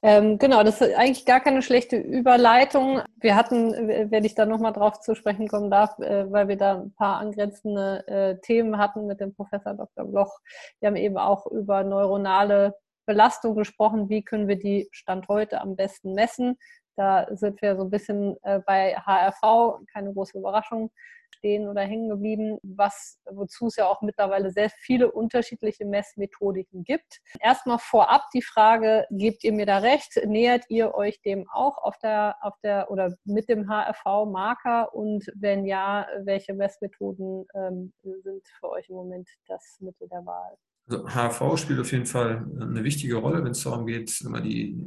Ähm, 0.00 0.38
genau, 0.38 0.62
das 0.62 0.80
ist 0.80 0.94
eigentlich 0.96 1.26
gar 1.26 1.40
keine 1.40 1.60
schlechte 1.60 1.98
Überleitung. 1.98 3.02
Wir 3.20 3.36
hatten, 3.36 3.72
wenn 4.10 4.24
ich 4.24 4.34
da 4.34 4.46
nochmal 4.46 4.72
drauf 4.72 5.00
zu 5.00 5.14
sprechen 5.14 5.48
kommen 5.48 5.70
darf, 5.70 5.98
äh, 5.98 6.30
weil 6.32 6.48
wir 6.48 6.56
da 6.56 6.80
ein 6.80 6.94
paar 6.94 7.18
angrenzende 7.18 8.06
äh, 8.08 8.40
Themen 8.40 8.78
hatten 8.78 9.06
mit 9.06 9.20
dem 9.20 9.34
Professor 9.34 9.74
Dr. 9.74 10.06
Bloch. 10.06 10.40
Wir 10.80 10.86
haben 10.86 10.96
eben 10.96 11.18
auch 11.18 11.46
über 11.46 11.84
neuronale 11.84 12.74
Belastung 13.04 13.54
gesprochen. 13.54 14.08
Wie 14.08 14.22
können 14.22 14.48
wir 14.48 14.58
die 14.58 14.88
Stand 14.92 15.28
heute 15.28 15.60
am 15.60 15.76
besten 15.76 16.14
messen? 16.14 16.56
Da 16.96 17.26
sind 17.30 17.60
wir 17.62 17.76
so 17.76 17.84
ein 17.84 17.90
bisschen 17.90 18.36
äh, 18.42 18.60
bei 18.66 18.94
HRV, 18.94 19.80
keine 19.92 20.12
große 20.12 20.38
Überraschung 20.38 20.90
stehen 21.36 21.68
oder 21.68 21.82
hängen 21.82 22.08
geblieben, 22.08 22.58
was, 22.62 23.18
wozu 23.30 23.66
es 23.66 23.76
ja 23.76 23.86
auch 23.86 24.02
mittlerweile 24.02 24.50
sehr 24.50 24.70
viele 24.70 25.10
unterschiedliche 25.10 25.84
Messmethodiken 25.84 26.84
gibt. 26.84 27.20
Erstmal 27.40 27.78
vorab 27.78 28.28
die 28.34 28.42
Frage, 28.42 29.06
gebt 29.10 29.44
ihr 29.44 29.52
mir 29.52 29.66
da 29.66 29.78
recht? 29.78 30.20
Nähert 30.24 30.64
ihr 30.68 30.94
euch 30.94 31.20
dem 31.22 31.48
auch 31.50 31.78
auf 31.78 31.98
der, 31.98 32.36
auf 32.42 32.54
der 32.62 32.90
oder 32.90 33.14
mit 33.24 33.48
dem 33.48 33.68
HRV-Marker? 33.68 34.94
Und 34.94 35.26
wenn 35.34 35.64
ja, 35.64 36.06
welche 36.20 36.54
Messmethoden 36.54 37.46
ähm, 37.54 37.92
sind 38.02 38.46
für 38.60 38.70
euch 38.70 38.88
im 38.88 38.96
Moment 38.96 39.28
das 39.48 39.78
Mittel 39.80 40.08
der 40.08 40.24
Wahl? 40.24 40.56
Also 40.88 41.08
HRV 41.08 41.58
spielt 41.58 41.80
auf 41.80 41.92
jeden 41.92 42.06
Fall 42.06 42.44
eine 42.60 42.82
wichtige 42.82 43.16
Rolle, 43.16 43.44
wenn 43.44 43.52
es 43.52 43.62
darum 43.62 43.86
geht, 43.86 44.20
immer 44.20 44.40
die 44.40 44.84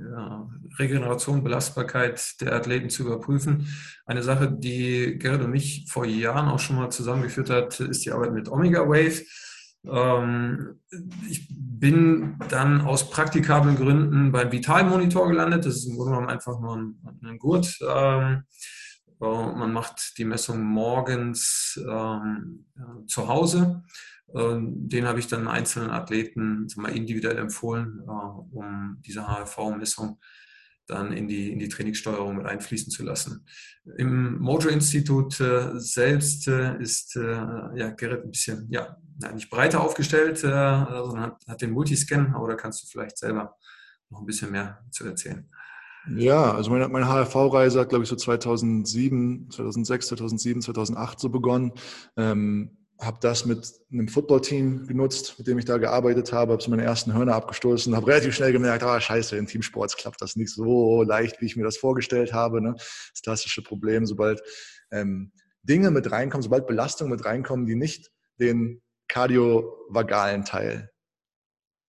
Regeneration, 0.78 1.44
Belastbarkeit 1.44 2.42
der 2.42 2.54
Athleten 2.54 2.90
zu 2.90 3.04
überprüfen. 3.04 3.68
Eine 4.06 4.24
Sache, 4.24 4.52
die 4.52 5.18
Gerrit 5.18 5.42
und 5.42 5.52
mich 5.52 5.86
vor 5.90 6.06
Jahren 6.06 6.50
auch 6.50 6.60
schon 6.60 6.76
mal 6.76 6.90
zusammengeführt 6.90 7.50
hat, 7.50 7.80
ist 7.80 8.06
die 8.06 8.12
Arbeit 8.12 8.34
mit 8.34 8.50
Omega 8.50 8.88
Wave. 8.88 9.24
Ähm, 9.88 10.80
ich 11.30 11.48
bin 11.50 12.38
dann 12.50 12.82
aus 12.82 13.10
praktikablen 13.10 13.76
Gründen 13.76 14.32
beim 14.32 14.52
Vitalmonitor 14.52 15.28
gelandet. 15.28 15.66
Das 15.66 15.76
ist 15.76 15.88
im 15.88 15.96
Grunde 15.96 16.12
genommen 16.12 16.30
einfach 16.30 16.60
nur 16.60 16.76
ein, 16.76 16.96
ein 17.24 17.38
Gurt. 17.38 17.78
Ähm, 17.82 18.44
man 19.20 19.72
macht 19.72 20.18
die 20.18 20.26
Messung 20.26 20.62
morgens 20.62 21.80
ähm, 21.88 22.66
zu 23.08 23.28
Hause 23.28 23.84
den 24.28 25.06
habe 25.06 25.20
ich 25.20 25.28
dann 25.28 25.48
einzelnen 25.48 25.92
Athleten 25.92 26.68
mal, 26.76 26.96
individuell 26.96 27.38
empfohlen, 27.38 28.02
äh, 28.06 28.12
um 28.12 28.98
diese 29.06 29.28
HRV-Messung 29.28 30.20
dann 30.88 31.14
in 31.14 31.28
die, 31.28 31.52
in 31.52 31.58
die 31.58 31.70
Trainingssteuerung 31.70 32.38
mit 32.38 32.46
einfließen 32.46 32.92
zu 32.92 33.04
lassen. 33.04 33.46
Im 33.98 34.38
Mojo-Institut 34.40 35.40
äh, 35.40 35.80
selbst 35.80 36.48
äh, 36.48 36.80
ist 36.80 37.16
ja, 37.16 37.90
Gerrit 37.92 38.24
ein 38.24 38.32
bisschen, 38.32 38.68
ja, 38.70 38.98
nicht 39.34 39.50
breiter 39.50 39.82
aufgestellt, 39.82 40.40
sondern 40.40 41.22
hat, 41.22 41.42
hat 41.48 41.62
den 41.62 41.72
Multiscan, 41.72 42.34
aber 42.36 42.50
da 42.50 42.56
kannst 42.56 42.84
du 42.84 42.88
vielleicht 42.88 43.18
selber 43.18 43.56
noch 44.10 44.20
ein 44.20 44.26
bisschen 44.26 44.52
mehr 44.52 44.84
zu 44.92 45.06
erzählen. 45.06 45.50
Ja, 46.08 46.54
also 46.54 46.70
meine, 46.70 46.88
meine 46.90 47.08
HRV-Reise 47.08 47.80
hat, 47.80 47.90
glaube 47.90 48.04
ich, 48.04 48.10
so 48.10 48.16
2007, 48.16 49.50
2006, 49.50 50.08
2007, 50.08 50.62
2008 50.62 51.20
so 51.20 51.30
begonnen. 51.30 51.72
Ähm, 52.16 52.78
habe 53.00 53.18
das 53.22 53.46
mit 53.46 53.74
einem 53.92 54.08
Footballteam 54.08 54.88
genutzt, 54.88 55.36
mit 55.38 55.48
dem 55.48 55.58
ich 55.58 55.66
da 55.66 55.78
gearbeitet 55.78 56.32
habe, 56.32 56.54
habe 56.54 56.64
so 56.64 56.70
meine 56.70 56.84
ersten 56.84 57.14
Hörner 57.14 57.36
abgestoßen, 57.36 57.96
habe 57.96 58.08
relativ 58.08 58.34
schnell 58.34 58.52
gemerkt, 58.52 58.84
ah 58.84 59.00
scheiße, 59.00 59.36
in 59.38 59.48
Teamsports 59.48 59.98
klappt 59.98 60.22
das 60.22 60.36
nicht 60.36 60.50
so 60.50 61.04
leicht, 61.04 61.42
wie 61.42 61.46
ich 61.46 61.56
mir 61.56 61.64
das 61.64 61.78
vorgestellt 61.78 62.34
habe. 62.34 62.62
Ne? 62.62 62.74
Das 62.76 63.22
klassische 63.22 63.62
Problem, 63.62 64.06
sobald 64.06 64.42
ähm, 64.92 65.32
Dinge 65.64 65.92
mit 65.92 66.12
reinkommen, 66.12 66.44
sobald 66.44 66.68
Belastungen 66.68 67.12
mit 67.12 67.26
reinkommen, 67.26 67.66
die 67.66 67.76
nicht 67.76 68.12
den 68.40 68.82
kardiovagalen 69.08 70.46
Teil 70.46 70.90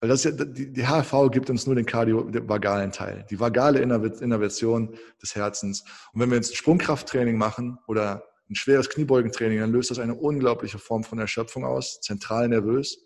weil 0.01 0.11
das 0.11 0.25
ja, 0.25 0.31
die, 0.31 0.73
die 0.73 0.87
HRV 0.87 1.31
gibt 1.31 1.49
uns 1.49 1.67
nur 1.67 1.75
den 1.75 1.87
kardiovagalen 1.87 2.93
Teil, 2.93 3.25
die 3.31 3.41
vagale 3.41 3.81
Innervation 3.81 4.97
des 5.23 5.35
Herzens. 5.35 5.85
Und 6.13 6.21
wenn 6.21 6.31
wir 6.31 6.37
jetzt 6.37 6.55
Sprungkrafttraining 6.55 7.39
machen 7.39 7.79
oder 7.87 8.23
ein 8.49 8.55
schweres 8.55 8.89
Kniebeugentraining, 8.89 9.61
dann 9.61 9.73
löst 9.73 9.91
das 9.91 9.99
eine 9.99 10.15
unglaubliche 10.15 10.79
Form 10.79 11.05
von 11.05 11.19
Erschöpfung 11.19 11.65
aus, 11.65 12.01
zentral 12.01 12.49
nervös. 12.49 13.03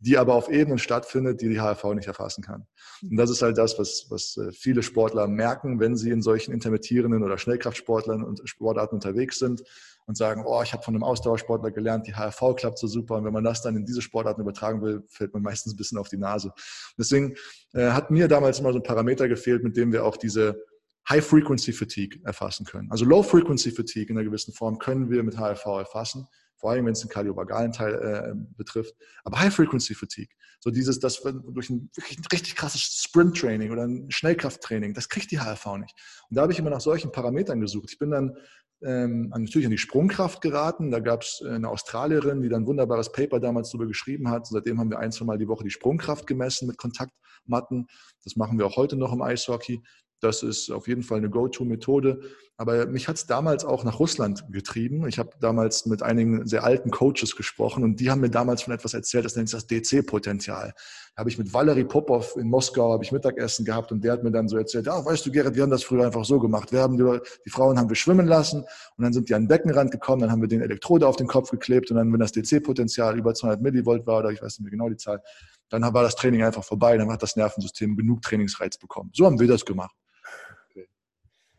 die 0.00 0.16
aber 0.16 0.34
auf 0.34 0.48
Ebenen 0.48 0.78
stattfindet, 0.78 1.40
die 1.40 1.48
die 1.48 1.60
HRV 1.60 1.82
nicht 1.94 2.06
erfassen 2.06 2.44
kann. 2.44 2.68
Und 3.02 3.16
das 3.16 3.30
ist 3.30 3.42
halt 3.42 3.58
das, 3.58 3.80
was, 3.80 4.06
was 4.10 4.36
äh, 4.36 4.52
viele 4.52 4.84
Sportler 4.84 5.26
merken, 5.26 5.80
wenn 5.80 5.96
sie 5.96 6.10
in 6.10 6.22
solchen 6.22 6.52
intermittierenden 6.52 7.24
oder 7.24 7.36
Schnellkraftsportlern 7.36 8.22
und 8.22 8.40
Sportarten 8.44 8.94
unterwegs 8.94 9.40
sind 9.40 9.64
und 10.06 10.16
sagen, 10.16 10.44
oh, 10.46 10.62
ich 10.62 10.72
habe 10.72 10.84
von 10.84 10.94
einem 10.94 11.02
Ausdauersportler 11.02 11.72
gelernt, 11.72 12.06
die 12.06 12.14
HRV 12.14 12.54
klappt 12.56 12.78
so 12.78 12.86
super. 12.86 13.16
Und 13.16 13.24
wenn 13.24 13.32
man 13.32 13.42
das 13.42 13.60
dann 13.60 13.76
in 13.76 13.84
diese 13.84 14.00
Sportarten 14.00 14.40
übertragen 14.40 14.80
will, 14.82 15.02
fällt 15.08 15.34
man 15.34 15.42
meistens 15.42 15.74
ein 15.74 15.76
bisschen 15.76 15.98
auf 15.98 16.08
die 16.08 16.16
Nase. 16.16 16.52
Deswegen 16.96 17.34
äh, 17.74 17.90
hat 17.90 18.12
mir 18.12 18.28
damals 18.28 18.60
immer 18.60 18.72
so 18.72 18.78
ein 18.78 18.84
Parameter 18.84 19.28
gefehlt, 19.28 19.64
mit 19.64 19.76
dem 19.76 19.92
wir 19.92 20.04
auch 20.04 20.16
diese 20.16 20.64
High-Frequency-Fatigue 21.08 22.20
erfassen 22.24 22.66
können. 22.66 22.90
Also 22.90 23.04
Low-Frequency-Fatigue 23.04 24.10
in 24.10 24.18
einer 24.18 24.24
gewissen 24.24 24.52
Form 24.52 24.78
können 24.78 25.10
wir 25.10 25.22
mit 25.22 25.38
HRV 25.38 25.64
erfassen 25.66 26.28
vor 26.58 26.72
allem 26.72 26.86
wenn 26.86 26.92
es 26.92 27.00
den 27.00 27.08
kardiovagalen 27.08 27.72
Teil 27.72 27.94
äh, 27.94 28.34
betrifft. 28.56 28.94
Aber 29.24 29.38
High-Frequency-Fatigue, 29.38 30.34
so 30.60 30.70
dieses, 30.70 30.98
das 30.98 31.22
durch 31.22 31.70
ein 31.70 31.90
ein 31.96 32.24
richtig 32.32 32.56
krasses 32.56 32.82
Sprint-Training 33.04 33.70
oder 33.70 33.86
ein 33.86 34.10
Schnellkrafttraining, 34.10 34.92
das 34.92 35.08
kriegt 35.08 35.30
die 35.30 35.38
HRV 35.38 35.78
nicht. 35.78 35.94
Und 36.28 36.36
da 36.36 36.42
habe 36.42 36.52
ich 36.52 36.58
immer 36.58 36.70
nach 36.70 36.80
solchen 36.80 37.12
Parametern 37.12 37.60
gesucht. 37.60 37.90
Ich 37.92 37.98
bin 37.98 38.10
dann 38.10 38.36
ähm, 38.82 39.28
natürlich 39.36 39.66
an 39.66 39.72
die 39.72 39.78
Sprungkraft 39.78 40.40
geraten. 40.40 40.90
Da 40.90 40.98
gab 40.98 41.22
es 41.22 41.42
eine 41.46 41.68
Australierin, 41.68 42.42
die 42.42 42.48
dann 42.48 42.62
ein 42.62 42.66
wunderbares 42.66 43.12
Paper 43.12 43.38
damals 43.38 43.70
darüber 43.70 43.86
geschrieben 43.86 44.28
hat. 44.28 44.46
Seitdem 44.46 44.78
haben 44.80 44.90
wir 44.90 44.98
ein, 44.98 45.12
zwei 45.12 45.24
Mal 45.24 45.38
die 45.38 45.48
Woche 45.48 45.64
die 45.64 45.70
Sprungkraft 45.70 46.26
gemessen 46.26 46.66
mit 46.66 46.76
Kontaktmatten. 46.76 47.86
Das 48.24 48.34
machen 48.34 48.58
wir 48.58 48.66
auch 48.66 48.76
heute 48.76 48.96
noch 48.96 49.12
im 49.12 49.22
Eishockey. 49.22 49.80
Das 50.20 50.42
ist 50.42 50.70
auf 50.70 50.88
jeden 50.88 51.02
Fall 51.02 51.18
eine 51.18 51.30
Go-To-Methode. 51.30 52.20
Aber 52.56 52.86
mich 52.86 53.06
hat 53.06 53.14
es 53.14 53.26
damals 53.26 53.64
auch 53.64 53.84
nach 53.84 54.00
Russland 54.00 54.44
getrieben. 54.50 55.06
Ich 55.06 55.20
habe 55.20 55.30
damals 55.40 55.86
mit 55.86 56.02
einigen 56.02 56.44
sehr 56.44 56.64
alten 56.64 56.90
Coaches 56.90 57.36
gesprochen 57.36 57.84
und 57.84 58.00
die 58.00 58.10
haben 58.10 58.20
mir 58.20 58.30
damals 58.30 58.62
von 58.62 58.74
etwas 58.74 58.94
erzählt, 58.94 59.24
das 59.24 59.36
nennt 59.36 59.48
sich 59.48 59.64
das 59.64 59.68
DC-Potenzial. 59.68 60.74
Da 61.14 61.20
habe 61.20 61.30
ich 61.30 61.38
mit 61.38 61.54
Valery 61.54 61.84
Popov 61.84 62.36
in 62.36 62.48
Moskau 62.48 62.92
habe 62.92 63.04
ich 63.04 63.12
Mittagessen 63.12 63.64
gehabt 63.64 63.92
und 63.92 64.02
der 64.02 64.12
hat 64.12 64.24
mir 64.24 64.32
dann 64.32 64.48
so 64.48 64.56
erzählt, 64.56 64.86
ja, 64.86 65.04
weißt 65.04 65.24
du, 65.24 65.30
Gerrit, 65.30 65.54
wir 65.54 65.62
haben 65.62 65.70
das 65.70 65.84
früher 65.84 66.04
einfach 66.04 66.24
so 66.24 66.40
gemacht. 66.40 66.72
Wir 66.72 66.80
haben 66.80 66.96
die, 66.96 67.20
die 67.46 67.50
Frauen 67.50 67.78
haben 67.78 67.88
wir 67.88 67.94
schwimmen 67.94 68.26
lassen 68.26 68.64
und 68.96 69.04
dann 69.04 69.12
sind 69.12 69.28
die 69.28 69.34
an 69.34 69.42
den 69.42 69.48
Beckenrand 69.48 69.92
gekommen, 69.92 70.22
dann 70.22 70.32
haben 70.32 70.40
wir 70.40 70.48
den 70.48 70.60
Elektrode 70.60 71.06
auf 71.06 71.14
den 71.14 71.28
Kopf 71.28 71.52
geklebt 71.52 71.92
und 71.92 71.96
dann, 71.96 72.12
wenn 72.12 72.18
das 72.18 72.32
DC-Potenzial 72.32 73.16
über 73.16 73.34
200 73.34 73.62
Millivolt 73.62 74.04
war 74.04 74.18
oder 74.18 74.30
ich 74.30 74.42
weiß 74.42 74.58
nicht 74.58 74.64
mehr 74.64 74.72
genau 74.72 74.88
die 74.88 74.96
Zahl, 74.96 75.22
dann 75.68 75.82
war 75.82 76.02
das 76.02 76.16
Training 76.16 76.42
einfach 76.42 76.64
vorbei, 76.64 76.96
dann 76.96 77.08
hat 77.12 77.22
das 77.22 77.36
Nervensystem 77.36 77.96
genug 77.96 78.22
Trainingsreiz 78.22 78.78
bekommen. 78.78 79.10
So 79.14 79.26
haben 79.26 79.38
wir 79.38 79.46
das 79.46 79.64
gemacht. 79.64 79.94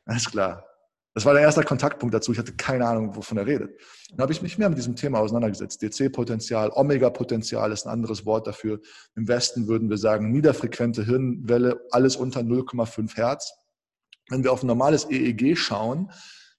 Alles 0.10 0.26
klar. 0.26 0.66
Das 1.14 1.26
war 1.26 1.34
der 1.34 1.44
erste 1.44 1.64
Kontaktpunkt 1.64 2.16
dazu. 2.16 2.32
Ich 2.32 2.40
hatte 2.40 2.54
keine 2.54 2.88
Ahnung, 2.88 3.16
wovon 3.16 3.38
er 3.38 3.46
redet. 3.46 3.80
Dann 4.10 4.22
habe 4.22 4.32
ich 4.32 4.42
mich 4.42 4.58
mehr 4.58 4.70
mit 4.70 4.78
diesem 4.78 4.96
Thema 4.96 5.20
auseinandergesetzt. 5.20 5.82
DC-Potenzial, 5.84 6.72
Omega-Potenzial 6.74 7.72
ist 7.72 7.86
ein 7.86 7.92
anderes 7.92 8.26
Wort 8.26 8.48
dafür. 8.48 8.80
Im 9.16 9.28
Westen 9.28 9.68
würden 9.68 9.90
wir 9.90 9.98
sagen, 9.98 10.32
niederfrequente 10.32 11.06
Hirnwelle, 11.06 11.80
alles 11.92 12.16
unter 12.16 12.40
0,5 12.40 13.16
Hertz. 13.18 13.54
Wenn 14.30 14.44
wir 14.44 14.52
auf 14.52 14.64
ein 14.64 14.68
normales 14.68 15.10
EEG 15.10 15.56
schauen, 15.56 16.12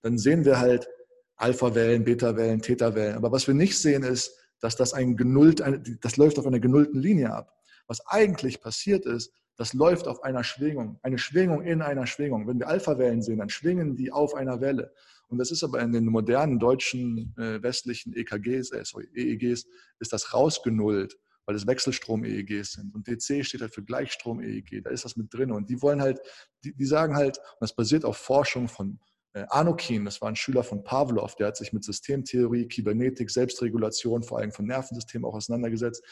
dann 0.03 0.17
sehen 0.17 0.45
wir 0.45 0.61
halt 0.61 0.89
Alpha-Wellen, 1.37 2.05
Beta-Wellen, 2.05 2.63
Theta-Wellen. 2.63 3.17
Aber 3.17 3.33
was 3.33 3.49
wir 3.49 3.55
nicht 3.55 3.79
sehen, 3.79 4.05
ist, 4.05 4.33
dass 4.61 4.77
das 4.77 4.93
ein 4.93 5.17
genullt, 5.17 5.63
das 6.03 6.17
läuft 6.19 6.39
auf 6.39 6.47
einer 6.47 6.61
genullten 6.61 7.01
Linie 7.01 7.33
ab. 7.33 7.53
Was 7.89 8.07
eigentlich 8.07 8.61
passiert 8.61 9.07
ist, 9.07 9.33
das 9.57 9.75
läuft 9.75 10.09
auf 10.09 10.23
einer 10.23 10.43
Schwingung, 10.43 10.99
eine 11.03 11.19
Schwingung 11.19 11.63
in 11.63 11.83
einer 11.83 12.07
Schwingung. 12.07 12.49
Wenn 12.49 12.59
wir 12.59 12.69
Alpha-Wellen 12.69 13.23
sehen, 13.23 13.39
dann 13.39 13.51
schwingen 13.51 13.97
die 13.97 14.11
auf 14.11 14.35
einer 14.35 14.61
Welle. 14.61 14.93
Und 15.29 15.39
das 15.39 15.51
ist 15.51 15.63
aber 15.63 15.81
in 15.81 15.93
den 15.93 16.07
modernen 16.07 16.59
deutschen 16.59 17.35
äh, 17.39 17.63
westlichen 17.63 18.17
EKGs, 18.17 18.73
äh, 18.73 18.85
sorry, 18.85 19.09
EEGs, 19.15 19.67
ist 20.01 20.13
das 20.13 20.35
rausgenullt, 20.35 21.17
weil 21.47 21.55
es 21.55 21.67
Wechselstrom-EEGs 21.67 22.73
sind. 22.73 22.95
Und 22.95 23.07
DC 23.07 23.45
steht 23.45 23.61
halt 23.61 23.75
für 23.75 23.85
Gleichstrom-EEG, 23.85 24.83
da 24.83 24.91
ist 24.91 25.05
das 25.05 25.17
mit 25.17 25.33
drin. 25.33 25.53
Und 25.53 25.71
die 25.71 25.81
wollen 25.83 26.01
halt, 26.01 26.21
die, 26.65 26.75
die 26.75 26.87
sagen 26.87 27.15
halt, 27.15 27.39
und 27.39 27.61
das 27.61 27.75
basiert 27.75 28.05
auf 28.05 28.17
Forschung 28.17 28.67
von 28.67 28.99
äh, 29.35 29.45
Anokin, 29.51 30.05
das 30.05 30.21
war 30.21 30.29
ein 30.29 30.37
Schüler 30.37 30.65
von 30.65 30.83
Pavlov, 30.83 31.37
der 31.37 31.49
hat 31.49 31.57
sich 31.57 31.73
mit 31.73 31.85
Systemtheorie, 31.85 32.67
Kybernetik, 32.67 33.31
Selbstregulation, 33.31 34.25
vor 34.25 34.39
allem 34.39 34.51
von 34.51 34.67
Nervensystemen 34.67 35.25
auch 35.25 35.35
auseinandergesetzt 35.35 36.03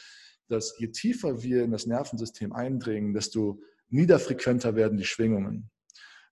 dass 0.48 0.78
je 0.78 0.88
tiefer 0.88 1.42
wir 1.42 1.62
in 1.64 1.70
das 1.70 1.86
Nervensystem 1.86 2.52
eindringen, 2.52 3.12
desto 3.12 3.60
niederfrequenter 3.88 4.74
werden 4.74 4.98
die 4.98 5.04
Schwingungen. 5.04 5.70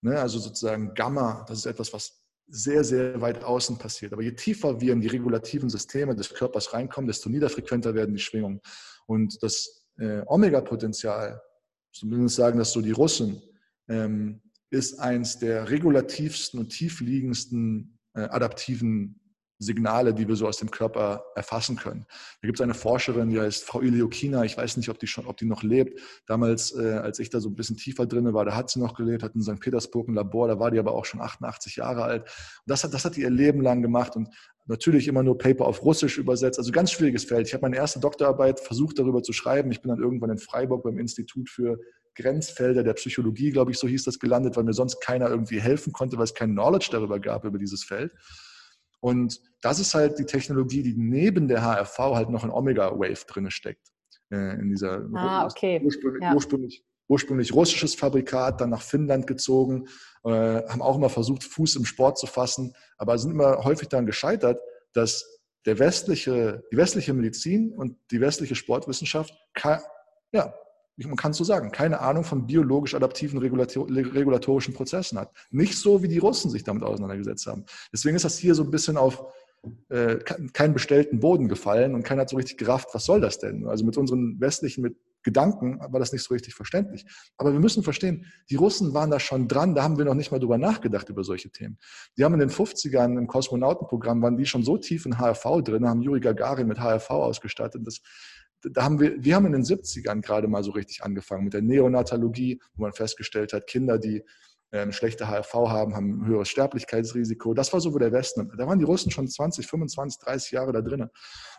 Ne? 0.00 0.18
Also 0.18 0.38
sozusagen 0.38 0.94
Gamma, 0.94 1.44
das 1.48 1.58
ist 1.58 1.66
etwas, 1.66 1.92
was 1.92 2.22
sehr, 2.48 2.84
sehr 2.84 3.20
weit 3.20 3.42
außen 3.42 3.78
passiert. 3.78 4.12
Aber 4.12 4.22
je 4.22 4.32
tiefer 4.32 4.80
wir 4.80 4.92
in 4.92 5.00
die 5.00 5.08
regulativen 5.08 5.68
Systeme 5.68 6.14
des 6.14 6.32
Körpers 6.32 6.72
reinkommen, 6.72 7.08
desto 7.08 7.28
niederfrequenter 7.28 7.94
werden 7.94 8.14
die 8.14 8.20
Schwingungen. 8.20 8.60
Und 9.06 9.42
das 9.42 9.86
äh, 9.98 10.22
Omega-Potenzial, 10.26 11.40
zumindest 11.92 12.36
sagen 12.36 12.58
das 12.58 12.72
so 12.72 12.80
die 12.80 12.92
Russen, 12.92 13.42
ähm, 13.88 14.42
ist 14.70 14.98
eins 15.00 15.38
der 15.38 15.70
regulativsten 15.70 16.60
und 16.60 16.68
tiefliegendsten 16.70 17.98
äh, 18.14 18.20
adaptiven 18.20 19.20
Signale, 19.58 20.12
die 20.12 20.28
wir 20.28 20.36
so 20.36 20.46
aus 20.46 20.58
dem 20.58 20.70
Körper 20.70 21.24
erfassen 21.34 21.76
können. 21.76 22.06
Da 22.42 22.46
gibt 22.46 22.58
es 22.58 22.62
eine 22.62 22.74
Forscherin, 22.74 23.30
die 23.30 23.40
heißt 23.40 23.64
Frau 23.64 23.80
Iliokina, 23.80 24.44
ich 24.44 24.56
weiß 24.56 24.76
nicht, 24.76 24.88
ob 24.88 24.98
die 24.98 25.06
schon, 25.06 25.26
ob 25.26 25.36
die 25.36 25.46
noch 25.46 25.62
lebt. 25.62 26.00
Damals, 26.26 26.74
äh, 26.76 26.94
als 26.94 27.18
ich 27.18 27.30
da 27.30 27.40
so 27.40 27.48
ein 27.48 27.54
bisschen 27.54 27.76
tiefer 27.76 28.06
drin 28.06 28.32
war, 28.34 28.44
da 28.44 28.54
hat 28.54 28.70
sie 28.70 28.80
noch 28.80 28.94
gelebt, 28.94 29.22
hat 29.22 29.34
in 29.34 29.42
St. 29.42 29.60
Petersburg 29.60 30.08
ein 30.08 30.14
Labor, 30.14 30.48
da 30.48 30.58
war 30.58 30.70
die 30.70 30.78
aber 30.78 30.92
auch 30.92 31.04
schon 31.04 31.20
88 31.20 31.76
Jahre 31.76 32.02
alt. 32.02 32.22
Und 32.22 32.30
das 32.66 32.84
hat, 32.84 32.92
das 32.92 33.04
hat 33.04 33.16
die 33.16 33.22
ihr 33.22 33.30
Leben 33.30 33.62
lang 33.62 33.82
gemacht 33.82 34.16
und 34.16 34.28
natürlich 34.66 35.08
immer 35.08 35.22
nur 35.22 35.38
Paper 35.38 35.66
auf 35.66 35.82
Russisch 35.82 36.18
übersetzt. 36.18 36.58
Also 36.58 36.72
ganz 36.72 36.90
schwieriges 36.90 37.24
Feld. 37.24 37.46
Ich 37.46 37.54
habe 37.54 37.62
meine 37.62 37.76
erste 37.76 38.00
Doktorarbeit 38.00 38.60
versucht, 38.60 38.98
darüber 38.98 39.22
zu 39.22 39.32
schreiben. 39.32 39.70
Ich 39.70 39.80
bin 39.80 39.90
dann 39.90 40.00
irgendwann 40.00 40.30
in 40.30 40.38
Freiburg 40.38 40.82
beim 40.82 40.98
Institut 40.98 41.48
für 41.48 41.78
Grenzfelder 42.16 42.82
der 42.82 42.94
Psychologie, 42.94 43.50
glaube 43.50 43.70
ich, 43.70 43.78
so 43.78 43.86
hieß 43.86 44.04
das, 44.04 44.18
gelandet, 44.18 44.56
weil 44.56 44.64
mir 44.64 44.72
sonst 44.72 45.00
keiner 45.00 45.28
irgendwie 45.28 45.60
helfen 45.60 45.92
konnte, 45.92 46.16
weil 46.16 46.24
es 46.24 46.34
kein 46.34 46.52
Knowledge 46.52 46.88
darüber 46.90 47.20
gab, 47.20 47.44
über 47.44 47.58
dieses 47.58 47.84
Feld. 47.84 48.12
Und 49.00 49.40
das 49.62 49.78
ist 49.78 49.94
halt 49.94 50.18
die 50.18 50.24
Technologie, 50.24 50.82
die 50.82 50.94
neben 50.96 51.48
der 51.48 51.62
HRV 51.62 51.98
halt 51.98 52.30
noch 52.30 52.44
in 52.44 52.50
Omega 52.50 52.90
Wave 52.92 53.24
drin 53.26 53.50
steckt. 53.50 53.88
Äh, 54.30 54.54
in 54.60 54.70
dieser 54.70 55.06
ah, 55.14 55.46
okay. 55.46 55.80
ursprünglich, 55.84 56.22
ja. 56.22 56.34
ursprünglich, 56.34 56.84
ursprünglich, 57.08 57.54
russisches 57.54 57.94
Fabrikat, 57.94 58.60
dann 58.60 58.70
nach 58.70 58.82
Finnland 58.82 59.26
gezogen, 59.26 59.86
äh, 60.24 60.30
haben 60.30 60.82
auch 60.82 60.96
immer 60.96 61.08
versucht, 61.10 61.44
Fuß 61.44 61.76
im 61.76 61.84
Sport 61.84 62.18
zu 62.18 62.26
fassen, 62.26 62.74
aber 62.98 63.18
sind 63.18 63.30
immer 63.30 63.64
häufig 63.64 63.88
daran 63.88 64.06
gescheitert, 64.06 64.60
dass 64.92 65.24
der 65.66 65.78
westliche, 65.78 66.64
die 66.72 66.76
westliche 66.76 67.12
Medizin 67.12 67.72
und 67.72 67.96
die 68.10 68.20
westliche 68.20 68.54
Sportwissenschaft 68.54 69.32
ja, 70.32 70.54
man 70.96 71.16
kann 71.16 71.32
es 71.32 71.36
so 71.36 71.44
sagen, 71.44 71.72
keine 71.72 72.00
Ahnung 72.00 72.24
von 72.24 72.46
biologisch 72.46 72.94
adaptiven 72.94 73.38
regulatorischen 73.38 74.74
Prozessen 74.74 75.18
hat. 75.18 75.30
Nicht 75.50 75.76
so, 75.78 76.02
wie 76.02 76.08
die 76.08 76.18
Russen 76.18 76.50
sich 76.50 76.64
damit 76.64 76.82
auseinandergesetzt 76.82 77.46
haben. 77.46 77.64
Deswegen 77.92 78.16
ist 78.16 78.24
das 78.24 78.38
hier 78.38 78.54
so 78.54 78.62
ein 78.62 78.70
bisschen 78.70 78.96
auf 78.96 79.22
äh, 79.88 80.16
keinen 80.52 80.74
bestellten 80.74 81.20
Boden 81.20 81.48
gefallen 81.48 81.94
und 81.94 82.02
keiner 82.02 82.22
hat 82.22 82.30
so 82.30 82.36
richtig 82.36 82.56
gerafft, 82.56 82.88
was 82.92 83.04
soll 83.04 83.20
das 83.20 83.38
denn? 83.38 83.66
Also 83.66 83.84
mit 83.84 83.96
unseren 83.96 84.40
westlichen 84.40 84.82
mit 84.82 84.96
Gedanken 85.22 85.80
war 85.80 85.98
das 85.98 86.12
nicht 86.12 86.22
so 86.22 86.34
richtig 86.34 86.54
verständlich. 86.54 87.04
Aber 87.36 87.52
wir 87.52 87.58
müssen 87.58 87.82
verstehen, 87.82 88.26
die 88.48 88.54
Russen 88.54 88.94
waren 88.94 89.10
da 89.10 89.18
schon 89.18 89.48
dran, 89.48 89.74
da 89.74 89.82
haben 89.82 89.98
wir 89.98 90.04
noch 90.04 90.14
nicht 90.14 90.30
mal 90.30 90.38
drüber 90.38 90.56
nachgedacht 90.56 91.08
über 91.08 91.24
solche 91.24 91.50
Themen. 91.50 91.78
Die 92.16 92.24
haben 92.24 92.34
in 92.34 92.40
den 92.40 92.50
50ern 92.50 93.18
im 93.18 93.26
Kosmonautenprogramm, 93.26 94.22
waren 94.22 94.36
die 94.36 94.46
schon 94.46 94.62
so 94.62 94.76
tief 94.76 95.04
in 95.04 95.18
HRV 95.18 95.62
drin, 95.64 95.88
haben 95.88 96.00
Juri 96.00 96.20
Gagarin 96.20 96.68
mit 96.68 96.78
HRV 96.78 97.10
ausgestattet, 97.10 97.84
dass 97.84 98.02
da 98.62 98.84
haben 98.84 99.00
wir, 99.00 99.22
wir 99.22 99.34
haben 99.36 99.46
in 99.46 99.52
den 99.52 99.64
70ern 99.64 100.22
gerade 100.22 100.48
mal 100.48 100.62
so 100.64 100.72
richtig 100.72 101.02
angefangen 101.02 101.44
mit 101.44 101.54
der 101.54 101.62
Neonatologie, 101.62 102.60
wo 102.74 102.82
man 102.82 102.92
festgestellt 102.92 103.52
hat, 103.52 103.66
Kinder, 103.66 103.98
die 103.98 104.22
ähm, 104.72 104.92
schlechte 104.92 105.28
HRV 105.28 105.54
haben, 105.54 105.94
haben 105.94 106.22
ein 106.22 106.26
höheres 106.26 106.48
Sterblichkeitsrisiko. 106.48 107.54
Das 107.54 107.72
war 107.72 107.80
so 107.80 107.94
wo 107.94 107.98
der 107.98 108.12
Westen. 108.12 108.50
Da 108.56 108.66
waren 108.66 108.78
die 108.78 108.84
Russen 108.84 109.10
schon 109.10 109.28
20, 109.28 109.66
25, 109.66 110.20
30 110.20 110.50
Jahre 110.50 110.72
da 110.72 110.82
drin. 110.82 111.08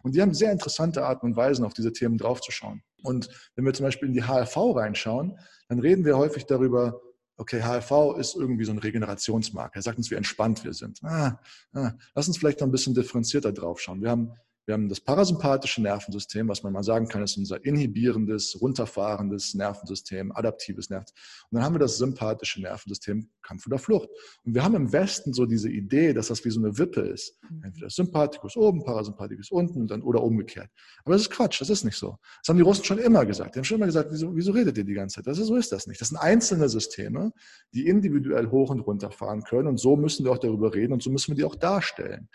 Und 0.04 0.16
die 0.16 0.22
haben 0.22 0.34
sehr 0.34 0.52
interessante 0.52 1.06
Arten 1.06 1.26
und 1.28 1.36
Weisen, 1.36 1.66
auf 1.66 1.74
diese 1.74 1.94
Themen 1.94 2.18
draufzuschauen. 2.18 2.84
Und 3.04 3.30
wenn 3.56 3.66
wir 3.66 3.74
zum 3.74 3.86
Beispiel 3.86 4.10
in 4.10 4.14
die 4.14 4.24
HRV 4.24 4.58
reinschauen, 4.76 5.40
dann 5.70 5.80
reden 5.80 6.04
wir 6.06 6.18
häufig 6.18 6.46
darüber, 6.46 7.00
okay, 7.38 7.62
HRV 7.62 8.18
ist 8.18 8.36
irgendwie 8.36 8.66
so 8.66 8.72
ein 8.72 8.80
Regenerationsmarkt. 8.80 9.76
Er 9.76 9.82
sagt 9.82 9.98
uns, 9.98 10.12
wie 10.12 10.16
entspannt 10.16 10.64
wir 10.66 10.74
sind. 10.74 11.00
Ah, 11.04 11.40
ah, 11.74 11.92
lass 12.16 12.28
uns 12.28 12.38
vielleicht 12.38 12.60
noch 12.60 12.68
ein 12.68 12.72
bisschen 12.72 12.94
differenzierter 12.94 13.54
draufschauen. 13.54 14.02
Wir 14.02 14.10
haben 14.10 14.34
wir 14.68 14.74
haben 14.74 14.90
das 14.90 15.00
parasympathische 15.00 15.82
Nervensystem, 15.82 16.50
was 16.50 16.62
man 16.62 16.74
mal 16.74 16.84
sagen 16.84 17.08
kann, 17.08 17.24
ist 17.24 17.38
unser 17.38 17.64
inhibierendes, 17.64 18.60
runterfahrendes 18.60 19.54
Nervensystem, 19.54 20.34
adaptives 20.34 20.90
Nervensystem. 20.90 21.24
Und 21.50 21.56
dann 21.56 21.64
haben 21.64 21.76
wir 21.76 21.80
das 21.80 21.98
sympathische 21.98 22.62
Nervensystem, 22.62 23.30
Kampf 23.42 23.66
oder 23.66 23.80
Flucht. 23.80 24.10
Und 24.44 24.56
wir 24.56 24.66
haben 24.66 24.76
im 24.76 24.92
Westen 24.92 25.32
so 25.32 25.46
diese 25.46 25.70
Idee, 25.70 26.12
dass 26.12 26.28
das 26.28 26.44
wie 26.44 26.50
so 26.50 26.60
eine 26.60 26.78
Wippe 26.78 27.00
ist. 27.00 27.40
Mhm. 27.50 27.64
Entweder 27.64 27.90
Sympathikus 27.90 28.58
oben, 28.58 28.84
Parasympathikus 28.84 29.52
unten 29.52 29.80
und 29.80 29.90
dann, 29.90 30.02
oder 30.02 30.22
umgekehrt. 30.22 30.70
Aber 31.06 31.14
das 31.14 31.22
ist 31.22 31.32
Quatsch, 31.32 31.62
das 31.62 31.70
ist 31.70 31.86
nicht 31.86 31.98
so. 31.98 32.18
Das 32.42 32.50
haben 32.50 32.58
die 32.58 32.64
Russen 32.64 32.84
schon 32.84 32.98
immer 32.98 33.26
gesagt. 33.26 33.56
Die 33.56 33.60
haben 33.60 33.64
schon 33.64 33.78
immer 33.78 33.86
gesagt, 33.86 34.10
wieso, 34.12 34.36
wieso 34.36 34.52
redet 34.52 34.78
ihr 34.78 34.84
die 34.84 34.94
ganze 34.94 35.16
Zeit? 35.16 35.28
Das 35.28 35.40
ist, 35.40 35.48
so 35.48 35.56
ist 35.56 35.72
das 35.72 35.88
nicht. 35.88 36.02
Das 36.02 36.10
sind 36.10 36.18
einzelne 36.18 36.68
Systeme, 36.68 37.32
die 37.74 37.88
individuell 37.88 38.52
hoch 38.52 38.70
und 38.70 38.82
runter 38.82 39.12
fahren 39.12 39.44
können. 39.44 39.70
Und 39.70 39.78
so 39.78 39.96
müssen 39.96 40.26
wir 40.26 40.34
auch 40.34 40.40
darüber 40.40 40.74
reden 40.74 40.92
und 40.92 41.02
so 41.02 41.10
müssen 41.10 41.32
wir 41.32 41.36
die 41.36 41.46
auch 41.46 41.56
darstellen. 41.56 42.28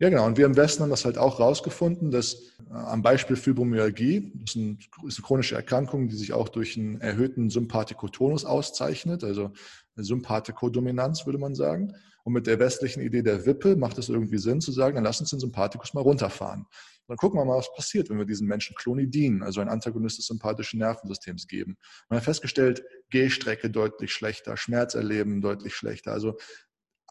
Ja, 0.00 0.10
genau. 0.10 0.26
Und 0.26 0.36
wir 0.36 0.46
im 0.46 0.56
Westen 0.56 0.82
haben 0.82 0.90
das 0.90 1.04
halt 1.04 1.18
auch 1.18 1.38
rausgefunden, 1.38 2.10
dass 2.10 2.34
äh, 2.34 2.72
am 2.72 3.02
Beispiel 3.02 3.36
Fibromyalgie, 3.36 4.32
das 4.34 4.50
ist, 4.50 4.56
ein, 4.56 4.78
ist, 5.06 5.18
eine 5.18 5.26
chronische 5.26 5.54
Erkrankung, 5.54 6.08
die 6.08 6.16
sich 6.16 6.32
auch 6.32 6.48
durch 6.48 6.76
einen 6.76 7.00
erhöhten 7.00 7.50
Sympathikotonus 7.50 8.44
auszeichnet, 8.44 9.22
also 9.24 9.52
eine 9.96 10.04
Sympathikodominanz, 10.04 11.26
würde 11.26 11.38
man 11.38 11.54
sagen. 11.54 11.94
Und 12.24 12.32
mit 12.32 12.46
der 12.46 12.58
westlichen 12.58 13.02
Idee 13.02 13.22
der 13.22 13.44
Wippe 13.44 13.76
macht 13.76 13.98
es 13.98 14.08
irgendwie 14.08 14.38
Sinn 14.38 14.60
zu 14.60 14.72
sagen, 14.72 14.94
dann 14.94 15.04
lass 15.04 15.20
uns 15.20 15.30
den 15.30 15.40
Sympathikus 15.40 15.92
mal 15.92 16.00
runterfahren. 16.00 16.66
Dann 17.06 17.18
gucken 17.18 17.38
wir 17.38 17.44
mal, 17.44 17.58
was 17.58 17.72
passiert, 17.74 18.08
wenn 18.08 18.16
wir 18.16 18.24
diesen 18.24 18.48
Menschen 18.48 18.74
Clonidin, 18.76 19.42
also 19.42 19.60
ein 19.60 19.68
Antagonist 19.68 20.16
des 20.16 20.26
sympathischen 20.26 20.78
Nervensystems, 20.78 21.46
geben. 21.46 21.76
Man 22.08 22.16
hat 22.16 22.24
festgestellt, 22.24 22.82
Gehstrecke 23.10 23.68
deutlich 23.68 24.12
schlechter, 24.12 24.56
Schmerzerleben 24.56 25.42
deutlich 25.42 25.74
schlechter. 25.74 26.12
Also 26.12 26.38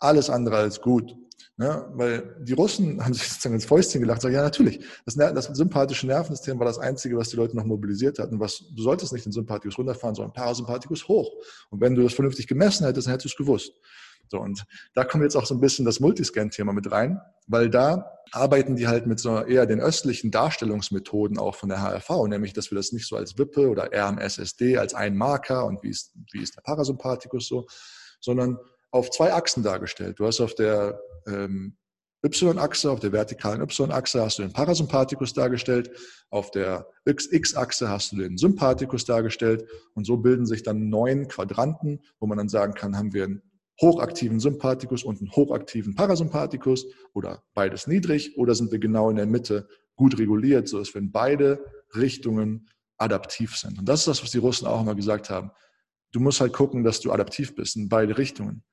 alles 0.03 0.29
andere 0.29 0.57
als 0.57 0.81
gut. 0.81 1.15
Ne? 1.57 1.85
Weil 1.93 2.35
die 2.41 2.53
Russen 2.53 2.99
haben 3.03 3.13
sich 3.13 3.29
sozusagen 3.29 3.55
ins 3.55 3.65
Fäustchen 3.65 4.01
gelacht 4.01 4.17
und 4.17 4.21
sagen, 4.23 4.35
ja 4.35 4.41
natürlich, 4.41 4.83
das, 5.05 5.15
das, 5.15 5.45
sympathische 5.45 6.07
Nervensystem 6.07 6.57
war 6.59 6.65
das 6.65 6.79
Einzige, 6.79 7.17
was 7.17 7.29
die 7.29 7.35
Leute 7.35 7.55
noch 7.55 7.65
mobilisiert 7.65 8.19
hatten. 8.19 8.39
Was, 8.39 8.63
du 8.75 8.81
solltest 8.81 9.13
nicht 9.13 9.25
den 9.25 9.31
Sympathikus 9.31 9.77
runterfahren, 9.77 10.15
sondern 10.15 10.33
Parasympathikus 10.33 11.07
hoch. 11.07 11.31
Und 11.69 11.81
wenn 11.81 11.95
du 11.95 12.03
das 12.03 12.13
vernünftig 12.13 12.47
gemessen 12.47 12.85
hättest, 12.85 13.07
dann 13.07 13.13
hättest 13.13 13.25
du 13.25 13.43
es 13.43 13.47
gewusst. 13.47 13.73
So, 14.29 14.39
und 14.39 14.65
da 14.95 15.03
kommt 15.03 15.23
jetzt 15.23 15.35
auch 15.35 15.45
so 15.45 15.53
ein 15.53 15.59
bisschen 15.59 15.85
das 15.85 15.99
Multiscan-Thema 15.99 16.73
mit 16.73 16.91
rein, 16.91 17.21
weil 17.45 17.69
da 17.69 18.09
arbeiten 18.31 18.75
die 18.75 18.87
halt 18.87 19.05
mit 19.05 19.19
so 19.19 19.43
eher 19.43 19.67
den 19.67 19.79
östlichen 19.79 20.31
Darstellungsmethoden 20.31 21.37
auch 21.37 21.53
von 21.53 21.69
der 21.69 21.83
HRV, 21.83 22.27
nämlich, 22.27 22.53
dass 22.53 22.71
wir 22.71 22.75
das 22.77 22.93
nicht 22.93 23.07
so 23.07 23.15
als 23.15 23.37
Wippe 23.37 23.69
oder 23.69 23.91
RMSSD 23.93 24.77
als 24.77 24.95
ein 24.95 25.15
Marker 25.15 25.65
und 25.65 25.83
wie 25.83 25.89
ist, 25.89 26.13
wie 26.31 26.41
ist 26.41 26.55
der 26.55 26.61
Parasympathikus 26.61 27.47
so, 27.47 27.67
sondern 28.19 28.57
auf 28.93 29.09
zwei 29.09 29.33
Achsen 29.33 29.63
dargestellt. 29.63 30.19
Du 30.19 30.25
hast 30.25 30.39
auf 30.39 30.53
der 30.53 31.01
ähm, 31.25 31.75
Y-Achse, 32.23 32.91
auf 32.91 32.99
der 32.99 33.11
vertikalen 33.11 33.61
Y-Achse 33.61 34.21
hast 34.21 34.37
du 34.37 34.43
den 34.43 34.53
Parasympathikus 34.53 35.33
dargestellt, 35.33 35.91
auf 36.29 36.51
der 36.51 36.87
X-Achse 37.05 37.89
hast 37.89 38.11
du 38.11 38.17
den 38.17 38.37
Sympathikus 38.37 39.03
dargestellt 39.03 39.67
und 39.95 40.05
so 40.05 40.17
bilden 40.17 40.45
sich 40.45 40.61
dann 40.61 40.89
neun 40.89 41.27
Quadranten, 41.27 42.01
wo 42.19 42.27
man 42.27 42.37
dann 42.37 42.49
sagen 42.49 42.75
kann, 42.75 42.95
haben 42.95 43.13
wir 43.13 43.25
einen 43.25 43.41
hochaktiven 43.81 44.39
Sympathikus 44.39 45.03
und 45.03 45.19
einen 45.19 45.31
hochaktiven 45.31 45.95
Parasympathikus 45.95 46.85
oder 47.13 47.43
beides 47.55 47.87
niedrig 47.87 48.37
oder 48.37 48.53
sind 48.53 48.71
wir 48.71 48.79
genau 48.79 49.09
in 49.09 49.15
der 49.15 49.25
Mitte 49.25 49.67
gut 49.95 50.19
reguliert, 50.19 50.67
sodass 50.67 50.93
wir 50.93 51.01
in 51.01 51.11
beide 51.11 51.65
Richtungen 51.95 52.69
adaptiv 52.97 53.57
sind. 53.57 53.79
Und 53.79 53.89
das 53.89 54.01
ist 54.01 54.07
das, 54.07 54.23
was 54.23 54.31
die 54.31 54.37
Russen 54.37 54.67
auch 54.67 54.81
immer 54.81 54.95
gesagt 54.95 55.31
haben. 55.31 55.51
Du 56.11 56.19
musst 56.19 56.39
halt 56.41 56.53
gucken, 56.53 56.83
dass 56.83 57.01
du 57.01 57.11
adaptiv 57.11 57.55
bist 57.55 57.75
in 57.75 57.89
beide 57.89 58.19
Richtungen. 58.19 58.63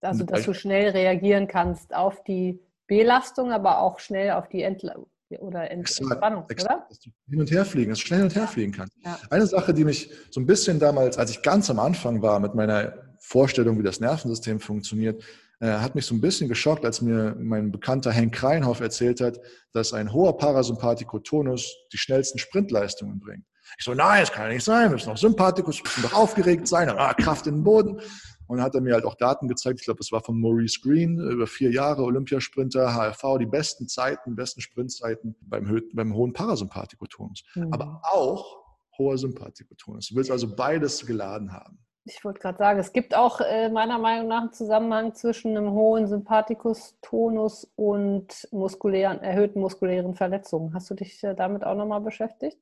Also, 0.00 0.24
dass 0.24 0.44
du 0.44 0.54
schnell 0.54 0.90
reagieren 0.90 1.48
kannst 1.48 1.94
auf 1.94 2.22
die 2.24 2.60
Belastung, 2.86 3.52
aber 3.52 3.80
auch 3.80 3.98
schnell 3.98 4.32
auf 4.32 4.48
die 4.48 4.62
Entla 4.62 4.94
oder 5.40 5.70
Entspannung, 5.70 6.44
oder? 6.44 6.86
Dass 6.88 7.00
du 7.00 7.10
hin 7.28 7.40
und 7.40 7.50
her 7.50 7.64
fliegen, 7.64 7.90
dass 7.90 7.98
du 7.98 8.06
schnell 8.06 8.20
hin 8.20 8.28
und 8.28 8.36
her 8.36 8.46
fliegen 8.46 8.72
kannst. 8.72 8.96
Ja. 9.04 9.18
Eine 9.30 9.46
Sache, 9.46 9.74
die 9.74 9.84
mich 9.84 10.10
so 10.30 10.40
ein 10.40 10.46
bisschen 10.46 10.78
damals, 10.78 11.18
als 11.18 11.30
ich 11.30 11.42
ganz 11.42 11.68
am 11.68 11.80
Anfang 11.80 12.22
war 12.22 12.38
mit 12.38 12.54
meiner 12.54 12.94
Vorstellung, 13.18 13.78
wie 13.78 13.82
das 13.82 13.98
Nervensystem 13.98 14.60
funktioniert, 14.60 15.24
äh, 15.58 15.68
hat 15.68 15.94
mich 15.94 16.06
so 16.06 16.14
ein 16.14 16.20
bisschen 16.20 16.48
geschockt, 16.48 16.84
als 16.84 17.00
mir 17.00 17.34
mein 17.38 17.72
bekannter 17.72 18.12
Henk 18.12 18.34
Kreinhoff 18.34 18.80
erzählt 18.80 19.20
hat, 19.20 19.40
dass 19.72 19.92
ein 19.92 20.12
hoher 20.12 20.36
Parasympathikotonus 20.36 21.74
die 21.92 21.98
schnellsten 21.98 22.38
Sprintleistungen 22.38 23.18
bringt. 23.18 23.44
Ich 23.78 23.84
so, 23.84 23.94
nein, 23.94 24.20
das 24.20 24.30
kann 24.30 24.46
ja 24.46 24.52
nicht 24.52 24.64
sein, 24.64 24.90
wir 24.90 24.90
müssen 24.90 25.08
noch 25.08 25.16
Sympathikus, 25.16 25.78
wir 25.78 25.84
müssen 25.84 26.02
doch 26.02 26.12
aufgeregt 26.12 26.68
sein, 26.68 26.88
ah, 26.90 27.14
Kraft 27.14 27.46
in 27.46 27.56
den 27.56 27.64
Boden. 27.64 28.00
Und 28.46 28.62
hat 28.62 28.74
er 28.74 28.80
mir 28.80 28.94
halt 28.94 29.04
auch 29.04 29.14
Daten 29.14 29.48
gezeigt, 29.48 29.80
ich 29.80 29.86
glaube, 29.86 29.98
das 29.98 30.12
war 30.12 30.22
von 30.22 30.40
Maurice 30.40 30.80
Green, 30.80 31.18
über 31.18 31.46
vier 31.46 31.70
Jahre 31.70 32.02
Olympiasprinter, 32.02 32.94
HRV, 32.94 33.38
die 33.38 33.46
besten 33.46 33.88
Zeiten, 33.88 34.36
besten 34.36 34.60
Sprintzeiten 34.60 35.34
beim, 35.40 35.82
beim 35.92 36.14
hohen 36.14 36.32
Parasympathikotonus. 36.32 37.44
Mhm. 37.54 37.72
Aber 37.72 38.00
auch 38.04 38.66
hoher 38.98 39.18
Sympathikotonus. 39.18 40.08
Du 40.08 40.16
willst 40.16 40.30
also 40.30 40.54
beides 40.54 41.06
geladen 41.06 41.52
haben. 41.52 41.78
Ich 42.08 42.24
wollte 42.24 42.38
gerade 42.38 42.58
sagen, 42.58 42.78
es 42.78 42.92
gibt 42.92 43.16
auch 43.16 43.40
äh, 43.40 43.68
meiner 43.68 43.98
Meinung 43.98 44.28
nach 44.28 44.42
einen 44.42 44.52
Zusammenhang 44.52 45.14
zwischen 45.14 45.56
einem 45.56 45.72
hohen 45.72 46.06
Sympathikus-Tonus 46.06 47.72
und 47.74 48.48
muskulären, 48.52 49.18
erhöhten 49.20 49.60
muskulären 49.60 50.14
Verletzungen. 50.14 50.72
Hast 50.72 50.88
du 50.88 50.94
dich 50.94 51.22
äh, 51.24 51.34
damit 51.34 51.64
auch 51.64 51.74
nochmal 51.74 52.00
beschäftigt? 52.00 52.58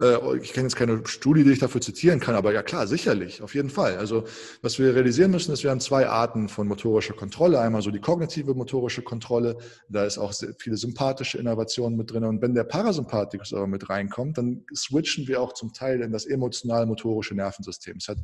Äh, 0.00 0.38
ich 0.38 0.52
kenne 0.52 0.66
jetzt 0.66 0.76
keine 0.76 1.06
Studie, 1.06 1.44
die 1.44 1.52
ich 1.52 1.58
dafür 1.58 1.80
zitieren 1.80 2.20
kann, 2.20 2.34
aber 2.34 2.52
ja 2.52 2.62
klar, 2.62 2.86
sicherlich, 2.86 3.42
auf 3.42 3.54
jeden 3.54 3.70
Fall. 3.70 3.96
Also 3.96 4.24
was 4.62 4.78
wir 4.78 4.94
realisieren 4.94 5.30
müssen, 5.30 5.52
ist, 5.52 5.62
wir 5.62 5.70
haben 5.70 5.80
zwei 5.80 6.08
Arten 6.08 6.48
von 6.48 6.66
motorischer 6.66 7.14
Kontrolle. 7.14 7.60
Einmal 7.60 7.82
so 7.82 7.90
die 7.90 8.00
kognitive 8.00 8.54
motorische 8.54 9.02
Kontrolle, 9.02 9.56
da 9.88 10.04
ist 10.04 10.18
auch 10.18 10.32
viele 10.58 10.76
sympathische 10.76 11.38
Innovationen 11.38 11.96
mit 11.96 12.12
drin. 12.12 12.24
Und 12.24 12.42
wenn 12.42 12.54
der 12.54 12.64
Parasympathikus 12.64 13.52
aber 13.52 13.66
mit 13.66 13.88
reinkommt, 13.90 14.38
dann 14.38 14.64
switchen 14.74 15.28
wir 15.28 15.40
auch 15.40 15.52
zum 15.52 15.72
Teil 15.72 16.00
in 16.00 16.12
das 16.12 16.26
emotional-motorische 16.26 17.34
Nervensystem. 17.34 17.96
Es 17.98 18.08
hat 18.08 18.18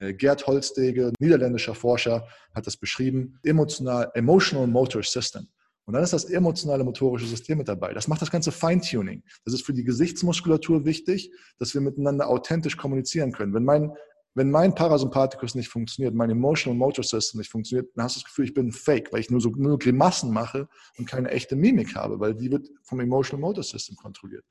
äh, 0.00 0.12
Gerd 0.12 0.46
Holstege, 0.46 1.12
niederländischer 1.20 1.74
Forscher, 1.74 2.26
hat 2.54 2.66
das 2.66 2.76
beschrieben, 2.76 3.38
emotional, 3.42 4.10
emotional 4.14 4.66
motor 4.66 5.02
system. 5.02 5.46
Und 5.86 5.94
dann 5.94 6.02
ist 6.02 6.12
das 6.12 6.24
emotionale 6.26 6.84
motorische 6.84 7.26
System 7.26 7.58
mit 7.58 7.68
dabei. 7.68 7.92
Das 7.92 8.06
macht 8.06 8.22
das 8.22 8.30
ganze 8.30 8.52
Feintuning. 8.52 9.22
Das 9.44 9.54
ist 9.54 9.64
für 9.64 9.72
die 9.72 9.84
Gesichtsmuskulatur 9.84 10.84
wichtig, 10.84 11.32
dass 11.58 11.74
wir 11.74 11.80
miteinander 11.80 12.28
authentisch 12.28 12.76
kommunizieren 12.76 13.32
können. 13.32 13.54
Wenn 13.54 13.64
mein, 13.64 13.92
wenn 14.34 14.50
mein 14.50 14.74
Parasympathikus 14.74 15.54
nicht 15.54 15.68
funktioniert, 15.68 16.14
mein 16.14 16.30
Emotional 16.30 16.78
Motor 16.78 17.02
System 17.02 17.38
nicht 17.38 17.50
funktioniert, 17.50 17.90
dann 17.96 18.04
hast 18.04 18.16
du 18.16 18.20
das 18.20 18.26
Gefühl, 18.26 18.44
ich 18.44 18.54
bin 18.54 18.70
Fake, 18.70 19.12
weil 19.12 19.20
ich 19.20 19.30
nur 19.30 19.40
so 19.40 19.50
nur 19.50 19.78
Grimassen 19.78 20.32
mache 20.32 20.68
und 20.98 21.06
keine 21.06 21.30
echte 21.30 21.56
Mimik 21.56 21.96
habe, 21.96 22.20
weil 22.20 22.34
die 22.34 22.50
wird 22.50 22.68
vom 22.84 23.00
Emotional 23.00 23.40
Motor 23.40 23.64
System 23.64 23.96
kontrolliert. 23.96 24.44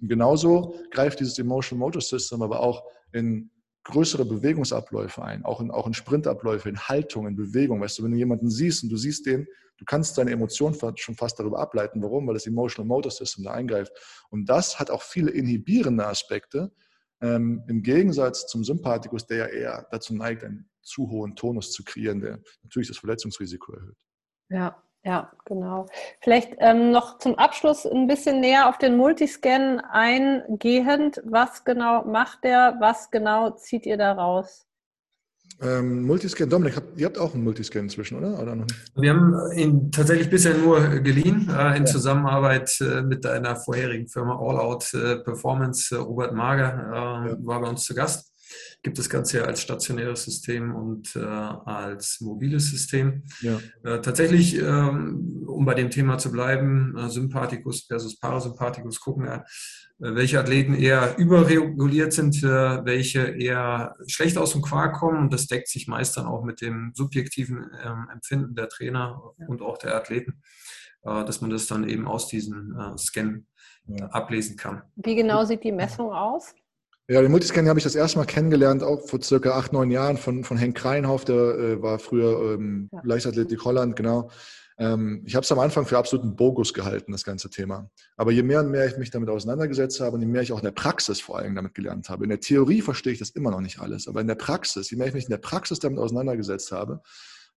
Und 0.00 0.08
genauso 0.08 0.74
greift 0.90 1.20
dieses 1.20 1.38
Emotional 1.38 1.86
Motor 1.86 2.02
System 2.02 2.42
aber 2.42 2.60
auch 2.60 2.84
in 3.12 3.50
größere 3.84 4.24
Bewegungsabläufe 4.24 5.22
ein, 5.22 5.44
auch 5.44 5.60
in, 5.60 5.70
auch 5.70 5.86
in 5.86 5.94
Sprintabläufe, 5.94 6.68
in 6.68 6.78
Haltung, 6.78 7.26
in 7.26 7.36
Bewegung. 7.36 7.80
Weißt 7.80 7.98
du, 7.98 8.04
wenn 8.04 8.12
du 8.12 8.16
jemanden 8.16 8.50
siehst 8.50 8.82
und 8.82 8.88
du 8.88 8.96
siehst 8.96 9.26
den, 9.26 9.46
du 9.78 9.84
kannst 9.84 10.16
deine 10.16 10.30
Emotionen 10.30 10.76
schon 10.96 11.14
fast 11.14 11.38
darüber 11.38 11.58
ableiten. 11.58 12.02
Warum? 12.02 12.26
Weil 12.26 12.34
das 12.34 12.46
Emotional 12.46 12.88
Motor 12.88 13.10
System 13.10 13.44
da 13.44 13.52
eingreift. 13.52 13.92
Und 14.30 14.48
das 14.48 14.78
hat 14.80 14.90
auch 14.90 15.02
viele 15.02 15.30
inhibierende 15.30 16.06
Aspekte, 16.06 16.72
ähm, 17.20 17.62
im 17.68 17.82
Gegensatz 17.82 18.46
zum 18.46 18.64
Sympathikus, 18.64 19.26
der 19.26 19.36
ja 19.36 19.46
eher 19.46 19.88
dazu 19.90 20.14
neigt, 20.14 20.44
einen 20.44 20.68
zu 20.82 21.08
hohen 21.10 21.34
Tonus 21.36 21.72
zu 21.72 21.82
kreieren, 21.84 22.20
der 22.20 22.40
natürlich 22.62 22.88
das 22.88 22.98
Verletzungsrisiko 22.98 23.72
erhöht. 23.72 23.96
Ja, 24.50 24.83
ja, 25.04 25.30
genau. 25.44 25.86
Vielleicht 26.20 26.56
ähm, 26.60 26.90
noch 26.90 27.18
zum 27.18 27.34
Abschluss 27.34 27.84
ein 27.86 28.06
bisschen 28.06 28.40
näher 28.40 28.70
auf 28.70 28.78
den 28.78 28.96
Multiscan 28.96 29.80
eingehend. 29.80 31.20
Was 31.26 31.64
genau 31.64 32.04
macht 32.04 32.44
der? 32.44 32.76
Was 32.80 33.10
genau 33.10 33.50
zieht 33.50 33.84
ihr 33.84 33.98
da 33.98 34.12
raus? 34.12 34.66
Ähm, 35.60 36.02
Multiscan, 36.02 36.48
Dominik, 36.48 36.76
habt, 36.76 36.98
ihr 36.98 37.06
habt 37.06 37.18
auch 37.18 37.34
einen 37.34 37.44
Multiscan 37.44 37.84
inzwischen, 37.84 38.18
oder? 38.18 38.40
oder 38.40 38.56
Wir 38.96 39.10
haben 39.10 39.52
ihn 39.54 39.92
tatsächlich 39.92 40.28
bisher 40.28 40.56
nur 40.56 40.80
geliehen, 41.00 41.48
äh, 41.48 41.76
in 41.76 41.84
ja. 41.84 41.92
Zusammenarbeit 41.92 42.76
äh, 42.80 43.02
mit 43.02 43.24
einer 43.26 43.56
vorherigen 43.56 44.08
Firma 44.08 44.36
All 44.36 44.58
Out 44.58 44.92
äh, 44.94 45.16
Performance. 45.16 45.96
Robert 45.96 46.34
Mager 46.34 46.72
ähm, 46.72 47.28
ja. 47.28 47.36
war 47.46 47.60
bei 47.60 47.68
uns 47.68 47.84
zu 47.84 47.94
Gast 47.94 48.33
gibt 48.84 48.98
das 48.98 49.08
Ganze 49.08 49.38
ja 49.38 49.44
als 49.44 49.62
stationäres 49.62 50.24
System 50.24 50.74
und 50.74 51.16
äh, 51.16 51.20
als 51.20 52.20
mobiles 52.20 52.70
System. 52.70 53.24
Ja. 53.40 53.58
Äh, 53.82 54.02
tatsächlich, 54.02 54.56
ähm, 54.58 55.42
um 55.48 55.64
bei 55.64 55.74
dem 55.74 55.90
Thema 55.90 56.18
zu 56.18 56.30
bleiben, 56.30 56.94
äh, 56.96 57.08
Sympathikus 57.08 57.86
versus 57.86 58.20
Parasympathikus, 58.20 59.00
gucken 59.00 59.24
wir, 59.24 59.44
äh, 60.06 60.14
welche 60.14 60.38
Athleten 60.38 60.74
eher 60.74 61.16
überreguliert 61.16 62.12
sind, 62.12 62.36
äh, 62.44 62.84
welche 62.84 63.22
eher 63.22 63.96
schlecht 64.06 64.36
aus 64.36 64.52
dem 64.52 64.60
Quark 64.60 64.96
kommen. 64.96 65.18
Und 65.18 65.32
das 65.32 65.46
deckt 65.46 65.68
sich 65.68 65.88
meist 65.88 66.18
dann 66.18 66.26
auch 66.26 66.44
mit 66.44 66.60
dem 66.60 66.92
subjektiven 66.94 67.70
ähm, 67.82 68.08
Empfinden 68.12 68.54
der 68.54 68.68
Trainer 68.68 69.18
und 69.48 69.62
auch 69.62 69.78
der 69.78 69.96
Athleten, 69.96 70.42
äh, 71.04 71.24
dass 71.24 71.40
man 71.40 71.48
das 71.48 71.66
dann 71.66 71.88
eben 71.88 72.06
aus 72.06 72.28
diesem 72.28 72.76
Scan 72.98 73.46
ja. 73.86 74.06
ablesen 74.08 74.58
kann. 74.58 74.82
Wie 74.96 75.14
genau 75.14 75.44
sieht 75.46 75.64
die 75.64 75.72
Messung 75.72 76.12
aus? 76.12 76.54
Ja, 77.06 77.20
den 77.20 77.30
Multiscan 77.30 77.68
habe 77.68 77.78
ich 77.78 77.84
das 77.84 77.96
erste 77.96 78.18
Mal 78.18 78.24
kennengelernt, 78.24 78.82
auch 78.82 79.06
vor 79.06 79.20
circa 79.20 79.50
acht, 79.50 79.74
neun 79.74 79.90
Jahren 79.90 80.16
von, 80.16 80.42
von 80.42 80.56
Henk 80.56 80.74
Kreinhoff, 80.74 81.26
der 81.26 81.36
äh, 81.36 81.82
war 81.82 81.98
früher 81.98 82.54
ähm, 82.54 82.88
ja. 82.90 83.00
Leichtathletik 83.04 83.62
Holland, 83.62 83.94
genau. 83.94 84.30
Ähm, 84.78 85.22
ich 85.26 85.34
habe 85.34 85.44
es 85.44 85.52
am 85.52 85.58
Anfang 85.58 85.84
für 85.84 85.98
absoluten 85.98 86.34
Bogus 86.34 86.72
gehalten, 86.72 87.12
das 87.12 87.22
ganze 87.22 87.50
Thema. 87.50 87.90
Aber 88.16 88.32
je 88.32 88.42
mehr 88.42 88.60
und 88.60 88.70
mehr 88.70 88.86
ich 88.86 88.96
mich 88.96 89.10
damit 89.10 89.28
auseinandergesetzt 89.28 90.00
habe 90.00 90.14
und 90.16 90.22
je 90.22 90.26
mehr 90.26 90.40
ich 90.40 90.52
auch 90.52 90.58
in 90.58 90.64
der 90.64 90.70
Praxis 90.70 91.20
vor 91.20 91.38
allem 91.38 91.54
damit 91.54 91.74
gelernt 91.74 92.08
habe, 92.08 92.24
in 92.24 92.30
der 92.30 92.40
Theorie 92.40 92.80
verstehe 92.80 93.12
ich 93.12 93.18
das 93.18 93.30
immer 93.30 93.50
noch 93.50 93.60
nicht 93.60 93.80
alles, 93.80 94.08
aber 94.08 94.22
in 94.22 94.26
der 94.26 94.34
Praxis, 94.34 94.90
je 94.90 94.96
mehr 94.96 95.06
ich 95.06 95.14
mich 95.14 95.24
in 95.24 95.30
der 95.30 95.38
Praxis 95.38 95.80
damit 95.80 95.98
auseinandergesetzt 95.98 96.72
habe, 96.72 97.02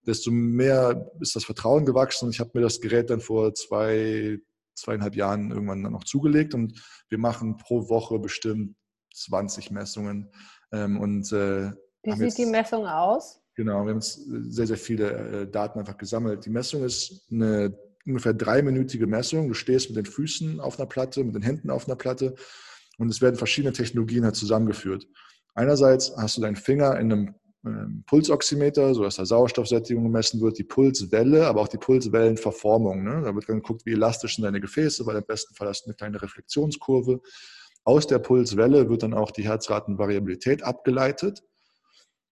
desto 0.05 0.29
mehr 0.29 1.09
ist 1.21 1.37
das 1.37 1.45
Vertrauen 1.45 1.85
gewachsen 1.85 2.25
und 2.25 2.31
ich 2.33 2.41
habe 2.41 2.51
mir 2.53 2.61
das 2.61 2.81
Gerät 2.81 3.09
dann 3.09 3.21
vor 3.21 3.53
zwei, 3.53 4.39
zweieinhalb 4.75 5.15
Jahren 5.15 5.51
irgendwann 5.51 5.83
dann 5.83 5.93
noch 5.93 6.03
zugelegt 6.03 6.53
und 6.53 6.83
wir 7.07 7.17
machen 7.17 7.55
pro 7.55 7.87
Woche 7.87 8.19
bestimmt 8.19 8.75
20 9.23 9.71
Messungen. 9.71 10.31
Ähm, 10.71 10.99
und, 10.99 11.31
äh, 11.31 11.71
Wie 12.03 12.11
sieht 12.11 12.21
jetzt, 12.21 12.37
die 12.37 12.45
Messung 12.45 12.85
aus? 12.85 13.41
Genau, 13.55 13.83
wir 13.85 13.89
haben 13.89 13.97
jetzt 13.97 14.21
sehr, 14.49 14.67
sehr 14.67 14.77
viele 14.77 15.11
äh, 15.11 15.47
Daten 15.49 15.79
einfach 15.79 15.97
gesammelt. 15.97 16.45
Die 16.45 16.49
Messung 16.49 16.83
ist 16.83 17.27
eine 17.31 17.77
ungefähr 18.05 18.33
dreiminütige 18.33 19.07
Messung. 19.07 19.47
Du 19.47 19.53
stehst 19.53 19.89
mit 19.89 19.97
den 19.97 20.05
Füßen 20.05 20.59
auf 20.59 20.79
einer 20.79 20.87
Platte, 20.87 21.23
mit 21.23 21.35
den 21.35 21.41
Händen 21.41 21.69
auf 21.69 21.87
einer 21.87 21.95
Platte 21.95 22.35
und 22.97 23.09
es 23.09 23.21
werden 23.21 23.35
verschiedene 23.35 23.73
Technologien 23.73 24.23
halt 24.23 24.35
zusammengeführt. 24.35 25.07
Einerseits 25.55 26.15
hast 26.15 26.37
du 26.37 26.41
deinen 26.41 26.55
Finger 26.55 26.99
in 26.99 27.11
einem 27.11 27.35
ähm, 27.65 28.03
Pulsoximeter, 28.05 28.93
sodass 28.93 29.15
da 29.15 29.25
Sauerstoffsättigung 29.25 30.03
gemessen 30.03 30.39
wird, 30.41 30.57
die 30.57 30.63
Pulswelle, 30.63 31.47
aber 31.47 31.61
auch 31.61 31.67
die 31.67 31.77
Pulswellenverformung. 31.77 33.03
Ne? 33.03 33.21
Da 33.23 33.33
wird 33.33 33.49
dann 33.49 33.57
geguckt, 33.57 33.85
wie 33.85 33.93
elastisch 33.93 34.35
sind 34.35 34.43
deine 34.43 34.61
Gefäße, 34.61 35.05
weil 35.05 35.17
im 35.17 35.25
besten 35.25 35.55
Fall 35.55 35.67
hast 35.67 35.85
du 35.85 35.89
eine 35.89 35.95
kleine 35.95 36.21
Reflexionskurve. 36.21 37.21
Aus 37.87 38.05
der 38.05 38.19
Pulswelle 38.19 38.89
wird 38.89 39.01
dann 39.03 39.13
auch 39.13 39.31
die 39.31 39.45
Herzratenvariabilität 39.45 40.61
abgeleitet. 40.61 41.41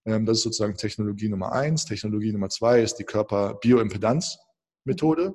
Ähm, 0.04 0.26
das 0.26 0.40
ist 0.40 0.44
sozusagen 0.44 0.76
Technologie 0.76 1.30
Nummer 1.30 1.54
eins. 1.54 1.86
Technologie 1.86 2.34
Nummer 2.34 2.50
zwei 2.50 2.82
ist 2.82 2.96
die 2.96 3.06
Körper-Bioimpedanz-Methode, 3.06 5.34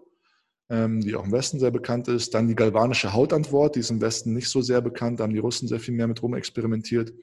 ähm, 0.69 1.01
die 1.01 1.17
auch 1.17 1.25
im 1.25 1.33
Westen 1.33 1.59
sehr 1.59 1.71
bekannt 1.71 2.09
ist. 2.09 2.35
Dann 2.35 2.49
die 2.49 2.55
galvanische 2.55 3.15
Hautantwort, 3.15 3.77
die 3.77 3.81
ist 3.81 3.89
im 3.89 4.03
Westen 4.03 4.35
nicht 4.35 4.51
so 4.51 4.61
sehr 4.61 4.83
bekannt. 4.83 5.21
Da 5.21 5.25
haben 5.25 5.33
die 5.33 5.39
Russen 5.39 5.69
sehr 5.69 5.81
viel 5.81 5.95
mehr 5.95 6.07
mit 6.07 6.23
rum 6.23 6.35
experimentiert. 6.35 7.15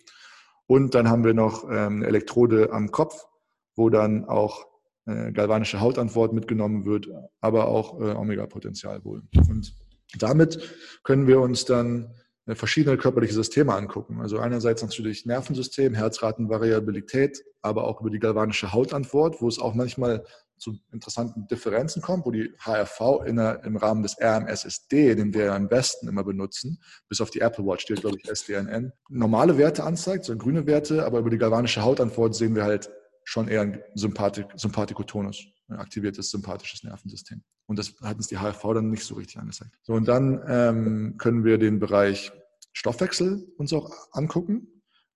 Und 0.65 0.95
dann 0.95 1.07
haben 1.07 1.23
wir 1.23 1.35
noch 1.35 1.65
ähm, 1.65 1.97
eine 1.97 2.07
Elektrode 2.07 2.73
am 2.73 2.89
Kopf, 2.89 3.27
wo 3.75 3.91
dann 3.91 4.25
auch 4.25 4.65
äh, 5.05 5.31
galvanische 5.33 5.81
Hautantwort 5.81 6.33
mitgenommen 6.33 6.85
wird, 6.85 7.09
aber 7.41 7.67
auch 7.67 8.01
äh, 8.01 8.15
Omega-Potenzial 8.15 9.05
wohl. 9.05 9.21
Und 9.47 9.75
damit 10.17 10.59
können 11.03 11.27
wir 11.27 11.41
uns 11.41 11.65
dann 11.65 12.15
verschiedene 12.55 12.97
körperliche 12.97 13.33
Systeme 13.33 13.73
angucken. 13.73 14.21
Also 14.21 14.39
einerseits 14.39 14.81
natürlich 14.81 15.25
Nervensystem, 15.25 15.93
Herzratenvariabilität, 15.93 17.43
aber 17.61 17.83
auch 17.83 18.01
über 18.01 18.09
die 18.09 18.19
galvanische 18.19 18.71
Hautantwort, 18.71 19.41
wo 19.41 19.47
es 19.47 19.59
auch 19.59 19.73
manchmal 19.73 20.23
zu 20.57 20.79
interessanten 20.91 21.47
Differenzen 21.47 22.01
kommt, 22.01 22.25
wo 22.25 22.31
die 22.31 22.53
HRV 22.59 23.25
der, 23.27 23.63
im 23.63 23.77
Rahmen 23.77 24.03
des 24.03 24.17
RMSSD, 24.19 25.15
den 25.15 25.33
wir 25.33 25.55
im 25.55 25.69
Westen 25.69 26.07
immer 26.07 26.23
benutzen, 26.23 26.81
bis 27.09 27.21
auf 27.21 27.29
die 27.29 27.41
Apple 27.41 27.65
Watch 27.65 27.83
steht, 27.83 28.01
glaube 28.01 28.17
ich, 28.17 28.29
SDNN, 28.29 28.91
normale 29.09 29.57
Werte 29.57 29.83
anzeigt, 29.83 30.25
so 30.25 30.35
grüne 30.35 30.65
Werte, 30.65 31.05
aber 31.05 31.19
über 31.19 31.29
die 31.29 31.37
galvanische 31.37 31.83
Hautantwort 31.83 32.35
sehen 32.35 32.55
wir 32.55 32.63
halt 32.63 32.89
schon 33.23 33.47
eher 33.47 33.61
ein 33.61 33.83
Sympathik, 33.93 34.47
Sympathikotonus, 34.55 35.45
ein 35.69 35.77
aktiviertes 35.77 36.31
sympathisches 36.31 36.83
Nervensystem. 36.83 37.41
Und 37.67 37.77
das 37.79 37.93
hat 38.01 38.17
uns 38.17 38.27
die 38.27 38.37
HRV 38.37 38.61
dann 38.73 38.89
nicht 38.89 39.03
so 39.03 39.15
richtig 39.15 39.37
angezeigt. 39.37 39.71
So, 39.83 39.93
und 39.93 40.07
dann 40.07 40.41
ähm, 40.47 41.15
können 41.17 41.43
wir 41.43 41.57
den 41.57 41.79
Bereich 41.79 42.31
Stoffwechsel 42.73 43.45
uns 43.57 43.73
auch 43.73 43.91
angucken. 44.11 44.67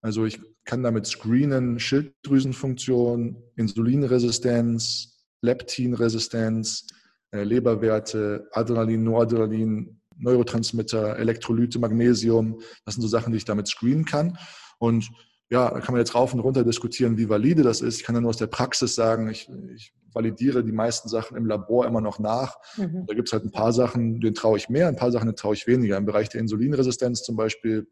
Also 0.01 0.25
ich 0.25 0.41
kann 0.65 0.83
damit 0.83 1.05
screenen, 1.05 1.79
Schilddrüsenfunktion, 1.79 3.41
Insulinresistenz, 3.55 5.25
Leptinresistenz, 5.41 6.87
äh, 7.31 7.43
Leberwerte, 7.43 8.47
Adrenalin, 8.51 9.03
Noradrenalin, 9.03 10.01
Neurotransmitter, 10.17 11.17
Elektrolyte, 11.17 11.79
Magnesium. 11.79 12.61
Das 12.85 12.95
sind 12.95 13.01
so 13.01 13.07
Sachen, 13.07 13.31
die 13.31 13.37
ich 13.37 13.45
damit 13.45 13.67
screenen 13.67 14.05
kann. 14.05 14.37
Und 14.77 15.09
ja, 15.49 15.69
da 15.69 15.79
kann 15.81 15.93
man 15.93 15.99
jetzt 15.99 16.15
rauf 16.15 16.33
und 16.33 16.39
runter 16.39 16.63
diskutieren, 16.63 17.17
wie 17.17 17.29
valide 17.29 17.63
das 17.63 17.81
ist. 17.81 17.99
Ich 17.99 18.03
kann 18.03 18.15
ja 18.15 18.21
nur 18.21 18.29
aus 18.29 18.37
der 18.37 18.47
Praxis 18.47 18.95
sagen, 18.95 19.29
ich, 19.29 19.49
ich 19.75 19.93
validiere 20.13 20.63
die 20.63 20.71
meisten 20.71 21.09
Sachen 21.09 21.37
im 21.37 21.45
Labor 21.45 21.85
immer 21.85 22.01
noch 22.01 22.19
nach. 22.19 22.57
Mhm. 22.77 23.05
Da 23.07 23.13
gibt 23.13 23.29
es 23.29 23.33
halt 23.33 23.45
ein 23.45 23.51
paar 23.51 23.73
Sachen, 23.73 24.19
denen 24.19 24.35
traue 24.35 24.57
ich 24.57 24.69
mehr, 24.69 24.87
ein 24.87 24.95
paar 24.95 25.11
Sachen, 25.11 25.27
denen 25.27 25.37
traue 25.37 25.53
ich 25.53 25.67
weniger. 25.67 25.97
Im 25.97 26.05
Bereich 26.05 26.29
der 26.29 26.41
Insulinresistenz 26.41 27.23
zum 27.23 27.35
Beispiel 27.35 27.87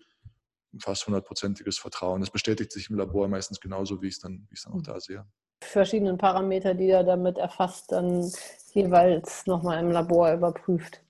fast 0.79 1.07
hundertprozentiges 1.07 1.79
Vertrauen. 1.79 2.21
Das 2.21 2.29
bestätigt 2.29 2.71
sich 2.71 2.89
im 2.89 2.97
Labor 2.97 3.27
meistens 3.27 3.59
genauso, 3.59 4.01
wie 4.01 4.07
ich 4.07 4.15
es 4.15 4.19
dann, 4.19 4.47
wie 4.49 4.57
dann 4.63 4.73
auch 4.73 4.81
da 4.81 4.99
sehe 4.99 5.25
verschiedenen 5.61 6.17
Parameter, 6.17 6.73
die 6.73 6.89
er 6.89 7.03
damit 7.03 7.37
erfasst, 7.37 7.91
dann 7.91 8.31
jeweils 8.73 9.45
nochmal 9.45 9.83
im 9.83 9.91
Labor 9.91 10.33
überprüft. 10.33 11.01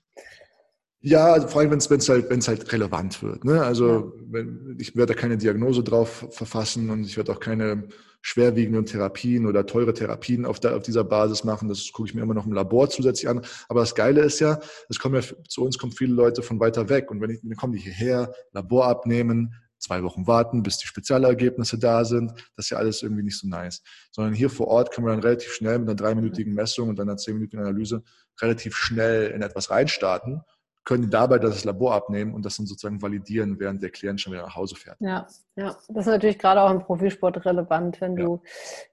Ja, 1.02 1.32
also 1.32 1.48
vor 1.48 1.62
allem, 1.62 1.70
wenn 1.70 1.78
es 1.78 2.08
halt, 2.08 2.28
wenn's 2.28 2.46
halt 2.46 2.70
relevant 2.72 3.22
wird. 3.22 3.44
Ne? 3.44 3.62
Also 3.62 3.88
ja. 3.88 4.12
wenn, 4.30 4.76
ich 4.78 4.94
werde 4.96 5.14
da 5.14 5.20
keine 5.20 5.38
Diagnose 5.38 5.82
drauf 5.82 6.26
verfassen 6.30 6.90
und 6.90 7.04
ich 7.04 7.16
werde 7.16 7.32
auch 7.32 7.40
keine 7.40 7.88
schwerwiegenden 8.22 8.86
Therapien 8.86 9.46
oder 9.46 9.66
teure 9.66 9.94
Therapien 9.94 10.44
auf, 10.44 10.60
der, 10.60 10.76
auf 10.76 10.82
dieser 10.82 11.04
Basis 11.04 11.44
machen. 11.44 11.68
Das 11.68 11.90
gucke 11.92 12.08
ich 12.08 12.14
mir 12.14 12.22
immer 12.22 12.34
noch 12.34 12.46
im 12.46 12.52
Labor 12.52 12.90
zusätzlich 12.90 13.28
an. 13.28 13.42
Aber 13.68 13.80
das 13.80 13.94
Geile 13.94 14.20
ist 14.22 14.40
ja, 14.40 14.58
es 14.88 14.98
kommen 14.98 15.14
ja 15.14 15.22
zu 15.48 15.64
uns 15.64 15.78
kommen 15.78 15.92
viele 15.92 16.14
Leute 16.14 16.42
von 16.42 16.60
weiter 16.60 16.88
weg. 16.88 17.10
Und 17.10 17.20
wenn 17.20 17.30
ich, 17.30 17.40
dann 17.42 17.56
kommen 17.56 17.72
die 17.72 17.80
hierher, 17.80 18.32
Labor 18.52 18.86
abnehmen, 18.86 19.54
zwei 19.78 20.02
Wochen 20.02 20.26
warten, 20.26 20.62
bis 20.62 20.76
die 20.76 20.86
Spezialergebnisse 20.86 21.78
da 21.78 22.04
sind. 22.04 22.32
Das 22.54 22.66
ist 22.66 22.70
ja 22.70 22.78
alles 22.78 23.02
irgendwie 23.02 23.22
nicht 23.22 23.38
so 23.38 23.48
nice. 23.48 23.82
Sondern 24.12 24.34
hier 24.34 24.50
vor 24.50 24.68
Ort 24.68 24.92
können 24.92 25.06
wir 25.06 25.12
dann 25.12 25.22
relativ 25.22 25.52
schnell 25.52 25.78
mit 25.78 25.88
einer 25.88 25.96
dreiminütigen 25.96 26.52
Messung 26.52 26.90
und 26.90 27.00
einer 27.00 27.16
zehnminütigen 27.16 27.64
Analyse 27.64 28.02
relativ 28.40 28.76
schnell 28.76 29.30
in 29.30 29.42
etwas 29.42 29.70
reinstarten 29.70 30.42
können 30.84 31.10
dabei 31.10 31.38
das 31.38 31.64
Labor 31.64 31.94
abnehmen 31.94 32.34
und 32.34 32.44
das 32.44 32.56
dann 32.56 32.66
sozusagen 32.66 33.02
validieren, 33.02 33.60
während 33.60 33.82
der 33.82 33.90
Klient 33.90 34.20
schon 34.20 34.32
wieder 34.32 34.42
nach 34.42 34.56
Hause 34.56 34.76
fährt. 34.76 34.96
Ja, 35.00 35.26
ja. 35.56 35.76
das 35.88 36.06
ist 36.06 36.12
natürlich 36.12 36.38
gerade 36.38 36.62
auch 36.62 36.70
im 36.70 36.80
Profisport 36.80 37.44
relevant, 37.44 38.00
wenn 38.00 38.16
du, 38.16 38.40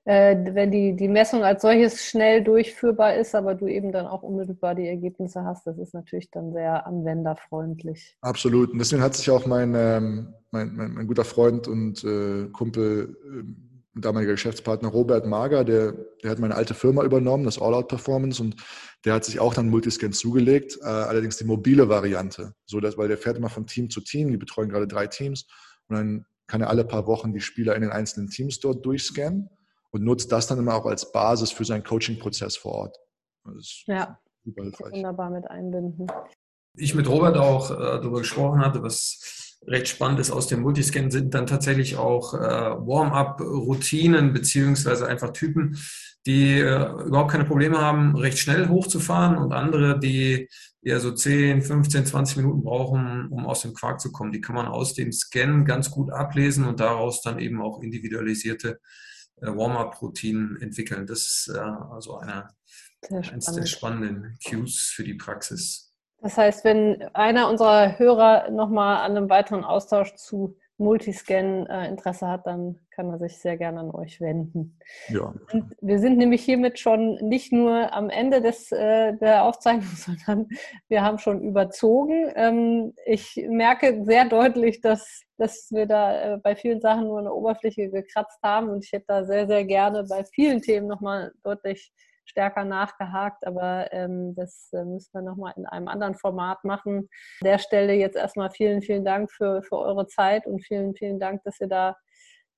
ja. 0.05 0.31
äh, 0.31 0.53
wenn 0.53 0.71
die, 0.71 0.95
die 0.95 1.07
Messung 1.07 1.43
als 1.43 1.61
solches 1.61 2.03
schnell 2.03 2.43
durchführbar 2.43 3.15
ist, 3.15 3.35
aber 3.35 3.55
du 3.55 3.67
eben 3.67 3.91
dann 3.91 4.05
auch 4.05 4.21
unmittelbar 4.21 4.75
die 4.75 4.87
Ergebnisse 4.87 5.43
hast, 5.43 5.65
das 5.65 5.77
ist 5.77 5.93
natürlich 5.93 6.29
dann 6.29 6.51
sehr 6.51 6.85
anwenderfreundlich. 6.85 8.17
Absolut. 8.21 8.71
Und 8.71 8.79
deswegen 8.79 9.01
hat 9.01 9.15
sich 9.15 9.29
auch 9.31 9.45
mein, 9.45 9.73
ähm, 9.75 10.33
mein, 10.51 10.75
mein, 10.75 10.93
mein, 10.93 11.07
guter 11.07 11.25
Freund 11.25 11.67
und 11.67 12.03
äh, 12.03 12.49
Kumpel 12.49 13.17
äh, 13.25 13.66
damaliger 14.01 14.33
Geschäftspartner 14.33 14.89
Robert 14.89 15.25
Mager, 15.25 15.63
der, 15.63 15.93
der 16.23 16.31
hat 16.31 16.39
meine 16.39 16.55
alte 16.55 16.73
Firma 16.73 17.03
übernommen, 17.03 17.43
das 17.43 17.59
All 17.59 17.73
Out 17.73 17.87
Performance, 17.87 18.41
und 18.41 18.55
der 19.05 19.13
hat 19.13 19.25
sich 19.25 19.39
auch 19.39 19.53
dann 19.53 19.69
Multiscan 19.69 20.13
zugelegt, 20.13 20.77
äh, 20.81 20.85
allerdings 20.85 21.37
die 21.37 21.45
mobile 21.45 21.89
Variante, 21.89 22.53
so 22.65 22.79
dass, 22.79 22.97
weil 22.97 23.07
der 23.07 23.17
fährt 23.17 23.37
immer 23.37 23.49
von 23.49 23.67
Team 23.67 23.89
zu 23.89 24.01
Team, 24.01 24.31
die 24.31 24.37
betreuen 24.37 24.69
gerade 24.69 24.87
drei 24.87 25.07
Teams, 25.07 25.47
und 25.87 25.95
dann 25.95 26.25
kann 26.47 26.61
er 26.61 26.69
alle 26.69 26.85
paar 26.85 27.07
Wochen 27.07 27.33
die 27.33 27.41
Spieler 27.41 27.75
in 27.75 27.81
den 27.81 27.91
einzelnen 27.91 28.29
Teams 28.29 28.59
dort 28.59 28.85
durchscannen 28.85 29.49
und 29.91 30.03
nutzt 30.03 30.31
das 30.31 30.47
dann 30.47 30.59
immer 30.59 30.75
auch 30.75 30.85
als 30.85 31.11
Basis 31.11 31.51
für 31.51 31.65
seinen 31.65 31.83
Coaching-Prozess 31.83 32.55
vor 32.55 32.73
Ort. 32.73 32.97
ja, 33.85 34.19
wunderbar 34.43 35.29
mit 35.29 35.49
einbinden. 35.49 36.07
Ich 36.75 36.93
mit 36.93 37.09
Robert 37.09 37.37
auch 37.37 37.71
äh, 37.71 37.75
darüber 37.75 38.19
gesprochen 38.19 38.59
hatte, 38.59 38.83
was 38.83 39.46
recht 39.67 39.87
spannend 39.89 40.19
ist 40.19 40.31
aus 40.31 40.47
dem 40.47 40.61
Multiscan, 40.61 41.11
sind 41.11 41.33
dann 41.33 41.45
tatsächlich 41.45 41.97
auch 41.97 42.33
äh, 42.33 42.37
Warm-up-Routinen 42.39 44.33
beziehungsweise 44.33 45.07
einfach 45.07 45.33
Typen, 45.33 45.77
die 46.25 46.59
äh, 46.59 46.91
überhaupt 47.05 47.31
keine 47.31 47.45
Probleme 47.45 47.79
haben, 47.79 48.15
recht 48.15 48.39
schnell 48.39 48.69
hochzufahren 48.69 49.37
und 49.37 49.51
andere, 49.53 49.99
die 49.99 50.49
eher 50.81 50.99
so 50.99 51.11
10, 51.11 51.61
15, 51.61 52.05
20 52.05 52.37
Minuten 52.37 52.63
brauchen, 52.63 53.27
um 53.29 53.45
aus 53.45 53.61
dem 53.61 53.73
Quark 53.73 53.99
zu 53.99 54.11
kommen. 54.11 54.31
Die 54.31 54.41
kann 54.41 54.55
man 54.55 54.67
aus 54.67 54.93
dem 54.93 55.11
Scan 55.11 55.65
ganz 55.65 55.91
gut 55.91 56.11
ablesen 56.11 56.65
und 56.65 56.79
daraus 56.79 57.21
dann 57.21 57.39
eben 57.39 57.61
auch 57.61 57.81
individualisierte 57.81 58.79
äh, 59.41 59.47
Warm-up-Routinen 59.47 60.61
entwickeln. 60.61 61.05
Das 61.05 61.19
ist 61.19 61.51
äh, 61.53 61.59
also 61.59 62.17
einer 62.17 62.49
eines 63.09 63.45
der 63.45 63.65
spannenden 63.65 64.37
Cues 64.45 64.91
für 64.93 65.03
die 65.03 65.13
Praxis. 65.13 65.86
Das 66.21 66.37
heißt, 66.37 66.63
wenn 66.63 67.03
einer 67.13 67.49
unserer 67.49 67.99
Hörer 67.99 68.49
nochmal 68.49 68.97
an 68.97 69.15
einem 69.15 69.29
weiteren 69.29 69.63
Austausch 69.63 70.15
zu 70.15 70.55
Multiscan 70.79 71.65
äh, 71.65 71.87
Interesse 71.87 72.27
hat, 72.27 72.45
dann 72.45 72.79
kann 72.91 73.09
er 73.09 73.17
sich 73.17 73.39
sehr 73.39 73.57
gerne 73.57 73.79
an 73.79 73.91
euch 73.91 74.21
wenden. 74.21 74.77
Ja. 75.09 75.33
Und 75.51 75.75
wir 75.81 75.99
sind 75.99 76.17
nämlich 76.17 76.43
hiermit 76.43 76.77
schon 76.77 77.15
nicht 77.15 77.51
nur 77.51 77.91
am 77.93 78.09
Ende 78.09 78.41
des, 78.41 78.71
äh, 78.71 79.15
der 79.17 79.43
Aufzeichnung, 79.43 79.87
sondern 79.95 80.47
wir 80.87 81.01
haben 81.01 81.17
schon 81.17 81.41
überzogen. 81.41 82.31
Ähm, 82.35 82.93
ich 83.05 83.43
merke 83.49 84.03
sehr 84.05 84.25
deutlich, 84.25 84.81
dass, 84.81 85.23
dass 85.37 85.71
wir 85.71 85.87
da 85.87 86.35
äh, 86.35 86.37
bei 86.37 86.55
vielen 86.55 86.79
Sachen 86.79 87.05
nur 87.05 87.19
eine 87.19 87.33
Oberfläche 87.33 87.89
gekratzt 87.89 88.39
haben 88.43 88.69
und 88.69 88.85
ich 88.85 88.91
hätte 88.91 89.05
da 89.07 89.25
sehr, 89.25 89.47
sehr 89.47 89.65
gerne 89.65 90.03
bei 90.07 90.23
vielen 90.25 90.61
Themen 90.61 90.87
nochmal 90.87 91.31
deutlich 91.43 91.91
stärker 92.27 92.63
nachgehakt, 92.63 93.45
aber 93.45 93.91
ähm, 93.91 94.35
das 94.35 94.69
äh, 94.73 94.83
müssen 94.83 95.13
wir 95.13 95.21
nochmal 95.21 95.53
in 95.57 95.65
einem 95.65 95.87
anderen 95.87 96.15
Format 96.15 96.63
machen. 96.63 97.09
An 97.41 97.45
der 97.45 97.57
Stelle 97.57 97.93
jetzt 97.93 98.15
erstmal 98.15 98.49
vielen, 98.49 98.81
vielen 98.81 99.05
Dank 99.05 99.31
für, 99.31 99.63
für 99.63 99.77
eure 99.77 100.07
Zeit 100.07 100.45
und 100.45 100.63
vielen, 100.63 100.95
vielen 100.95 101.19
Dank, 101.19 101.43
dass 101.43 101.59
ihr 101.59 101.67
da 101.67 101.95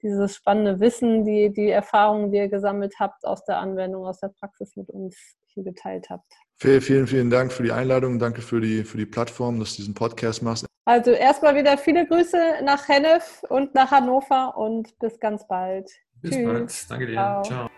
dieses 0.01 0.35
spannende 0.35 0.79
Wissen, 0.79 1.25
die, 1.25 1.51
die 1.51 1.69
Erfahrungen, 1.69 2.31
die 2.31 2.37
ihr 2.37 2.47
gesammelt 2.47 2.95
habt 2.99 3.25
aus 3.25 3.43
der 3.45 3.57
Anwendung, 3.57 4.05
aus 4.05 4.19
der 4.19 4.29
Praxis 4.29 4.75
mit 4.75 4.89
uns 4.89 5.15
hier 5.47 5.63
geteilt 5.63 6.09
habt. 6.09 6.31
Vielen, 6.61 6.81
vielen, 6.81 7.07
vielen 7.07 7.29
Dank 7.29 7.51
für 7.51 7.63
die 7.63 7.71
Einladung. 7.71 8.19
Danke 8.19 8.41
für 8.41 8.61
die, 8.61 8.83
für 8.83 8.97
die 8.97 9.05
Plattform, 9.05 9.59
dass 9.59 9.71
du 9.71 9.77
diesen 9.77 9.93
Podcast 9.93 10.41
machst. 10.41 10.65
Also 10.85 11.11
erstmal 11.11 11.55
wieder 11.55 11.77
viele 11.77 12.07
Grüße 12.07 12.37
nach 12.63 12.87
Hennef 12.87 13.43
und 13.49 13.75
nach 13.75 13.91
Hannover 13.91 14.57
und 14.57 14.97
bis 14.99 15.19
ganz 15.19 15.47
bald. 15.47 15.89
Bis 16.21 16.31
Tschüss. 16.31 16.45
bald. 16.45 16.89
Danke 16.89 17.05
dir. 17.05 17.13
Ciao. 17.13 17.43
Ciao. 17.43 17.69